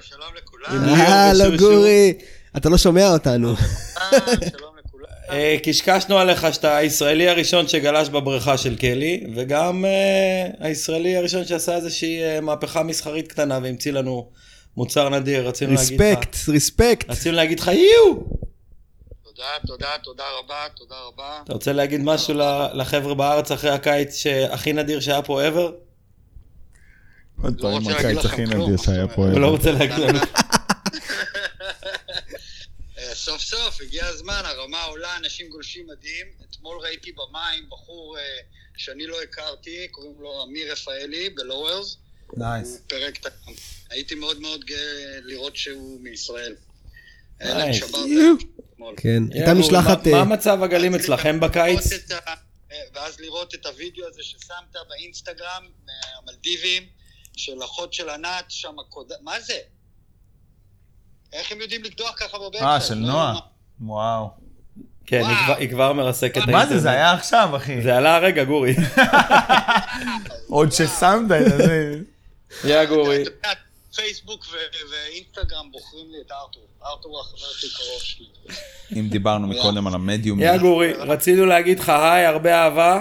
שלום 0.00 0.28
לכולם. 0.36 0.84
הלו. 0.94 1.58
גורי. 1.58 2.14
אתה 2.56 2.68
לא 2.68 2.78
שומע 2.78 3.12
אותנו. 3.12 3.54
אה, 3.96 4.10
שלום 4.58 4.73
קשקשנו 5.62 6.18
עליך 6.18 6.54
שאתה 6.54 6.76
הישראלי 6.76 7.28
הראשון 7.28 7.68
שגלש 7.68 8.08
בבריכה 8.08 8.58
של 8.58 8.76
קלי, 8.76 9.26
וגם 9.36 9.84
אה, 9.84 10.50
הישראלי 10.60 11.16
הראשון 11.16 11.44
שעשה 11.44 11.76
איזושהי 11.76 12.22
אה, 12.22 12.40
מהפכה 12.40 12.82
מסחרית 12.82 13.28
קטנה 13.28 13.58
והמציא 13.62 13.92
לנו 13.92 14.30
מוצר 14.76 15.08
נדיר. 15.08 15.48
רצינו 15.48 15.74
להגיד 15.74 16.00
לך... 16.00 16.06
ריספקט, 16.06 16.48
ריספקט. 16.48 17.10
רצינו 17.10 17.36
להגיד 17.36 17.60
לך 17.60 17.66
יו! 17.68 18.14
תודה, 19.24 19.48
תודה, 19.66 19.88
תודה 20.02 20.24
רבה, 20.38 20.66
תודה 20.76 20.94
רבה. 21.06 21.40
אתה 21.44 21.52
רוצה 21.52 21.72
להגיד 21.72 22.00
משהו 22.04 22.34
לחבר'ה 22.74 23.14
בארץ 23.14 23.50
אחרי 23.52 23.70
הקיץ 23.70 24.14
שהכי 24.14 24.72
נדיר 24.72 25.00
שהיה 25.00 25.22
פה 25.22 25.48
ever? 25.48 25.72
עוד 27.42 27.60
לא 27.60 27.68
רוצה 27.68 27.90
להגיד 27.90 28.16
לכם 28.24 28.46
כלום. 28.46 28.76
הוא 29.16 29.40
לא 29.40 29.46
רוצה 29.46 29.72
להגיד 29.72 29.98
לנו. 29.98 30.18
אה, 33.14 33.18
סוף 33.18 33.40
סוף, 33.42 33.80
הגיע 33.80 34.06
הזמן, 34.06 34.42
הרמה 34.44 34.82
עולה, 34.82 35.16
אנשים 35.16 35.48
גולשים 35.48 35.86
מדהים. 35.86 36.26
אתמול 36.50 36.78
ראיתי 36.80 37.12
במים 37.12 37.68
בחור 37.70 38.18
אה, 38.18 38.22
שאני 38.76 39.06
לא 39.06 39.22
הכרתי, 39.22 39.88
קוראים 39.90 40.14
לו 40.20 40.44
אמיר 40.44 40.72
רפאלי 40.72 41.30
בלואוורס. 41.30 41.96
נייס. 42.36 42.68
הוא 42.68 42.78
פירק 42.86 43.20
את 43.20 43.26
ה... 43.26 43.28
הייתי 43.90 44.14
מאוד 44.14 44.40
מאוד 44.40 44.64
גאה 44.64 44.78
לראות 45.24 45.56
שהוא 45.56 46.00
מישראל. 46.00 46.54
נייס. 47.40 47.52
אלן 47.54 47.72
שבר 47.72 47.98
את 48.04 48.08
יו. 48.08 48.34
ה- 48.34 48.72
אתמול. 48.72 48.94
כן, 48.96 49.22
הייתה 49.32 49.54
משלחת... 49.54 50.06
מה- 50.06 50.12
מה 50.12 50.18
אה, 50.18 50.24
מצב 50.24 50.62
הגלים 50.62 50.94
אצלכם 50.94 51.40
בקיץ? 51.40 51.92
אה, 52.12 52.34
ואז 52.94 53.20
לראות 53.20 53.54
את 53.54 53.66
הוידאו 53.66 54.06
הזה 54.08 54.22
ששמת 54.22 54.76
באינסטגרם, 54.88 55.68
מהמלדיבים, 55.86 56.88
של 57.36 57.64
אחות 57.64 57.92
של 57.92 58.08
ענת, 58.08 58.44
שם 58.48 58.78
הקוד... 58.78 59.12
מה 59.20 59.40
זה? 59.40 59.58
איך 61.34 61.52
הם 61.52 61.60
יודעים 61.60 61.82
לקדוח 61.84 62.14
ככה 62.16 62.38
בבקסייד? 62.38 62.64
אה, 62.64 62.80
של 62.80 62.94
נועה. 62.94 63.34
וואו. 63.80 64.30
כן, 65.06 65.22
היא. 65.58 65.68
כבר- 65.70 65.92
מרסקת 65.92 66.38
את 66.42 66.48
מה 66.48 66.66
זה, 66.66 66.78
זה 66.78 66.90
היה 66.90 67.12
עכשיו, 67.12 67.56
אחי. 67.56 67.82
זה 67.82 67.96
עלה 67.96 68.16
הרגע, 68.16 68.44
גורי. 68.44 68.74
עוד 70.48 70.72
ששמת 70.72 71.30
את 71.46 71.52
זה. 71.56 71.98
יא 72.70 72.84
גורי. 72.84 73.24
פייסבוק 73.96 74.46
ואינסטגרם 74.90 75.72
בוחרים 75.72 76.06
לי 76.10 76.18
את 76.26 76.32
ארתור. 76.32 76.62
ארתור 76.86 77.20
החבר 77.20 77.46
הכי 77.56 77.66
קרוב 77.76 78.02
שלי. 78.02 78.26
אם 79.00 79.08
דיברנו 79.08 79.46
מקודם 79.46 79.86
על 79.86 79.94
המדיום. 79.94 80.40
יא 80.42 80.56
גורי, 80.56 80.92
רצינו 80.92 81.46
להגיד 81.46 81.80
לך 81.80 81.88
היי, 81.88 82.26
הרבה 82.26 82.54
אהבה, 82.64 83.00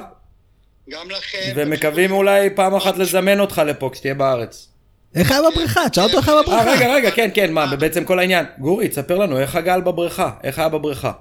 גם 0.90 1.10
לכם. 1.10 1.54
ומקווים 1.56 2.12
אולי 2.12 2.50
פעם 2.56 2.76
אחת 2.76 2.98
לזמן 2.98 3.40
אותך 3.40 3.62
לפה 3.68 3.90
כשתהיה 3.94 4.14
בארץ. 4.14 4.68
איך 5.16 5.32
היה 5.32 5.42
בבריכה? 5.52 5.90
תשאל 5.90 6.04
אותו 6.04 6.18
איך 6.18 6.28
היה 6.28 6.38
אה, 6.38 6.44
בבריכה. 6.44 6.72
רגע, 6.72 6.94
רגע, 6.94 7.12
כן, 7.12 7.30
כן, 7.34 7.54
מה, 7.54 7.76
בעצם 7.76 8.06
כל 8.06 8.20
העניין. 8.20 8.46
גורי, 8.60 8.88
תספר 8.90 9.18
לנו, 9.18 9.40
איך 9.40 9.56
הגל 9.56 9.82
בבריכה? 9.82 10.32
איך 10.44 10.60
היה 10.60 10.70
בבריכה? 10.70 11.12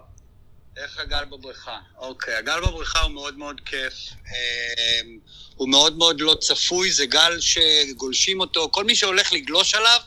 איך 0.76 0.98
הגל 0.98 1.24
בבריכה? 1.24 1.78
אוקיי, 1.98 2.34
הגל 2.34 2.60
בבריכה 2.60 3.00
הוא 3.00 3.10
מאוד 3.10 3.38
מאוד 3.38 3.60
כיף. 3.64 3.94
אמ, 4.26 5.18
הוא 5.56 5.68
מאוד 5.68 5.96
מאוד 5.96 6.20
לא 6.20 6.34
צפוי, 6.40 6.92
זה 6.92 7.06
גל 7.06 7.40
שגולשים 7.40 8.40
אותו, 8.40 8.68
כל 8.72 8.84
מי 8.84 8.94
שהולך 8.94 9.32
לגלוש 9.32 9.74
עליו, 9.74 10.00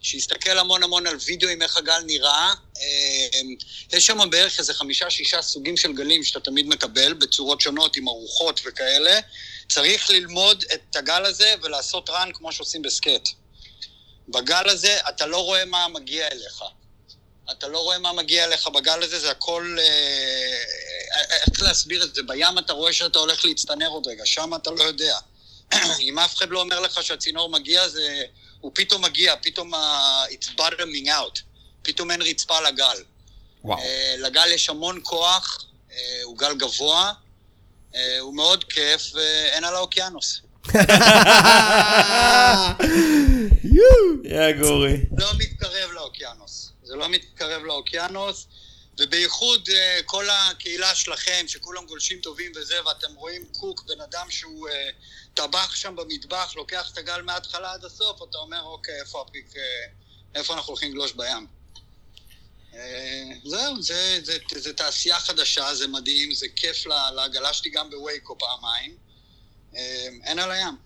שיסתכל 0.00 0.58
המון 0.58 0.82
המון 0.82 1.06
על 1.06 1.16
וידאוים 1.26 1.62
איך 1.62 1.76
הגל 1.76 2.00
נראה. 2.06 2.52
אמ, 2.80 3.54
יש 3.92 4.06
שם 4.06 4.30
בערך 4.30 4.58
איזה 4.58 4.74
חמישה-שישה 4.74 5.42
סוגים 5.42 5.76
של 5.76 5.92
גלים 5.92 6.24
שאתה 6.24 6.40
תמיד 6.40 6.68
מקבל, 6.68 7.12
בצורות 7.12 7.60
שונות, 7.60 7.96
עם 7.96 8.08
ארוחות 8.08 8.60
וכאלה. 8.66 9.20
צריך 9.68 10.10
ללמוד 10.10 10.64
את 10.74 10.96
הגל 10.96 11.24
הזה 11.24 11.54
ולעשות 11.62 12.10
רן 12.10 12.30
כמו 12.34 12.52
שעושים 12.52 12.82
בסקט. 12.82 13.28
בגל 14.28 14.68
הזה 14.68 14.98
אתה 15.08 15.26
לא 15.26 15.44
רואה 15.44 15.64
מה 15.64 15.88
מגיע 15.88 16.28
אליך. 16.28 16.62
אתה 17.50 17.68
לא 17.68 17.78
רואה 17.78 17.98
מה 17.98 18.12
מגיע 18.12 18.44
אליך 18.44 18.68
בגל 18.68 19.02
הזה, 19.02 19.18
זה 19.18 19.30
הכל... 19.30 19.76
אה, 19.80 20.62
איך 21.50 21.62
להסביר 21.62 22.04
את 22.04 22.14
זה? 22.14 22.22
בים 22.22 22.58
אתה 22.58 22.72
רואה 22.72 22.92
שאתה 22.92 23.18
הולך 23.18 23.44
להצטנר 23.44 23.88
עוד 23.88 24.06
רגע, 24.06 24.26
שם 24.26 24.50
אתה 24.54 24.70
לא 24.70 24.82
יודע. 24.82 25.18
אם 26.00 26.18
אף 26.18 26.36
אחד 26.36 26.48
לא 26.50 26.60
אומר 26.60 26.80
לך 26.80 27.02
שהצינור 27.04 27.48
מגיע, 27.50 27.88
זה... 27.88 28.24
הוא 28.60 28.72
פתאום 28.74 29.04
מגיע, 29.04 29.34
פתאום 29.42 29.74
ה- 29.74 30.24
it's 30.26 30.48
bottoming 30.60 31.06
out. 31.06 31.40
פתאום 31.82 32.10
אין 32.10 32.22
רצפה 32.22 32.60
לגל. 32.60 33.02
וואו. 33.64 33.78
אה, 33.80 34.14
לגל 34.18 34.52
יש 34.52 34.68
המון 34.68 35.00
כוח, 35.02 35.64
אה, 35.92 36.20
הוא 36.22 36.38
גל 36.38 36.54
גבוה, 36.54 37.04
אה, 37.06 37.12
הוא 38.20 38.34
מאוד 38.34 38.64
כיף, 38.64 39.12
ואין 39.14 39.64
על 39.64 39.74
האוקיינוס. 39.74 40.40
יא 44.24 44.52
גורי. 44.60 44.96
לא 45.18 45.30
מתקרב 45.38 45.90
לאוקיינוס. 45.92 46.72
זה 46.82 46.96
לא 46.96 47.08
מתקרב 47.08 47.62
לאוקיינוס, 47.62 48.46
ובייחוד 49.00 49.68
אה, 49.68 50.00
כל 50.06 50.24
הקהילה 50.30 50.94
שלכם, 50.94 51.44
שכולם 51.46 51.86
גולשים 51.86 52.20
טובים 52.20 52.52
וזה, 52.56 52.84
ואתם 52.86 53.14
רואים 53.14 53.44
קוק, 53.52 53.84
בן 53.88 54.00
אדם 54.00 54.30
שהוא 54.30 54.68
אה, 54.68 54.88
טבח 55.34 55.74
שם 55.74 55.96
במטבח, 55.96 56.52
לוקח 56.56 56.90
את 56.92 56.98
הגל 56.98 57.22
מההתחלה 57.22 57.72
עד 57.72 57.84
הסוף, 57.84 58.22
אתה 58.30 58.38
אומר, 58.38 58.62
אוקיי, 58.62 59.00
איפה 59.00 59.24
הפיק, 59.28 59.56
אה, 59.56 59.62
איפה 60.34 60.54
אנחנו 60.54 60.70
הולכים 60.70 60.90
לגלוש 60.90 61.12
בים? 61.12 61.61
אה, 62.74 63.24
זהו, 63.44 63.82
זה, 63.82 64.18
זה, 64.22 64.38
זה, 64.50 64.60
זה 64.60 64.72
תעשייה 64.72 65.20
חדשה, 65.20 65.74
זה 65.74 65.88
מדהים, 65.88 66.34
זה 66.34 66.46
כיף 66.56 66.86
לה, 66.86 67.10
לה, 67.10 67.28
גלשתי 67.28 67.70
גם 67.70 67.90
בווייקו 67.90 68.38
פעמיים. 68.38 68.96
אה, 69.76 70.08
אין 70.24 70.38
על 70.38 70.50
הים. 70.50 70.76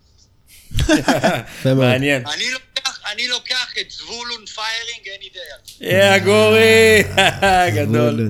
מעניין. 1.76 2.26
אני 2.26 2.51
לוקח, 2.51 3.01
אני 3.12 3.28
לוקח 3.28 3.74
את 3.80 3.91
זבולון 3.91 4.47
firing 4.46 5.20
any 5.20 5.34
day. 5.34 5.84
יא 5.84 6.18
גורי. 6.18 7.03
גדול. 7.82 8.28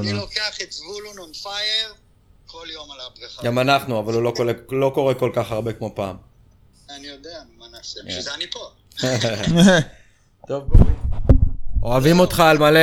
אני 0.00 0.12
לוקח 0.12 0.60
את 0.62 0.72
זבולון 0.72 1.18
on 1.18 1.32
fire 1.32 1.94
כל 2.46 2.66
יום 2.70 2.90
על 2.90 3.00
הבריכה. 3.00 3.42
גם 3.42 3.58
אנחנו, 3.58 3.98
אבל 3.98 4.14
הוא 4.14 4.22
לא 4.22 4.32
לא 4.70 4.92
קורה 4.94 5.14
כל 5.14 5.30
כך 5.34 5.52
הרבה 5.52 5.72
כמו 5.72 5.94
פעם. 5.94 6.16
אני 6.90 7.06
יודע, 7.06 7.42
מה 7.58 7.68
נעשה? 7.68 8.00
בשביל 8.06 8.22
זה 8.22 8.34
אני 8.34 8.50
פה. 8.50 8.70
טוב, 10.48 10.68
גורי. 10.68 11.05
אוהבים 11.86 12.20
אותך 12.20 12.40
על 12.40 12.58
מלא, 12.58 12.80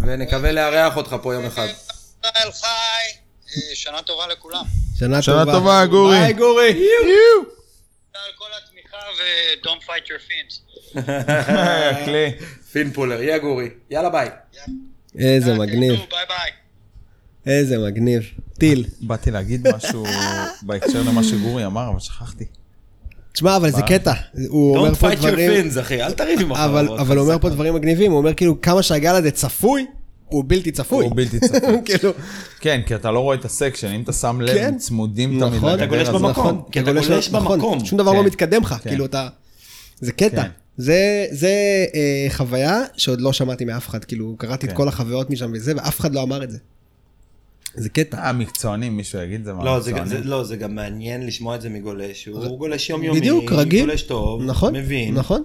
ונקווה 0.00 0.52
לארח 0.52 0.96
אותך 0.96 1.16
פה 1.22 1.34
יום 1.34 1.46
אחד. 1.46 1.66
ישראל 1.66 2.52
חי, 2.52 2.66
אה, 2.66 3.74
שנה 3.74 4.02
טובה 4.02 4.26
לכולם. 4.26 4.64
שנה 4.98 5.22
שנה 5.22 5.44
טובה. 5.44 5.52
טובה, 5.52 5.86
גורי. 5.86 6.18
ביי 6.18 6.32
גורי. 6.32 6.72
תודה 6.72 8.24
על 8.26 8.32
כל 8.38 8.44
התמיכה 8.64 8.96
ו-Don't 9.18 9.84
fight 9.86 10.08
your 10.08 10.30
fins. 10.30 10.54
כלי. 12.04 12.32
Finpuller, 12.72 13.22
יא 13.22 13.38
גורי. 13.38 13.68
יאללה 13.90 14.10
ביי. 14.10 14.28
איזה 15.18 15.54
מגניב, 15.54 15.90
ביי 15.90 16.26
ביי. 16.28 16.50
איזה 17.46 17.78
מגניב. 17.78 18.22
טיל. 18.58 18.84
באתי 19.00 19.30
להגיד 19.30 19.68
משהו 19.76 20.04
בהקשר 20.62 21.02
למה 21.02 21.22
שגורי 21.24 21.66
אמר, 21.66 21.88
אבל 21.90 22.00
שכחתי. 22.00 22.44
תשמע, 23.34 23.56
אבל 23.56 23.70
זה 23.70 23.82
קטע. 23.82 24.12
הוא 24.48 24.76
אומר 24.76 24.92
Don't 24.92 24.96
פה 24.96 25.10
fight 25.10 25.14
your 25.14 25.16
דברים... 25.16 25.50
fins, 25.70 25.80
אחי, 25.80 26.02
אל 26.02 26.12
תריב 26.12 26.40
עם 26.40 26.52
אבל 26.52 26.80
החברות. 26.84 27.00
אבל 27.00 27.16
הוא 27.16 27.26
אומר. 27.26 27.38
פה 27.38 27.48
דברים 27.48 27.74
מגניבים, 27.74 28.10
הוא 28.10 28.18
אומר 28.18 28.34
כאילו 28.34 28.60
כמה 28.60 28.82
שהגל 28.82 29.14
הזה 29.14 29.30
צפוי, 29.30 29.86
הוא 30.26 30.44
בלתי 30.46 30.70
צפוי. 30.72 31.04
הוא 31.04 31.12
בלתי 31.16 31.40
צפוי. 31.40 31.58
כאילו, 31.84 32.12
כן, 32.60 32.80
כי 32.86 32.94
אתה 32.94 33.10
לא 33.10 33.20
רואה 33.20 33.36
את 33.36 33.44
הסקשן, 33.44 33.88
אם 33.88 34.00
אתה 34.02 34.12
שם 34.12 34.40
לב, 34.40 34.54
כן. 34.54 34.64
הם 34.64 34.78
צמודים 34.78 35.40
תמיד 35.40 35.54
נכון, 35.54 35.74
אתה 35.74 35.86
גולש. 35.86 36.08
במקום. 36.08 36.30
נכון, 36.30 36.60
כי 36.72 36.80
אתה 36.80 36.90
גולש- 36.92 37.08
גולש 37.08 37.30
נכון, 37.30 37.58
במקום. 37.58 37.84
שום 37.84 37.98
דבר 37.98 38.10
כן. 38.10 38.16
לא 38.16 38.24
מתקדם 38.24 38.62
לך, 38.62 38.74
כן. 38.82 38.90
כאילו 38.90 39.04
אתה... 39.04 39.28
זה 40.00 40.12
קטע. 40.12 40.42
כן. 40.42 40.48
זה, 40.76 41.26
זה 41.30 41.50
אה, 41.94 42.26
חוויה 42.30 42.80
שעוד 42.96 43.20
לא 43.20 43.32
שמעתי 43.32 43.64
מאף 43.64 43.88
אחד, 43.88 44.04
כאילו 44.04 44.34
קראתי 44.38 44.66
את 44.66 44.70
כן. 44.70 44.76
כל 44.76 44.88
החוויות 44.88 45.30
משם 45.30 45.50
וזה, 45.54 45.72
ואף 45.76 46.00
אחד 46.00 46.14
לא 46.14 46.22
אמר 46.22 46.44
את 46.44 46.50
זה. 46.50 46.58
זה 47.74 47.88
קטע. 47.88 48.28
המקצוענים, 48.28 48.96
מישהו 48.96 49.18
יגיד 49.22 49.44
זה 49.44 49.52
מה 49.52 49.64
לא, 49.64 49.80
זה, 49.80 49.92
זה. 50.04 50.20
לא, 50.24 50.44
זה 50.44 50.56
גם 50.56 50.74
מעניין 50.74 51.26
לשמוע 51.26 51.56
את 51.56 51.62
זה 51.62 51.68
מגולש, 51.68 52.26
הוא 52.26 52.58
גולש 52.58 52.90
יומיומי, 52.90 53.20
בדיוק, 53.20 53.52
רגיל. 53.52 53.86
גולש 53.86 54.02
טוב, 54.02 54.42
נכון, 54.42 54.76
מבין. 54.76 55.14
נכון. 55.14 55.42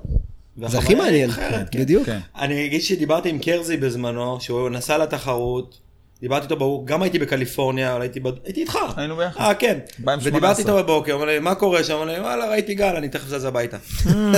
זה 0.67 0.77
הכי 0.77 0.95
מעניין, 0.95 1.29
אחרת, 1.29 1.69
כן. 1.71 1.79
בדיוק. 1.79 2.05
כן. 2.05 2.19
אני 2.35 2.65
אגיד 2.65 2.81
שדיברתי 2.81 3.29
עם 3.29 3.39
קרזי 3.39 3.77
בזמנו, 3.77 4.41
שהוא 4.41 4.69
נסע 4.69 4.97
לתחרות, 4.97 5.79
דיברתי 6.21 6.43
איתו, 6.43 6.57
ברור, 6.57 6.87
גם 6.87 7.01
הייתי 7.01 7.19
בקליפורניה, 7.19 7.93
אבל 7.93 8.01
הייתי, 8.01 8.19
הייתי 8.43 8.61
איתך. 8.61 8.77
היינו 8.97 9.15
ביחד. 9.15 9.39
אה, 9.39 9.53
כן. 9.53 9.79
2018. 9.99 10.31
ודיברתי 10.31 10.61
איתו 10.61 10.75
בבוקר, 10.77 11.15
אמר 11.15 11.25
לי, 11.25 11.39
מה 11.39 11.55
קורה 11.55 11.83
שם? 11.83 11.93
אמר 11.93 12.05
לי, 12.05 12.19
וואלה, 12.19 12.49
ראיתי 12.49 12.75
גל, 12.75 12.95
אני 12.95 13.09
תכף 13.09 13.27
זז 13.27 13.43
הביתה. 13.45 13.77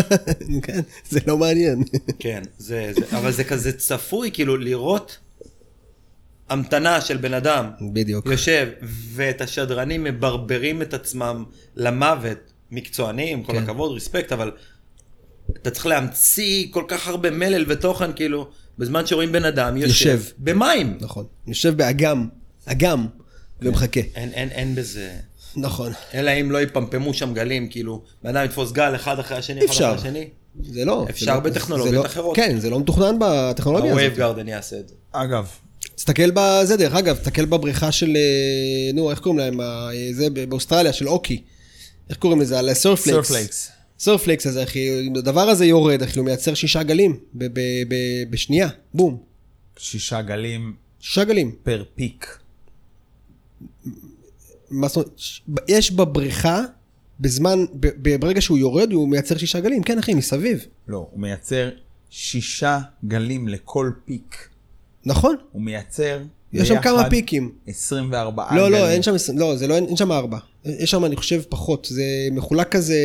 כן, 0.65 0.79
זה 1.09 1.19
לא 1.27 1.37
מעניין. 1.37 1.83
כן, 2.19 2.41
זה, 2.57 2.91
זה, 2.95 3.17
אבל 3.17 3.31
זה 3.31 3.43
כזה 3.43 3.77
צפוי, 3.77 4.31
כאילו, 4.33 4.57
לראות 4.57 5.17
המתנה 6.51 7.01
של 7.01 7.17
בן 7.17 7.33
אדם, 7.33 7.69
בדיוק. 7.93 8.25
יושב, 8.25 8.67
ואת 9.13 9.41
השדרנים 9.41 10.03
מברברים 10.03 10.81
את 10.81 10.93
עצמם 10.93 11.43
למוות, 11.75 12.37
מקצוענים, 12.71 13.43
כל 13.43 13.53
כן. 13.53 13.63
הכבוד, 13.63 13.95
respect, 13.95 14.31
אבל 14.31 14.51
אתה 15.61 15.71
צריך 15.71 15.85
להמציא 15.85 16.67
כל 16.71 16.83
כך 16.87 17.07
הרבה 17.07 17.31
מלל 17.31 17.65
ותוכן, 17.67 18.13
כאילו, 18.13 18.47
בזמן 18.77 19.05
שרואים 19.05 19.31
בן 19.31 19.45
אדם 19.45 19.77
יושב, 19.77 20.09
יושב. 20.09 20.21
במים. 20.37 20.97
נכון. 21.01 21.25
יושב 21.47 21.77
באגם, 21.77 22.27
אגם, 22.65 23.07
ומחכה. 23.61 23.99
אין, 24.15 24.29
אין, 24.29 24.49
אין 24.49 24.75
בזה, 24.75 25.11
נכון. 25.55 25.91
אלא 26.13 26.31
אם 26.31 26.51
לא 26.51 26.61
יפמפמו 26.61 27.13
שם 27.13 27.33
גלים, 27.33 27.69
כאילו, 27.69 28.03
בן 28.23 28.35
אדם 28.35 28.45
יתפוס 28.45 28.71
גל 28.71 28.95
אחד 28.95 29.19
אחרי 29.19 29.37
השני, 29.37 29.59
אחד 29.59 29.69
אפשר. 29.69 29.95
אחרי 29.95 30.09
השני. 30.09 30.29
זה 30.63 30.85
לא... 30.85 31.05
אפשר 31.09 31.25
זה 31.25 31.31
לא- 31.31 31.39
בטכנולוגיות 31.39 31.91
זה 31.93 31.97
לא- 32.01 32.05
אחרות. 32.05 32.35
כן, 32.35 32.59
זה 32.59 32.69
לא 32.69 32.79
מתוכנן 32.79 33.15
בטכנולוגיה 33.19 33.91
הזאת. 33.91 33.99
ה 34.01 34.17
Wavegarden 34.17 34.47
יעשה 34.47 34.79
את 34.79 34.87
זה. 34.89 34.95
אגב, 35.11 35.47
תסתכל 35.95 36.31
בזה, 36.33 36.77
דרך 36.77 36.93
אגב, 36.93 37.15
תסתכל 37.15 37.45
בבריכה 37.45 37.91
של, 37.91 38.15
אה, 38.15 38.91
נו, 38.93 39.11
איך 39.11 39.19
קוראים 39.19 39.39
להם, 39.39 39.61
אה, 39.61 39.89
זה 40.11 40.29
באוסטרליה, 40.29 40.93
של 40.93 41.07
Occy. 41.07 41.41
איך 42.09 42.17
קוראים 42.17 42.41
לזה? 42.41 42.59
על 42.59 42.69
הסרפלקס. 42.69 43.27
סרפלקס. 43.27 43.71
סרפלקס 43.99 44.47
הזה, 44.47 44.63
אחי, 44.63 45.09
הדבר 45.15 45.41
הזה 45.49 45.65
יורד, 45.65 46.03
אחי, 46.03 46.19
הוא 46.19 46.25
מייצר 46.25 46.53
שישה 46.53 46.83
גלים 46.83 47.19
ב- 47.33 47.45
ב- 47.53 47.83
ב- 47.87 48.23
בשנייה, 48.29 48.69
בום. 48.93 49.17
שישה 49.77 50.21
גלים 50.21 50.73
שישה 51.01 51.23
גלים. 51.23 51.55
per 51.63 51.83
peak. 51.95 52.37
מה 54.69 54.87
זאת 54.87 54.95
אומרת? 54.95 55.19
יש 55.67 55.91
בבריכה, 55.91 56.61
בזמן, 57.19 57.65
ברגע 58.19 58.41
שהוא 58.41 58.57
יורד, 58.57 58.91
הוא 58.91 59.09
מייצר 59.09 59.37
שישה 59.37 59.59
גלים. 59.59 59.83
כן, 59.83 59.99
אחי, 59.99 60.13
מסביב. 60.13 60.65
לא, 60.87 61.07
הוא 61.11 61.19
מייצר 61.19 61.69
שישה 62.09 62.79
גלים 63.05 63.47
לכל 63.47 63.91
peak. 64.05 64.49
נכון? 65.05 65.35
הוא 65.51 65.61
מייצר 65.61 66.19
יש 66.53 66.67
שם 66.67 66.81
כמה 66.81 67.09
פיקים. 67.09 67.51
24 67.67 68.45
לא, 68.55 68.69
גלים. 68.69 68.71
לא, 68.71 68.89
אין 68.89 69.03
שם, 69.03 69.15
לא, 69.35 69.55
זה 69.55 69.67
לא, 69.67 69.75
אין 69.75 69.97
שם 69.97 70.11
ארבע. 70.11 70.37
יש 70.65 70.91
שם, 70.91 71.05
אני 71.05 71.15
חושב, 71.15 71.41
פחות. 71.49 71.87
זה 71.91 72.03
מחולק 72.31 72.67
כזה... 72.71 72.95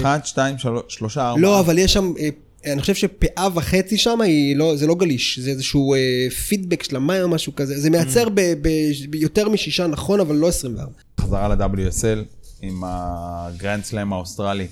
אחת, 0.00 0.26
שתיים, 0.26 0.58
שלוש, 0.58 0.82
שלושה, 0.88 1.28
ארבעה. 1.28 1.42
לא, 1.42 1.60
אבל 1.60 1.78
יש 1.78 1.92
שם, 1.92 2.12
אה, 2.18 2.28
אני 2.72 2.80
חושב 2.80 2.94
שפאה 2.94 3.48
וחצי 3.54 3.98
שם, 3.98 4.18
לא, 4.56 4.76
זה 4.76 4.86
לא 4.86 4.94
גליש, 4.94 5.38
זה 5.38 5.50
איזשהו 5.50 5.94
אה, 5.94 6.30
פידבק 6.48 6.82
של 6.82 6.96
המים 6.96 7.22
או 7.22 7.28
משהו 7.28 7.54
כזה. 7.54 7.80
זה 7.80 7.90
מייצר 7.90 8.28
ב, 8.28 8.40
ב, 8.40 8.68
ביותר 9.10 9.48
משישה, 9.48 9.86
נכון, 9.86 10.20
אבל 10.20 10.36
לא 10.36 10.48
24. 10.48 10.92
חזרה 11.20 11.48
ל-WSL 11.48 12.24
עם 12.62 12.82
הגרנד 12.86 13.84
סלאם 13.84 14.12
האוסטרלי. 14.12 14.66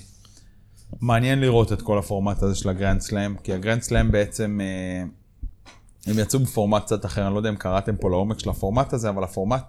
מעניין 1.01 1.41
לראות 1.41 1.73
את 1.73 1.81
כל 1.81 1.97
הפורמט 1.97 2.43
הזה 2.43 2.55
של 2.55 2.69
הגרנד 2.69 3.01
סלאם, 3.01 3.35
כי 3.43 3.53
הגרנד 3.53 3.81
סלאם 3.81 4.11
בעצם, 4.11 4.59
אה, 4.61 5.05
הם 6.07 6.19
יצאו 6.19 6.39
בפורמט 6.39 6.83
קצת 6.85 7.05
אחר, 7.05 7.25
אני 7.25 7.33
לא 7.33 7.39
יודע 7.39 7.49
אם 7.49 7.55
קראתם 7.55 7.95
פה 7.95 8.09
לעומק 8.09 8.39
של 8.39 8.49
הפורמט 8.49 8.93
הזה, 8.93 9.09
אבל 9.09 9.23
הפורמט 9.23 9.63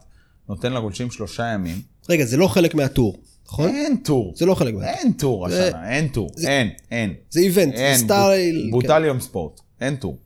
נותן 0.48 0.72
לגולשים 0.72 1.10
שלושה 1.10 1.44
ימים. 1.46 1.76
רגע, 2.08 2.24
זה 2.24 2.36
לא 2.36 2.48
חלק 2.48 2.74
מהטור, 2.74 3.16
נכון? 3.46 3.68
אין 3.68 3.96
טור. 4.04 4.32
זה 4.36 4.46
לא 4.46 4.54
חלק 4.54 4.74
מהטור. 4.74 4.88
אין 4.90 5.12
טור 5.12 5.48
זה- 5.48 5.66
השנה, 5.68 5.90
אין 5.90 6.08
טור, 6.08 6.30
אין, 6.46 6.68
אין. 6.90 7.14
זה 7.30 7.40
event, 7.40 7.76
זה 7.76 7.92
סטייל. 7.96 8.62
כן. 8.64 8.70
בוטל 8.70 9.04
יום 9.04 9.20
ספורט, 9.20 9.60
אין 9.80 9.96
טור. 9.96 10.16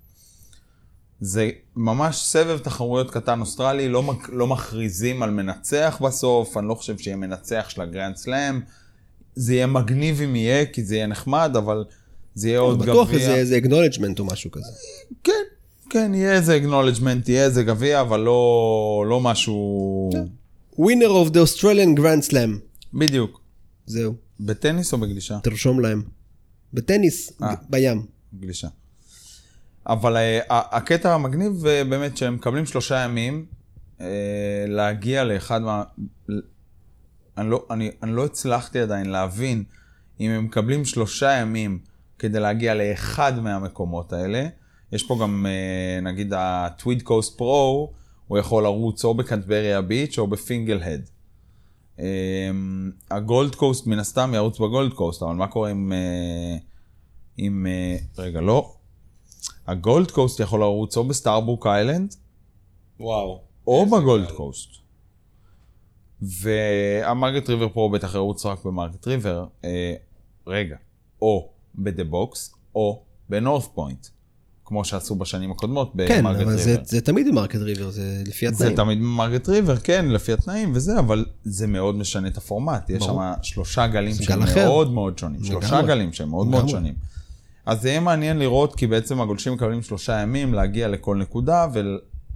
זה 1.20 1.50
ממש 1.76 2.16
סבב 2.16 2.58
תחרויות 2.58 3.10
קטן 3.10 3.40
אוסטרלי, 3.40 3.88
לא, 3.88 4.02
מק- 4.02 4.28
לא 4.32 4.46
מכריזים 4.46 5.22
על 5.22 5.30
מנצח 5.30 5.98
בסוף, 6.04 6.56
אני 6.56 6.68
לא 6.68 6.74
חושב 6.74 6.98
שיהיה 6.98 7.16
מנצח 7.16 7.66
של 7.68 7.82
הגרנד 7.82 8.16
סלאם. 8.16 8.60
זה 9.34 9.54
יהיה 9.54 9.66
מגניב 9.66 10.20
אם 10.22 10.36
יהיה, 10.36 10.66
כי 10.66 10.84
זה 10.84 10.94
יהיה 10.96 11.06
נחמד, 11.06 11.52
אבל 11.56 11.84
זה 12.34 12.48
יהיה 12.48 12.58
עוד 12.58 12.78
גביע. 12.78 12.92
בטוח 12.92 13.10
איזה 13.14 13.58
acknowledgement 13.58 14.18
או 14.18 14.24
משהו 14.24 14.50
כזה. 14.50 14.72
כן, 15.24 15.32
כן, 15.90 16.14
יהיה 16.14 16.32
איזה 16.32 16.58
acknowledgement, 16.62 17.28
יהיה 17.30 17.44
איזה 17.44 17.62
גביע, 17.62 18.00
אבל 18.00 18.20
לא, 18.20 19.04
לא 19.08 19.20
משהו... 19.20 20.10
winner 20.78 21.08
of 21.08 21.30
the 21.30 21.40
Australian 21.40 21.94
Grand 21.94 22.22
Slam. 22.22 22.58
בדיוק. 22.94 23.40
זהו, 23.86 24.14
בטניס 24.40 24.92
או 24.92 24.98
בגלישה? 24.98 25.38
תרשום 25.42 25.80
להם. 25.80 26.02
בטניס, 26.72 27.32
אה. 27.42 27.54
בים. 27.70 28.06
גלישה. 28.40 28.68
אבל 29.86 30.16
אה, 30.16 30.40
הקטע 30.50 31.14
המגניב 31.14 31.66
אה, 31.66 31.84
באמת 31.84 32.16
שהם 32.16 32.34
מקבלים 32.34 32.66
שלושה 32.66 32.98
ימים 32.98 33.46
להגיע 34.68 35.24
לאחד 35.24 35.62
מה... 35.62 35.82
אני 37.38 37.50
לא, 37.50 37.66
אני, 37.70 37.90
אני 38.02 38.12
לא 38.12 38.24
הצלחתי 38.24 38.80
עדיין 38.80 39.10
להבין 39.10 39.64
אם 40.20 40.30
הם 40.30 40.44
מקבלים 40.44 40.84
שלושה 40.84 41.32
ימים 41.32 41.78
כדי 42.18 42.40
להגיע 42.40 42.74
לאחד 42.74 43.40
מהמקומות 43.40 44.12
האלה. 44.12 44.48
יש 44.92 45.02
פה 45.06 45.18
גם, 45.22 45.46
אה, 45.46 46.00
נגיד, 46.00 46.32
ה 46.36 46.47
Tweed 46.47 47.02
Coast 47.02 47.38
Pro, 47.38 47.92
הוא 48.26 48.38
יכול 48.38 48.62
לרוץ 48.62 49.04
או 49.04 49.14
בקבריטה 49.14 49.82
ביץ' 49.82 50.18
או 50.18 50.26
בפינגל-הד. 50.26 51.10
אה, 52.00 52.50
הגולד 53.10 53.54
קוסט 53.54 53.86
מן 53.86 53.98
הסתם 53.98 54.32
ירוץ 54.34 54.58
בגולד 54.58 54.92
קוסט, 54.92 55.22
אבל 55.22 55.34
מה 55.34 55.46
קורה 55.46 55.70
עם... 55.70 55.92
אה, 55.92 56.56
עם... 57.36 57.66
אה, 57.66 57.96
רגע, 58.18 58.40
לא. 58.40 58.74
הגולד 59.66 60.10
קוסט 60.10 60.40
יכול 60.40 60.60
לרוץ 60.60 60.96
או 60.96 61.04
בסטרדברוק 61.04 61.66
איילנד, 61.66 62.14
וואו. 63.00 63.40
או 63.66 63.86
בגולד 63.86 64.30
קוסט. 64.30 64.68
והמרגט 66.22 67.48
ריבר 67.48 67.68
פה 67.68 67.90
בטח 67.92 68.14
ירוץ 68.14 68.46
רק 68.46 68.64
במרגט 68.64 69.06
ריבר, 69.06 69.46
רגע, 70.46 70.76
או 71.22 71.50
ב 71.74 71.82
The 71.82 72.04
Box, 72.04 72.54
או 72.74 73.02
ב 73.28 73.35
North 73.35 73.66
Point, 73.66 74.06
כמו 74.66 74.84
שעשו 74.84 75.14
בשנים 75.14 75.50
הקודמות 75.50 75.92
כן, 76.08 76.18
במרגט 76.18 76.40
אבל 76.42 76.56
זה- 76.56 76.70
ריבר. 76.70 76.82
זה 76.84 77.00
תמיד 77.00 77.26
במרגט 77.28 77.56
ריבר, 77.60 77.90
זה 77.90 78.22
לפי 78.26 78.46
זה 78.48 78.54
התנאים. 78.54 78.76
תמיד 78.76 78.98
במרגט 78.98 79.48
ריבר, 79.48 79.76
כן, 79.76 80.06
לפי 80.08 80.32
התנאים 80.32 80.72
וזה, 80.74 80.98
אבל 80.98 81.24
זה 81.44 81.66
מאוד 81.66 81.94
משנה 81.96 82.28
את 82.28 82.36
הפורמט. 82.36 82.90
יש. 82.90 83.02
שם 83.04 83.32
שלושה 83.42 83.86
גלים 83.86 84.12
זה 84.12 84.24
שהם 84.24 84.44
גל. 84.44 84.54
מאוד 84.54 84.92
מאוד 84.92 85.18
שונים. 85.18 85.44
שלושה 85.44 85.66
לגמרי. 85.68 85.86
גלים 85.86 86.12
שהם 86.12 86.28
מאוד 86.30 86.46
מאוד. 86.46 86.68
שונים. 86.68 86.94
אז 87.66 87.82
זה 87.82 87.88
יהיה 87.88 88.00
מעניין 88.00 88.38
לראות, 88.38 88.74
כי 88.76 88.86
בעצם 88.86 89.20
הגולשים 89.20 89.52
מקבלים 89.52 89.82
שלושה 89.82 90.12
ימים 90.20 90.54
להגיע 90.54 90.88
לכל 90.88 91.16
נקודה 91.16 91.66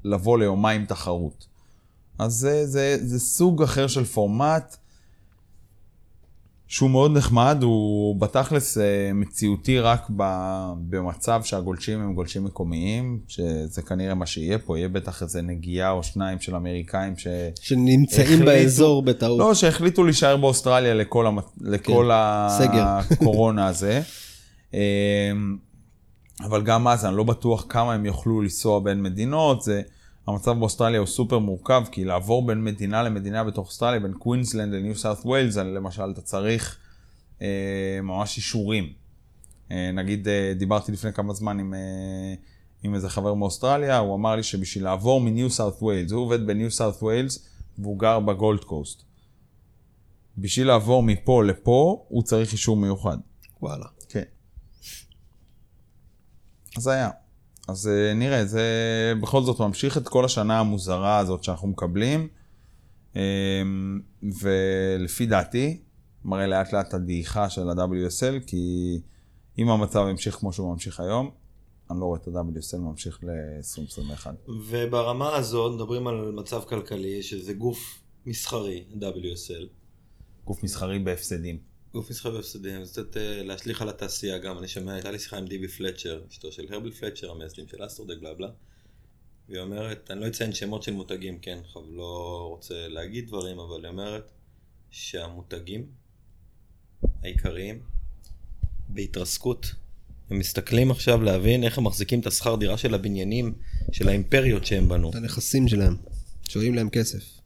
ולבוא 0.04 0.38
ליומיים 0.38 0.84
תחרות. 0.84 1.46
אז 2.18 2.32
זה, 2.32 2.66
זה, 2.66 2.96
זה 3.02 3.18
סוג 3.18 3.62
אחר 3.62 3.86
של 3.86 4.04
פורמט 4.04 4.76
שהוא 6.70 6.90
מאוד 6.90 7.16
נחמד, 7.16 7.58
הוא 7.62 8.20
בתכלס 8.20 8.78
אה, 8.78 9.10
מציאותי 9.14 9.78
רק 9.78 10.06
במצב 10.88 11.40
שהגולשים 11.44 12.00
הם 12.00 12.14
גולשים 12.14 12.44
מקומיים, 12.44 13.20
שזה 13.28 13.82
כנראה 13.82 14.14
מה 14.14 14.26
שיהיה 14.26 14.58
פה, 14.58 14.78
יהיה 14.78 14.88
בטח 14.88 15.22
איזה 15.22 15.42
נגיעה 15.42 15.90
או 15.90 16.02
שניים 16.02 16.40
של 16.40 16.54
אמריקאים 16.54 17.16
ש... 17.16 17.26
שנמצאים 17.60 18.26
החליטו- 18.26 18.44
באזור 18.44 19.02
בטעות. 19.02 19.38
לא, 19.38 19.54
שהחליטו 19.54 20.04
להישאר 20.04 20.36
באוסטרליה 20.36 20.94
לכל, 20.94 21.26
המת... 21.26 21.44
לכל 21.60 22.10
סגר. 22.58 22.84
הקורונה 23.10 23.66
הזה. 23.66 24.02
אמ, 24.74 24.78
אבל 26.44 26.62
גם 26.62 26.88
אז 26.88 27.04
אני 27.04 27.16
לא 27.16 27.24
בטוח 27.24 27.66
כמה 27.68 27.94
הם 27.94 28.06
יוכלו 28.06 28.42
לנסוע 28.42 28.80
בין 28.80 29.02
מדינות. 29.02 29.62
זה... 29.62 29.82
המצב 30.30 30.52
באוסטרליה 30.58 30.98
הוא 30.98 31.06
סופר 31.06 31.38
מורכב, 31.38 31.82
כי 31.92 32.04
לעבור 32.04 32.46
בין 32.46 32.64
מדינה 32.64 33.02
למדינה 33.02 33.44
בתוך 33.44 33.68
אוסטרליה, 33.68 34.00
בין 34.00 34.12
קווינסלנד 34.12 34.74
לניו 34.74 34.96
סאות' 34.96 35.18
ווילס, 35.24 35.56
למשל, 35.56 36.10
אתה 36.10 36.20
צריך 36.20 36.78
אה, 37.42 37.98
ממש 38.02 38.36
אישורים. 38.36 38.92
אה, 39.70 39.92
נגיד, 39.92 40.28
אה, 40.28 40.52
דיברתי 40.56 40.92
לפני 40.92 41.12
כמה 41.12 41.34
זמן 41.34 41.58
עם, 41.58 41.74
אה, 41.74 42.34
עם 42.82 42.94
איזה 42.94 43.08
חבר 43.08 43.34
מאוסטרליה, 43.34 43.98
הוא 43.98 44.14
אמר 44.14 44.36
לי 44.36 44.42
שבשביל 44.42 44.84
לעבור 44.84 45.20
מניו 45.20 45.50
סאות' 45.50 45.82
ווילס, 45.82 46.12
הוא 46.12 46.24
עובד 46.24 46.46
בניו 46.46 46.70
סאות' 46.70 47.02
ווילס 47.02 47.48
והוא 47.78 47.98
גר 47.98 48.20
בגולד 48.20 48.64
קוסט. 48.64 49.02
בשביל 50.38 50.66
לעבור 50.66 51.02
מפה 51.02 51.44
לפה, 51.44 52.04
הוא 52.08 52.22
צריך 52.22 52.52
אישור 52.52 52.76
מיוחד. 52.76 53.18
וואלה. 53.62 53.86
כן. 54.08 54.22
אז 56.76 56.86
היה. 56.86 57.10
אז 57.70 57.88
אה, 57.88 58.14
נראה, 58.14 58.44
זה 58.44 58.62
בכל 59.22 59.42
זאת 59.42 59.60
ממשיך 59.60 59.98
את 59.98 60.08
כל 60.08 60.24
השנה 60.24 60.60
המוזרה 60.60 61.18
הזאת 61.18 61.44
שאנחנו 61.44 61.68
מקבלים, 61.68 62.28
אה, 63.16 63.62
ולפי 64.22 65.26
דעתי, 65.26 65.80
מראה 66.24 66.46
לאט 66.46 66.72
לאט 66.72 66.88
את 66.88 66.94
הדעיכה 66.94 67.50
של 67.50 67.68
ה-WSL, 67.68 68.46
כי 68.46 69.00
אם 69.58 69.68
המצב 69.68 70.06
ימשיך 70.10 70.34
כמו 70.34 70.52
שהוא 70.52 70.72
ממשיך 70.72 71.00
היום, 71.00 71.30
אני 71.90 72.00
לא 72.00 72.04
רואה 72.04 72.18
את 72.22 72.28
ה-WSL 72.28 72.78
ממשיך 72.78 73.20
ל-2021. 73.22 74.26
וברמה 74.68 75.36
הזאת 75.36 75.74
מדברים 75.74 76.06
על 76.06 76.32
מצב 76.32 76.62
כלכלי, 76.68 77.22
שזה 77.22 77.52
גוף 77.52 78.02
מסחרי, 78.26 78.84
WSL. 78.94 79.66
גוף 80.44 80.62
מסחרי 80.64 80.98
בהפסדים. 80.98 81.69
גוף 81.92 82.10
מסחרי 82.10 82.32
והפסדים, 82.32 82.84
זה 82.84 82.90
קצת 82.90 83.16
אה, 83.16 83.42
להשליך 83.42 83.82
על 83.82 83.88
התעשייה 83.88 84.38
גם, 84.38 84.58
אני 84.58 84.68
שומע, 84.68 84.92
הייתה 84.92 85.10
לי 85.10 85.18
שיחה 85.18 85.38
עם 85.38 85.46
דיבי 85.46 85.68
פלצ'ר, 85.68 86.22
אשתו 86.30 86.52
של 86.52 86.66
הרבל 86.70 86.92
פלצ'ר, 86.92 87.30
המייסדים 87.30 87.68
של 87.68 87.86
אסטרודק 87.86 88.14
בלה 88.20 88.34
בלה, 88.34 88.48
והיא 89.48 89.60
אומרת, 89.60 90.10
אני 90.10 90.20
לא 90.20 90.26
אציין 90.26 90.52
שמות 90.52 90.82
של 90.82 90.92
מותגים, 90.92 91.38
כן, 91.38 91.58
חב, 91.72 91.80
לא 91.90 92.46
רוצה 92.50 92.88
להגיד 92.88 93.26
דברים, 93.26 93.58
אבל 93.58 93.84
היא 93.84 93.90
אומרת 93.90 94.30
שהמותגים 94.90 95.86
העיקריים 97.22 97.82
בהתרסקות, 98.88 99.66
הם 100.30 100.38
מסתכלים 100.38 100.90
עכשיו 100.90 101.22
להבין 101.22 101.64
איך 101.64 101.78
הם 101.78 101.84
מחזיקים 101.84 102.20
את 102.20 102.26
השכר 102.26 102.56
דירה 102.56 102.78
של 102.78 102.94
הבניינים, 102.94 103.54
של 103.92 104.08
האימפריות 104.08 104.66
שהם 104.66 104.88
בנו. 104.88 105.10
את 105.10 105.14
הנכסים 105.14 105.68
שלהם. 105.68 105.96
שעולים 106.48 106.74
להם 106.74 106.90
כסף. 106.90 107.39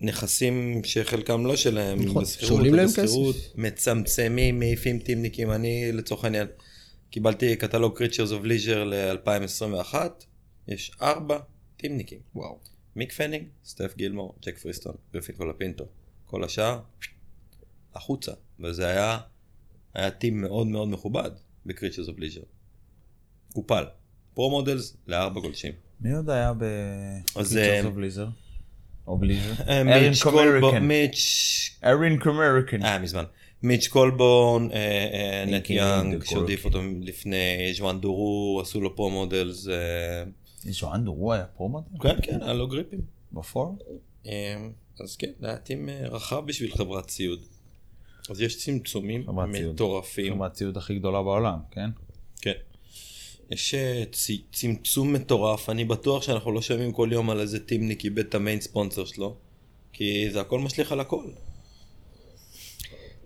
נכסים 0.00 0.80
שחלקם 0.84 1.46
לא 1.46 1.56
שלהם, 1.56 2.02
נכון, 2.02 2.24
שעולים 2.24 2.74
להם 2.74 2.88
כסף. 2.88 3.16
מצמצמים, 3.54 4.58
מעיפים 4.58 4.98
טימניקים. 4.98 5.52
אני 5.52 5.92
לצורך 5.92 6.24
העניין 6.24 6.46
קיבלתי 7.10 7.56
קטלוג 7.56 7.98
Creatures 7.98 8.30
of 8.30 8.44
Leisure 8.44 8.84
ל-2021, 8.84 9.94
יש 10.68 10.92
ארבע 11.02 11.38
טימניקים. 11.76 12.18
וואו. 12.34 12.58
מיק 12.96 13.12
פאנינג, 13.12 13.46
סטף 13.64 13.96
גילמור, 13.96 14.34
ג'ק 14.46 14.58
פריסטון, 14.58 14.94
גריפין 15.12 15.36
קולפינטו. 15.36 15.84
כל 16.26 16.44
השאר, 16.44 16.80
החוצה. 17.94 18.32
וזה 18.60 18.86
היה, 18.86 19.18
היה 19.94 20.10
team 20.10 20.40
מאוד 20.40 20.66
מאוד 20.66 20.88
מכובד 20.88 21.30
ב-Creatures 21.66 22.08
of 22.08 22.20
Leisure. 22.20 22.46
קופל. 23.52 23.84
פרו 24.34 24.50
מודלס 24.50 24.96
לארבע 25.06 25.40
גולשים. 25.40 25.72
מי 26.00 26.12
עוד 26.12 26.30
היה 26.30 26.52
ב... 26.58 26.64
אז, 27.36 27.56
Creatures 27.56 28.49
אה, 29.10 29.16
of 29.16 29.18
Blizzard? 29.18 29.18
או 29.18 29.18
בליזר? 29.18 29.52
אה, 29.68 30.08
מיץ' 30.08 30.22
קולבון, 30.22 30.78
מיץ' 30.78 31.78
ארין 31.84 32.18
קומריקן. 32.18 32.82
היה 32.84 32.98
מזמן. 32.98 33.24
מיץ' 33.62 33.88
קולבורן, 33.88 34.70
אה, 34.70 34.76
אה, 34.76 35.44
נט 35.46 35.70
יאנג. 35.70 36.24
שהודיף 36.24 36.64
אותו 36.64 36.80
לפני, 37.00 37.72
ז'ואן 37.74 38.00
דורו, 38.00 38.60
עשו 38.62 38.80
לו 38.80 38.96
פה 38.96 39.10
מודלס. 39.12 39.68
אה, 39.68 40.94
אנדור, 40.94 41.16
הוא 41.16 41.32
היה 41.32 41.44
פרומו? 41.44 41.82
כן, 42.00 42.16
כן, 42.22 42.42
היה 42.42 42.52
לו 42.52 42.68
גריפים. 42.68 43.00
בפור? 43.32 43.78
אה, 44.26 44.56
אז 45.00 45.16
כן, 45.16 45.30
זה 45.40 45.46
היה 45.46 45.56
טים 45.56 45.88
אה, 45.88 46.08
רחב 46.08 46.46
בשביל 46.46 46.72
חברת 46.76 47.06
ציוד. 47.06 47.40
אז 48.30 48.40
יש 48.40 48.64
צמצומים 48.64 49.24
ציוד. 49.52 49.74
מטורפים. 49.74 50.34
חברת 50.34 50.50
הציוד 50.50 50.76
הכי 50.76 50.98
גדולה 50.98 51.22
בעולם, 51.22 51.58
כן? 51.70 51.90
כן. 53.50 53.54
יש 53.54 53.74
אה, 53.74 54.04
צמצום 54.52 55.12
מטורף, 55.12 55.70
אני 55.70 55.84
בטוח 55.84 56.22
שאנחנו 56.22 56.52
לא 56.52 56.62
שומעים 56.62 56.92
כל 56.92 57.08
יום 57.12 57.30
על 57.30 57.40
איזה 57.40 57.58
טימניק 57.60 58.04
איבד 58.04 58.18
את 58.18 58.34
המיין 58.34 58.60
ספונסר 58.60 59.04
שלו, 59.04 59.34
כי 59.92 60.28
זה 60.32 60.40
הכל 60.40 60.60
משליך 60.60 60.92
על 60.92 61.00
הכל. 61.00 61.24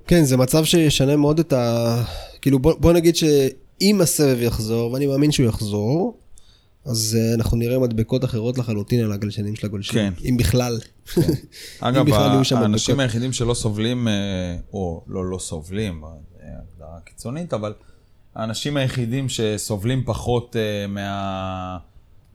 כן, 0.06 0.24
זה 0.24 0.36
מצב 0.36 0.64
שישנה 0.64 1.16
מאוד 1.16 1.38
את 1.38 1.52
ה... 1.52 2.04
כאילו, 2.42 2.58
בוא, 2.58 2.74
בוא 2.78 2.92
נגיד 2.92 3.16
שאם 3.16 4.00
הסבב 4.00 4.42
יחזור, 4.42 4.92
ואני 4.92 5.06
מאמין 5.06 5.32
שהוא 5.32 5.46
יחזור, 5.46 6.18
אז 6.84 7.18
uh, 7.18 7.34
אנחנו 7.34 7.56
נראה 7.56 7.78
מדבקות 7.78 8.24
אחרות 8.24 8.58
לחלוטין 8.58 9.04
על 9.04 9.12
הגלשנים 9.12 9.56
של 9.56 9.66
הגולשים. 9.66 9.94
כן. 9.94 10.12
אם 10.28 10.36
בכלל. 10.36 10.78
אגב, 11.80 12.06
בכלל 12.06 12.30
האנשים 12.30 12.58
מדבקות. 12.58 12.98
היחידים 12.98 13.32
שלא 13.32 13.54
סובלים, 13.54 14.08
אה, 14.08 14.12
או 14.72 15.04
לא 15.06 15.30
לא 15.30 15.38
סובלים, 15.38 16.04
אה, 16.04 16.10
הגדרה 16.42 17.00
קיצונית, 17.04 17.54
אבל 17.54 17.74
האנשים 18.34 18.76
היחידים 18.76 19.28
שסובלים 19.28 20.02
פחות 20.04 20.56
אה, 20.56 20.86
מה... 20.86 21.78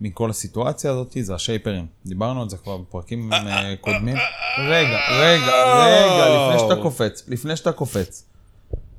מכל 0.01 0.29
הסיטואציה 0.29 0.91
הזאת 0.91 1.17
זה 1.19 1.35
השייפרים. 1.35 1.87
דיברנו 2.05 2.41
על 2.41 2.49
זה 2.49 2.57
כבר 2.57 2.77
בפרקים 2.77 3.33
אה, 3.33 3.75
קודמים. 3.81 4.17
רגע, 4.59 4.97
רגע, 5.11 5.85
רגע, 5.85 6.29
לפני 6.29 6.59
שאתה 6.59 6.81
קופץ, 6.81 7.23
לפני 7.27 7.55
שאתה 7.55 7.71
קופץ. 7.71 8.25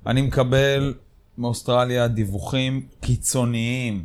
אני 0.07 0.23
מקבל 0.23 0.95
מאוסטרליה 1.39 2.09
דיווחים 2.09 2.87
קיצוניים. 3.01 4.05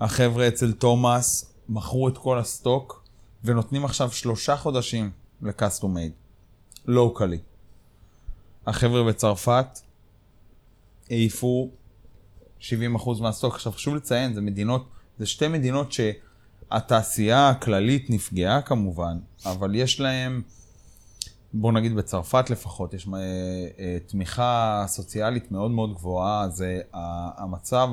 החבר'ה 0.00 0.48
אצל 0.48 0.72
תומאס 0.72 1.52
מכרו 1.68 2.08
את 2.08 2.18
כל 2.18 2.38
הסטוק 2.38 3.04
ונותנים 3.44 3.84
עכשיו 3.84 4.10
שלושה 4.10 4.56
חודשים 4.56 5.10
לקסטום 5.42 5.94
מייד, 5.94 6.12
לוקלי. 6.86 7.38
החבר'ה 8.66 9.04
בצרפת 9.04 9.66
העיפו 11.10 11.70
70% 12.60 12.64
מהסטוק. 13.20 13.54
עכשיו 13.54 13.72
חשוב 13.72 13.94
לציין, 13.94 14.34
זה 14.34 14.40
מדינות, 14.40 14.88
זה 15.18 15.26
שתי 15.26 15.48
מדינות 15.48 15.92
שהתעשייה 15.92 17.48
הכללית 17.48 18.10
נפגעה 18.10 18.62
כמובן, 18.62 19.18
אבל 19.46 19.74
יש 19.74 20.00
להם, 20.00 20.42
בוא 21.52 21.72
נגיד 21.72 21.94
בצרפת 21.94 22.50
לפחות, 22.50 22.94
יש 22.94 23.08
אה, 23.08 23.18
אה, 23.78 23.98
תמיכה 24.06 24.84
סוציאלית 24.86 25.52
מאוד 25.52 25.70
מאוד 25.70 25.94
גבוהה, 25.94 26.48
זה 26.48 26.80
המצב 27.38 27.88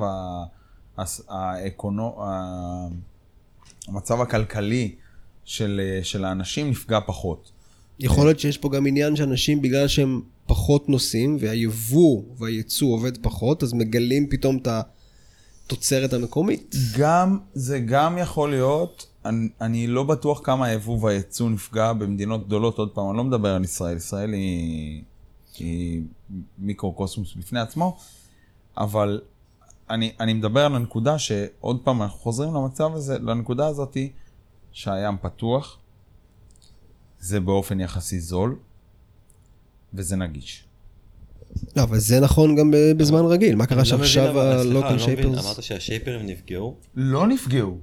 האקונו... 1.30 2.24
המצב 3.88 4.22
הכלכלי 4.22 4.96
של, 5.46 5.82
אה, 5.84 6.04
של 6.04 6.26
האנשים 6.26 6.70
נפגע 6.70 7.00
פחות. 7.06 7.52
יכול 8.00 8.26
להיות 8.26 8.40
שיש 8.40 8.58
פה 8.58 8.70
גם 8.70 8.88
עניין 8.88 9.16
שאנשים, 9.16 9.62
בגלל 9.62 9.88
שהם 9.88 10.22
פחות 10.48 10.90
נוסעים, 10.90 11.38
והיבוא 11.40 12.24
והייצוא 12.38 12.94
עובד 12.94 13.18
פחות, 13.18 13.64
אז 13.64 13.74
מגלים 13.74 14.28
פתאום 14.30 14.58
את 14.58 14.68
התוצרת 15.66 16.14
המקומית. 16.14 16.76
גם, 16.98 17.40
זה 17.54 17.80
גם 17.80 18.18
יכול 18.18 18.50
להיות, 18.50 19.08
אני, 19.26 19.50
אני 19.62 19.88
לא 19.88 20.04
בטוח 20.04 20.42
כמה 20.44 20.66
היבוא 20.66 21.04
והייצוא 21.04 21.50
נפגע 21.50 21.94
במדינות 21.94 22.48
גדולות, 22.48 22.78
עוד 22.78 22.90
פעם, 22.90 23.10
אני 23.10 23.18
לא 23.18 23.24
מדבר 23.24 23.50
על 23.50 23.64
ישראל, 23.64 23.98
ישראל 23.98 24.34
היא, 24.34 25.04
היא 25.60 26.02
מיקרוקוסמוס 26.58 27.36
בפני 27.36 27.60
עצמו, 27.60 27.98
אבל 28.78 29.22
אני, 29.90 30.12
אני 30.20 30.34
מדבר 30.34 30.66
על 30.66 30.76
הנקודה 30.76 31.20
שעוד 31.20 31.80
פעם, 31.84 32.02
אנחנו 32.02 32.20
חוזרים 32.20 32.54
למצב 32.54 32.94
הזה, 32.94 33.20
לנקודה 33.20 33.68
הזאתי, 33.68 34.12
שהים 34.72 35.18
פתוח, 35.22 35.78
זה 37.26 37.40
באופן 37.40 37.80
יחסי 37.80 38.20
זול, 38.20 38.56
וזה 39.94 40.16
נגיש. 40.16 40.66
לא, 41.76 41.84
אבל 41.84 42.00
זה 42.00 42.20
נכון 42.20 42.56
גם 42.56 42.74
בזמן 42.98 43.26
רגיל. 43.26 43.56
מה 43.56 43.66
קרה 43.66 43.78
לא 43.78 43.84
שעכשיו 43.84 44.40
הלוקל 44.40 44.94
לא 44.94 45.00
שייפרס... 45.00 45.46
אמרת 45.46 45.64
שהשייפרים 45.64 46.26
נפגעו? 46.26 46.76
לא 46.96 47.28
נפגעו. 47.28 47.78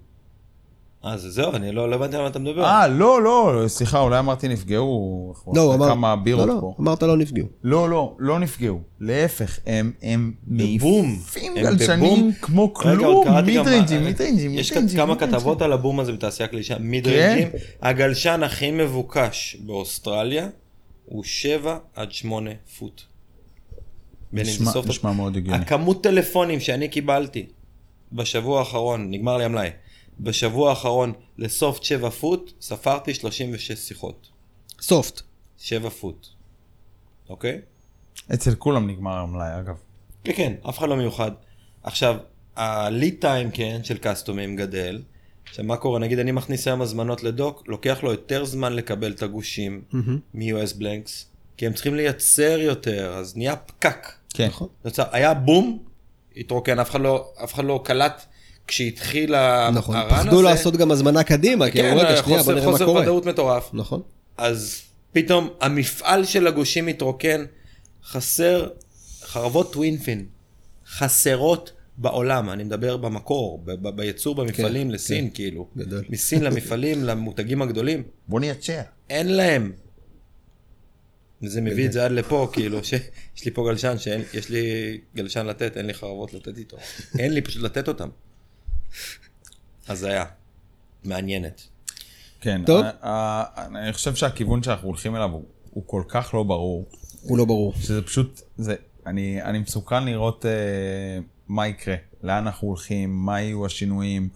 אה, 1.04 1.16
זה 1.16 1.30
זהו, 1.30 1.52
אני 1.54 1.72
לא 1.72 1.90
לא 1.90 1.94
הבנתי 1.94 2.16
על 2.16 2.22
מה 2.22 2.28
אתה 2.28 2.38
מדבר. 2.38 2.64
אה, 2.64 2.88
לא, 2.88 3.22
לא, 3.22 3.64
סליחה, 3.68 4.00
אולי 4.00 4.18
אמרתי 4.18 4.48
נפגעו, 4.48 5.34
לא, 5.54 5.74
אמר... 5.74 5.88
כמה 5.88 6.16
בירות 6.16 6.48
לא, 6.48 6.54
לא, 6.54 6.60
פה. 6.60 6.74
אמרת 6.80 7.02
לא 7.02 7.16
נפגעו. 7.16 7.46
לא, 7.64 7.88
לא, 7.90 8.16
לא 8.18 8.38
נפגעו. 8.38 8.80
להפך, 9.00 9.58
הם, 9.66 9.92
הם. 10.02 10.32
מעיפים 10.46 11.18
גלשנים. 11.56 12.32
כמו 12.40 12.74
כלום, 12.74 13.28
מידרינג'ים, 13.46 14.00
אה, 14.00 14.04
מידרינג'ים, 14.04 14.54
יש 14.58 14.72
כמה. 14.96 15.16
כתבות 15.16 15.62
על 15.62 15.72
הבום 15.72 16.00
הזה 16.00 16.12
בתעשייה 16.12 16.48
הקלישה, 16.48 16.78
מידרינג'ים. 16.78 17.48
כן. 17.50 17.58
הגלשן 17.82 18.42
הכי 18.42 18.70
מבוקש 18.70 19.56
באוסטרליה 19.66 20.48
הוא 21.04 21.24
7 21.24 21.78
עד 21.96 22.12
8 22.12 22.50
פוט. 22.78 23.02
נשמע- 24.32 24.72
נשמע 24.86 25.12
מאוד 25.12 25.36
הגיוני. 25.36 25.58
הכמות 25.62 26.02
טלפונים 26.02 26.60
שאני 26.60 26.88
קיבלתי 26.88 27.46
בשבוע 28.12 28.58
האחרון, 28.58 29.10
נגמר 29.10 29.36
לי 29.36 29.44
המלאי, 29.44 29.68
בשבוע 30.22 30.70
האחרון 30.70 31.12
לסופט 31.38 31.82
7 31.82 32.10
פוט, 32.10 32.52
ספרתי 32.60 33.14
36 33.14 33.72
שיחות. 33.72 34.28
סופט. 34.80 35.22
7 35.58 35.90
פוט. 35.90 36.26
אוקיי? 37.28 37.60
אצל 38.34 38.54
כולם 38.54 38.90
נגמר 38.90 39.18
המלאי, 39.18 39.58
אגב. 39.58 39.76
כן, 40.24 40.32
כן, 40.32 40.52
אף 40.68 40.78
אחד 40.78 40.88
לא 40.88 40.96
מיוחד. 40.96 41.30
עכשיו, 41.82 42.16
הליד 42.56 43.14
טיים, 43.20 43.50
כן, 43.50 43.80
של 43.84 43.98
קסטומים 44.00 44.56
גדל. 44.56 45.02
עכשיו, 45.48 45.64
מה 45.64 45.76
קורה? 45.76 45.98
נגיד 45.98 46.18
אני 46.18 46.32
מכניס 46.32 46.68
היום 46.68 46.82
הזמנות 46.82 47.22
לדוק, 47.22 47.62
לוקח 47.66 48.02
לו 48.02 48.10
יותר 48.10 48.44
זמן 48.44 48.72
לקבל 48.72 49.12
את 49.12 49.22
הגושים 49.22 49.82
מ-US 50.34 50.76
בלנקס, 50.76 51.26
כי 51.56 51.66
הם 51.66 51.72
צריכים 51.72 51.94
לייצר 51.94 52.58
יותר, 52.60 53.14
אז 53.14 53.36
נהיה 53.36 53.56
פקק. 53.56 54.08
כן. 54.34 54.46
נכון. 54.46 54.68
היה 55.12 55.34
בום, 55.34 55.78
התרוקן, 56.36 56.78
אף 56.78 56.90
אחד 56.90 57.00
לא, 57.00 57.32
אף 57.44 57.54
אחד 57.54 57.64
לא 57.64 57.80
קלט 57.84 58.26
כשהתחיל 58.66 59.34
נכון, 59.70 59.96
הרן 59.96 60.14
הזה. 60.14 60.24
פחדו 60.24 60.42
לעשות 60.42 60.76
גם 60.76 60.90
הזמנה 60.90 61.24
קדימה, 61.24 61.70
כי 61.70 61.78
כן, 61.78 61.84
אמרו 61.88 61.98
רגע, 62.00 62.22
שנייה, 62.22 62.24
בוא 62.24 62.38
חוסר, 62.38 62.52
נראה 62.54 62.66
מה 62.66 62.72
חוסר 62.72 62.84
קורה. 62.84 63.02
ודאות 63.02 63.26
מטורף. 63.26 63.70
נכון. 63.72 64.02
אז 64.38 64.82
פתאום 65.12 65.48
המפעל 65.60 66.24
של 66.24 66.46
הגושים 66.46 66.86
מתרוקן, 66.86 67.44
חסר 68.04 68.68
חרבות 69.22 69.72
טווינפין, 69.72 70.26
חסרות 70.86 71.72
בעולם, 71.96 72.50
אני 72.50 72.64
מדבר 72.64 72.96
במקור, 72.96 73.62
ב- 73.64 73.72
ב- 73.72 73.96
בייצור 73.96 74.34
במפעלים 74.34 74.88
כן, 74.88 74.94
לסין, 74.94 75.24
כן. 75.24 75.34
כאילו. 75.34 75.68
גדול. 75.76 76.04
מסין 76.08 76.42
למפעלים, 76.46 77.04
למותגים 77.04 77.62
הגדולים, 77.62 78.02
בוא 78.28 78.40
נייצר. 78.40 78.80
אין 79.10 79.28
להם. 79.34 79.72
וזה 81.42 81.60
מביא 81.60 81.86
את 81.86 81.92
זה 81.92 82.04
עד 82.04 82.12
לפה, 82.12 82.48
כאילו, 82.52 82.84
שיש 82.84 83.44
לי 83.44 83.50
פה 83.50 83.64
גלשן, 83.68 83.98
שיש 83.98 84.50
לי 84.50 84.60
גלשן 85.16 85.46
לתת, 85.46 85.76
אין 85.76 85.86
לי 85.86 85.94
חרבות 85.94 86.34
לתת 86.34 86.58
איתו. 86.58 86.76
אין 87.18 87.32
לי 87.32 87.40
פשוט 87.40 87.62
לתת 87.62 87.88
אותם. 87.88 88.08
אז 89.88 90.02
היה. 90.04 90.24
מעניינת. 91.04 91.62
כן, 92.40 92.62
טוב. 92.66 92.84
ה- 92.84 92.90
ה- 93.02 93.66
אני 93.66 93.92
חושב 93.92 94.14
שהכיוון 94.14 94.62
שאנחנו 94.62 94.88
הולכים 94.88 95.16
אליו 95.16 95.30
הוא- 95.30 95.44
הוא 95.70 95.82
כל 95.86 96.02
כך 96.08 96.34
לא 96.34 96.42
ברור, 96.42 96.86
הוא 97.22 97.38
לא 97.38 97.44
ברור. 97.44 97.74
שזה 97.80 98.02
פשוט, 98.02 98.40
זה, 98.56 98.74
אני, 99.06 99.42
אני 99.42 99.58
מסוכן 99.58 100.04
לראות 100.04 100.46
אה, 100.46 100.50
מה 101.48 101.68
יקרה, 101.68 101.94
לאן 102.22 102.46
אנחנו 102.46 102.68
הולכים, 102.68 103.16
מה 103.16 103.40
יהיו 103.40 103.66
השינויים. 103.66 104.28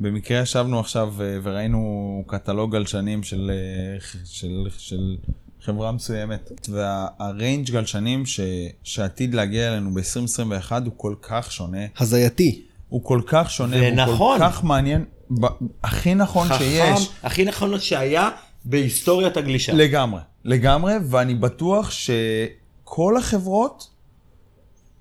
במקרה 0.00 0.40
ישבנו 0.40 0.80
עכשיו 0.80 1.14
אה, 1.22 1.38
וראינו 1.42 1.82
קטלוג 2.26 2.72
גלשנים 2.72 3.22
של, 3.22 3.50
אה, 3.54 3.98
של, 4.24 4.66
של 4.78 5.16
חברה 5.60 5.92
מסוימת, 5.92 6.50
והריינג' 6.68 7.70
גלשנים 7.70 8.26
ש, 8.26 8.40
שעתיד 8.82 9.34
להגיע 9.34 9.72
אלינו 9.72 9.94
ב-2021 9.94 10.72
הוא 10.84 10.92
כל 10.96 11.14
כך 11.22 11.52
שונה. 11.52 11.78
הזייתי. 11.98 12.62
הוא 12.92 13.04
כל 13.04 13.20
כך 13.26 13.50
שונה, 13.50 13.76
הוא 13.76 13.86
ונכון. 13.86 14.38
כל 14.38 14.44
כך 14.44 14.64
מעניין, 14.64 15.04
ב- 15.40 15.46
הכי 15.84 16.14
נכון 16.14 16.48
שיש. 16.58 17.08
הכי 17.22 17.44
נכון 17.44 17.80
שהיה 17.80 18.30
בהיסטוריית 18.64 19.36
הגלישה. 19.36 19.72
לגמרי, 19.72 20.20
לגמרי, 20.44 20.94
ואני 21.10 21.34
בטוח 21.34 21.90
שכל 21.90 23.16
החברות 23.16 23.90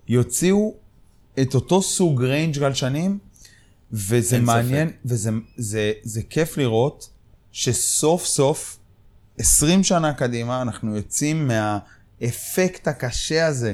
יוציאו 0.07 0.73
את 1.41 1.55
אותו 1.55 1.81
סוג 1.81 2.23
ריינג' 2.23 2.57
גלשנים, 2.57 3.17
וזה 3.91 4.39
מעניין, 4.39 4.91
וזה 5.05 5.29
זה, 5.57 5.91
זה 6.03 6.21
כיף 6.29 6.57
לראות 6.57 7.09
שסוף 7.51 8.25
סוף, 8.25 8.77
20 9.37 9.83
שנה 9.83 10.13
קדימה, 10.13 10.61
אנחנו 10.61 10.95
יוצאים 10.95 11.47
מהאפקט 11.47 12.87
הקשה 12.87 13.47
הזה 13.47 13.73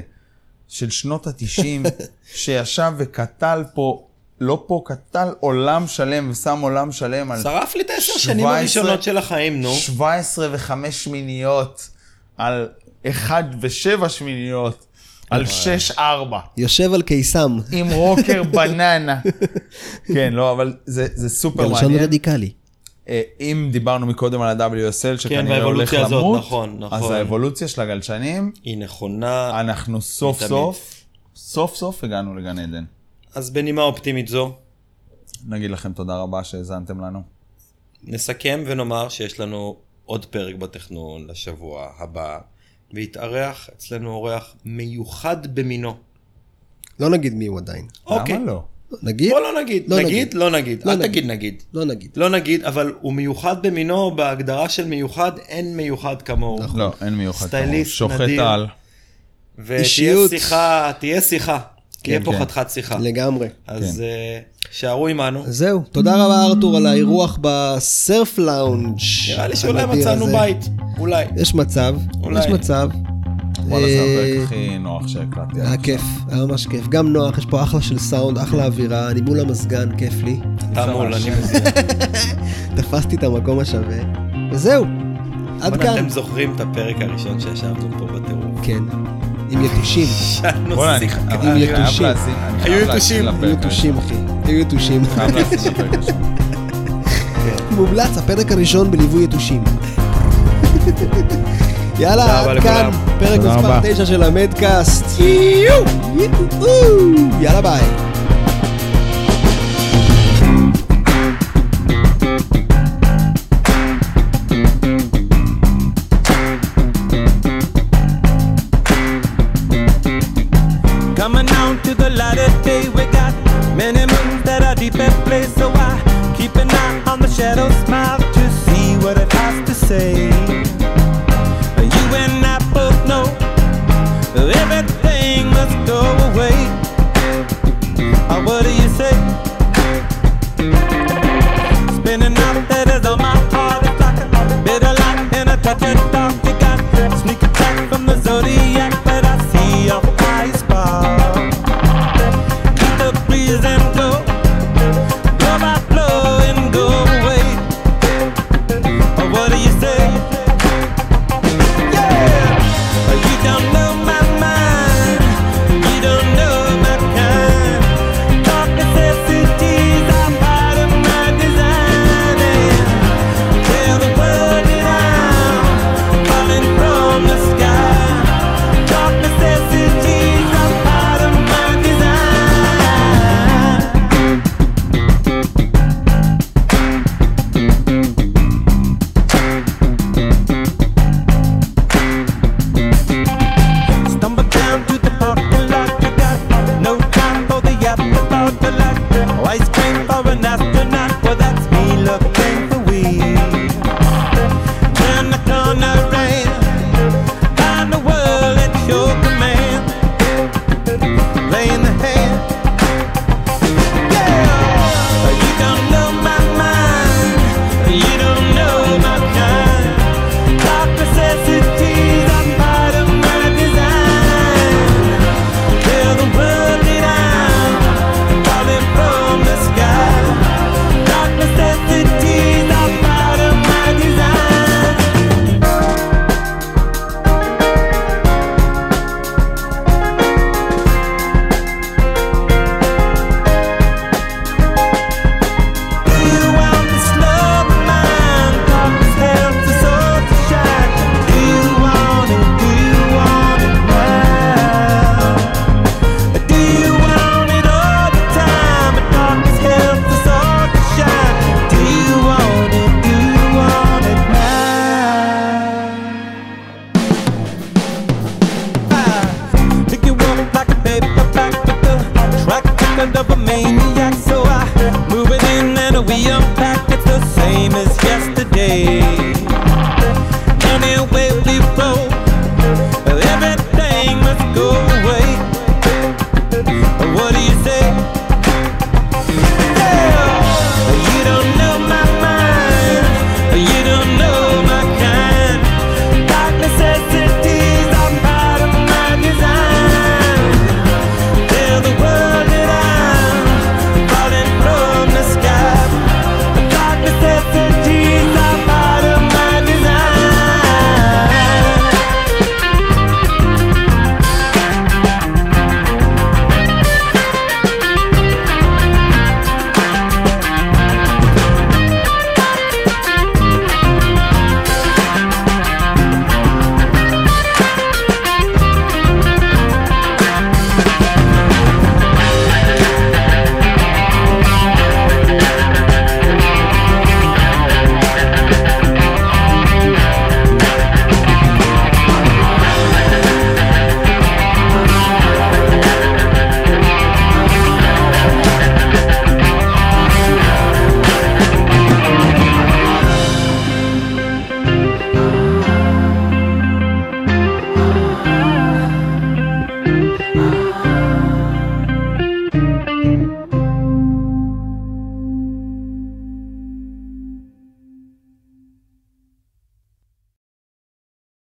של 0.67 0.89
שנות 0.89 1.27
ה-90, 1.27 1.89
שישב 2.35 2.93
וקטל 2.97 3.63
פה, 3.73 4.06
לא 4.41 4.63
פה, 4.67 4.81
קטל 4.85 5.27
עולם 5.39 5.87
שלם 5.87 6.29
ושם 6.31 6.59
עולם 6.61 6.91
שלם 6.91 7.31
על 7.31 7.41
שרף 7.43 7.75
לי 7.75 7.81
את 7.81 7.89
העשר 7.89 8.13
שנים 8.17 8.39
17 8.39 8.57
הראשונות 8.59 9.03
של 9.03 9.17
החיים, 9.17 9.61
נו. 9.61 9.73
17 9.73 10.47
וחמש 10.51 11.03
שמיניות, 11.03 11.89
על 12.37 12.69
1 13.09 13.45
ושבע 13.61 14.09
שמיניות, 14.09 14.85
על 15.29 15.43
6-4, 15.95 15.99
יושב 16.57 16.93
על 16.93 17.01
קיסם. 17.01 17.57
עם 17.71 17.89
רוקר 17.91 18.43
בננה. 18.53 19.19
כן, 20.05 20.33
לא, 20.33 20.51
אבל 20.51 20.73
זה, 20.85 21.07
זה 21.15 21.29
סופר 21.29 21.67
גלשן 21.67 21.83
מעניין. 21.85 22.03
רדיקלי. 22.03 22.51
אה, 23.09 23.21
אם 23.39 23.69
דיברנו 23.71 24.05
מקודם 24.05 24.41
על 24.41 24.61
ה-WSL, 24.61 25.17
שכנראה 25.17 25.63
הולך 25.63 25.93
והאבולוציה 25.93 26.05
הזאת, 26.05 26.21
למות, 26.23 26.39
נכון, 26.39 26.75
נכון. 26.79 26.97
אז 27.03 27.11
האבולוציה 27.11 27.67
של 27.67 27.81
הגלשנים, 27.81 28.51
היא 28.63 28.77
נכונה. 28.77 29.59
אנחנו 29.59 30.01
סוף 30.01 30.35
מתמיד. 30.35 30.49
סוף, 30.49 30.93
סוף 31.35 31.75
סוף 31.75 32.03
הגענו 32.03 32.35
לגן 32.35 32.59
עדן. 32.59 32.83
אז 33.37 33.49
בנימה 33.49 33.81
אופטימית 33.81 34.27
זו, 34.27 34.55
נגיד 35.47 35.71
לכם 35.71 35.93
תודה 35.93 36.17
רבה 36.17 36.43
שהאזנתם 36.43 37.01
לנו. 37.01 37.21
נסכם 38.03 38.63
ונאמר 38.65 39.09
שיש 39.09 39.39
לנו 39.39 39.77
עוד 40.05 40.25
פרק 40.25 40.55
בתכנון 40.55 41.27
לשבוע 41.29 41.91
הבא, 41.97 42.39
ויתארח 42.93 43.69
אצלנו 43.75 44.13
אורח 44.13 44.55
מיוחד 44.65 45.55
במינו. 45.55 45.95
לא 46.99 47.09
נגיד 47.09 47.33
מי 47.33 47.45
הוא 47.45 47.57
עדיין. 47.57 47.87
אוקיי. 48.05 48.35
למה 48.35 48.45
לא? 48.45 48.63
נגיד? 49.03 49.29
בוא 49.29 49.39
לא 49.39 49.61
נגיד, 49.61 49.89
לא 49.89 49.97
נגיד, 49.97 50.07
נגיד. 50.09 50.33
לא 50.33 50.49
נגיד, 50.49 50.85
לא 50.85 50.91
אל 50.91 50.97
נגיד. 50.97 51.09
תגיד 51.11 51.25
נגיד. 51.25 51.63
לא 51.73 51.85
נגיד. 51.85 52.11
לא 52.15 52.29
נגיד, 52.29 52.63
אבל 52.63 52.93
הוא 53.01 53.13
מיוחד 53.13 53.67
במינו, 53.67 54.15
בהגדרה 54.15 54.69
של 54.69 54.87
מיוחד, 54.87 55.31
אין 55.37 55.77
מיוחד 55.77 56.21
כמוהו. 56.21 56.63
לא, 56.75 56.93
אין 57.01 57.15
מיוחד 57.15 57.49
כמוהו. 57.49 57.65
סטייליסט 57.65 57.91
שוחט 57.91 58.21
נדיר. 58.21 58.43
על. 58.43 58.67
ותהיה 59.57 59.79
אישיות. 59.79 60.29
שיחה, 60.29 60.91
תהיה 60.99 61.21
שיחה. 61.21 61.59
תהיה 62.07 62.25
פה 62.25 62.31
כן. 62.31 62.39
חתיכת 62.39 62.69
שיחה. 62.69 62.97
לגמרי. 62.99 63.47
אז 63.67 64.01
אה, 64.01 64.39
שערו 64.71 65.07
עמנו. 65.07 65.43
זהו, 65.45 65.81
תודה 65.91 66.25
רבה 66.25 66.43
ארתור 66.43 66.77
על 66.77 66.85
האירוח 66.85 67.39
בסרף 67.41 68.37
לאונג'. 68.37 68.99
נראה 69.29 69.47
לי 69.47 69.55
שאולי 69.55 69.85
מצאנו 69.85 70.23
הזה. 70.23 70.37
בית. 70.37 70.69
אולי. 70.99 71.25
יש 71.35 71.55
מצב, 71.55 71.95
אולי. 72.23 72.39
יש 72.39 72.47
מצב. 72.47 72.89
וואלה, 73.67 73.87
זה 73.87 73.93
אה, 73.93 74.35
הפרק 74.35 74.43
הכי 74.45 74.77
נוח 74.77 75.07
שהקלטתי. 75.07 75.61
היה 75.61 75.77
כיף, 75.77 76.01
היה 76.31 76.45
ממש 76.45 76.67
כיף. 76.67 76.87
גם 76.87 77.13
נוח, 77.13 77.37
יש 77.37 77.45
פה 77.45 77.63
אחלה 77.63 77.81
של 77.81 77.99
סאונד, 77.99 78.37
אחלה 78.37 78.65
אווירה, 78.65 79.11
אני 79.11 79.21
מול 79.21 79.39
המזגן, 79.39 79.97
כיף 79.97 80.13
לי. 80.23 80.39
אתה 80.73 80.91
מול, 80.91 81.13
אני 81.13 81.29
מזיע. 81.39 81.59
תפסתי 82.77 83.15
את 83.15 83.23
המקום 83.23 83.59
השווה. 83.59 83.97
וזהו, 84.51 84.85
עד 85.61 85.81
כאן. 85.81 85.93
אתם 85.93 86.09
זוכרים 86.09 86.55
את 86.55 86.59
הפרק 86.59 86.95
הראשון 87.01 87.39
שישבנו 87.39 87.97
פה 87.99 88.05
בטירוף? 88.05 88.59
כן, 88.63 88.83
עם 89.49 89.65
יתושים. 89.65 90.07
עם 91.41 91.57
יתושים. 91.57 92.05
היו 92.63 92.79
יתושים. 92.79 93.27
היו 93.27 93.51
יתושים, 93.51 93.97
אחי. 93.97 94.13
היו 94.45 94.59
יתושים. 94.59 95.03
מומלץ, 97.77 98.17
הפרק 98.17 98.51
הראשון 98.51 98.91
בליווי 98.91 99.23
יתושים. 99.23 99.63
יאללה, 101.99 102.41
עד 102.51 102.59
כאן. 102.63 102.89
פרק 103.19 103.39
מספר 103.39 103.51
רבה. 103.51 103.79
9 103.83 104.05
של 104.05 104.23
המדקאסט. 104.23 105.05
יאללה 107.41 107.61
ביי. 107.61 107.81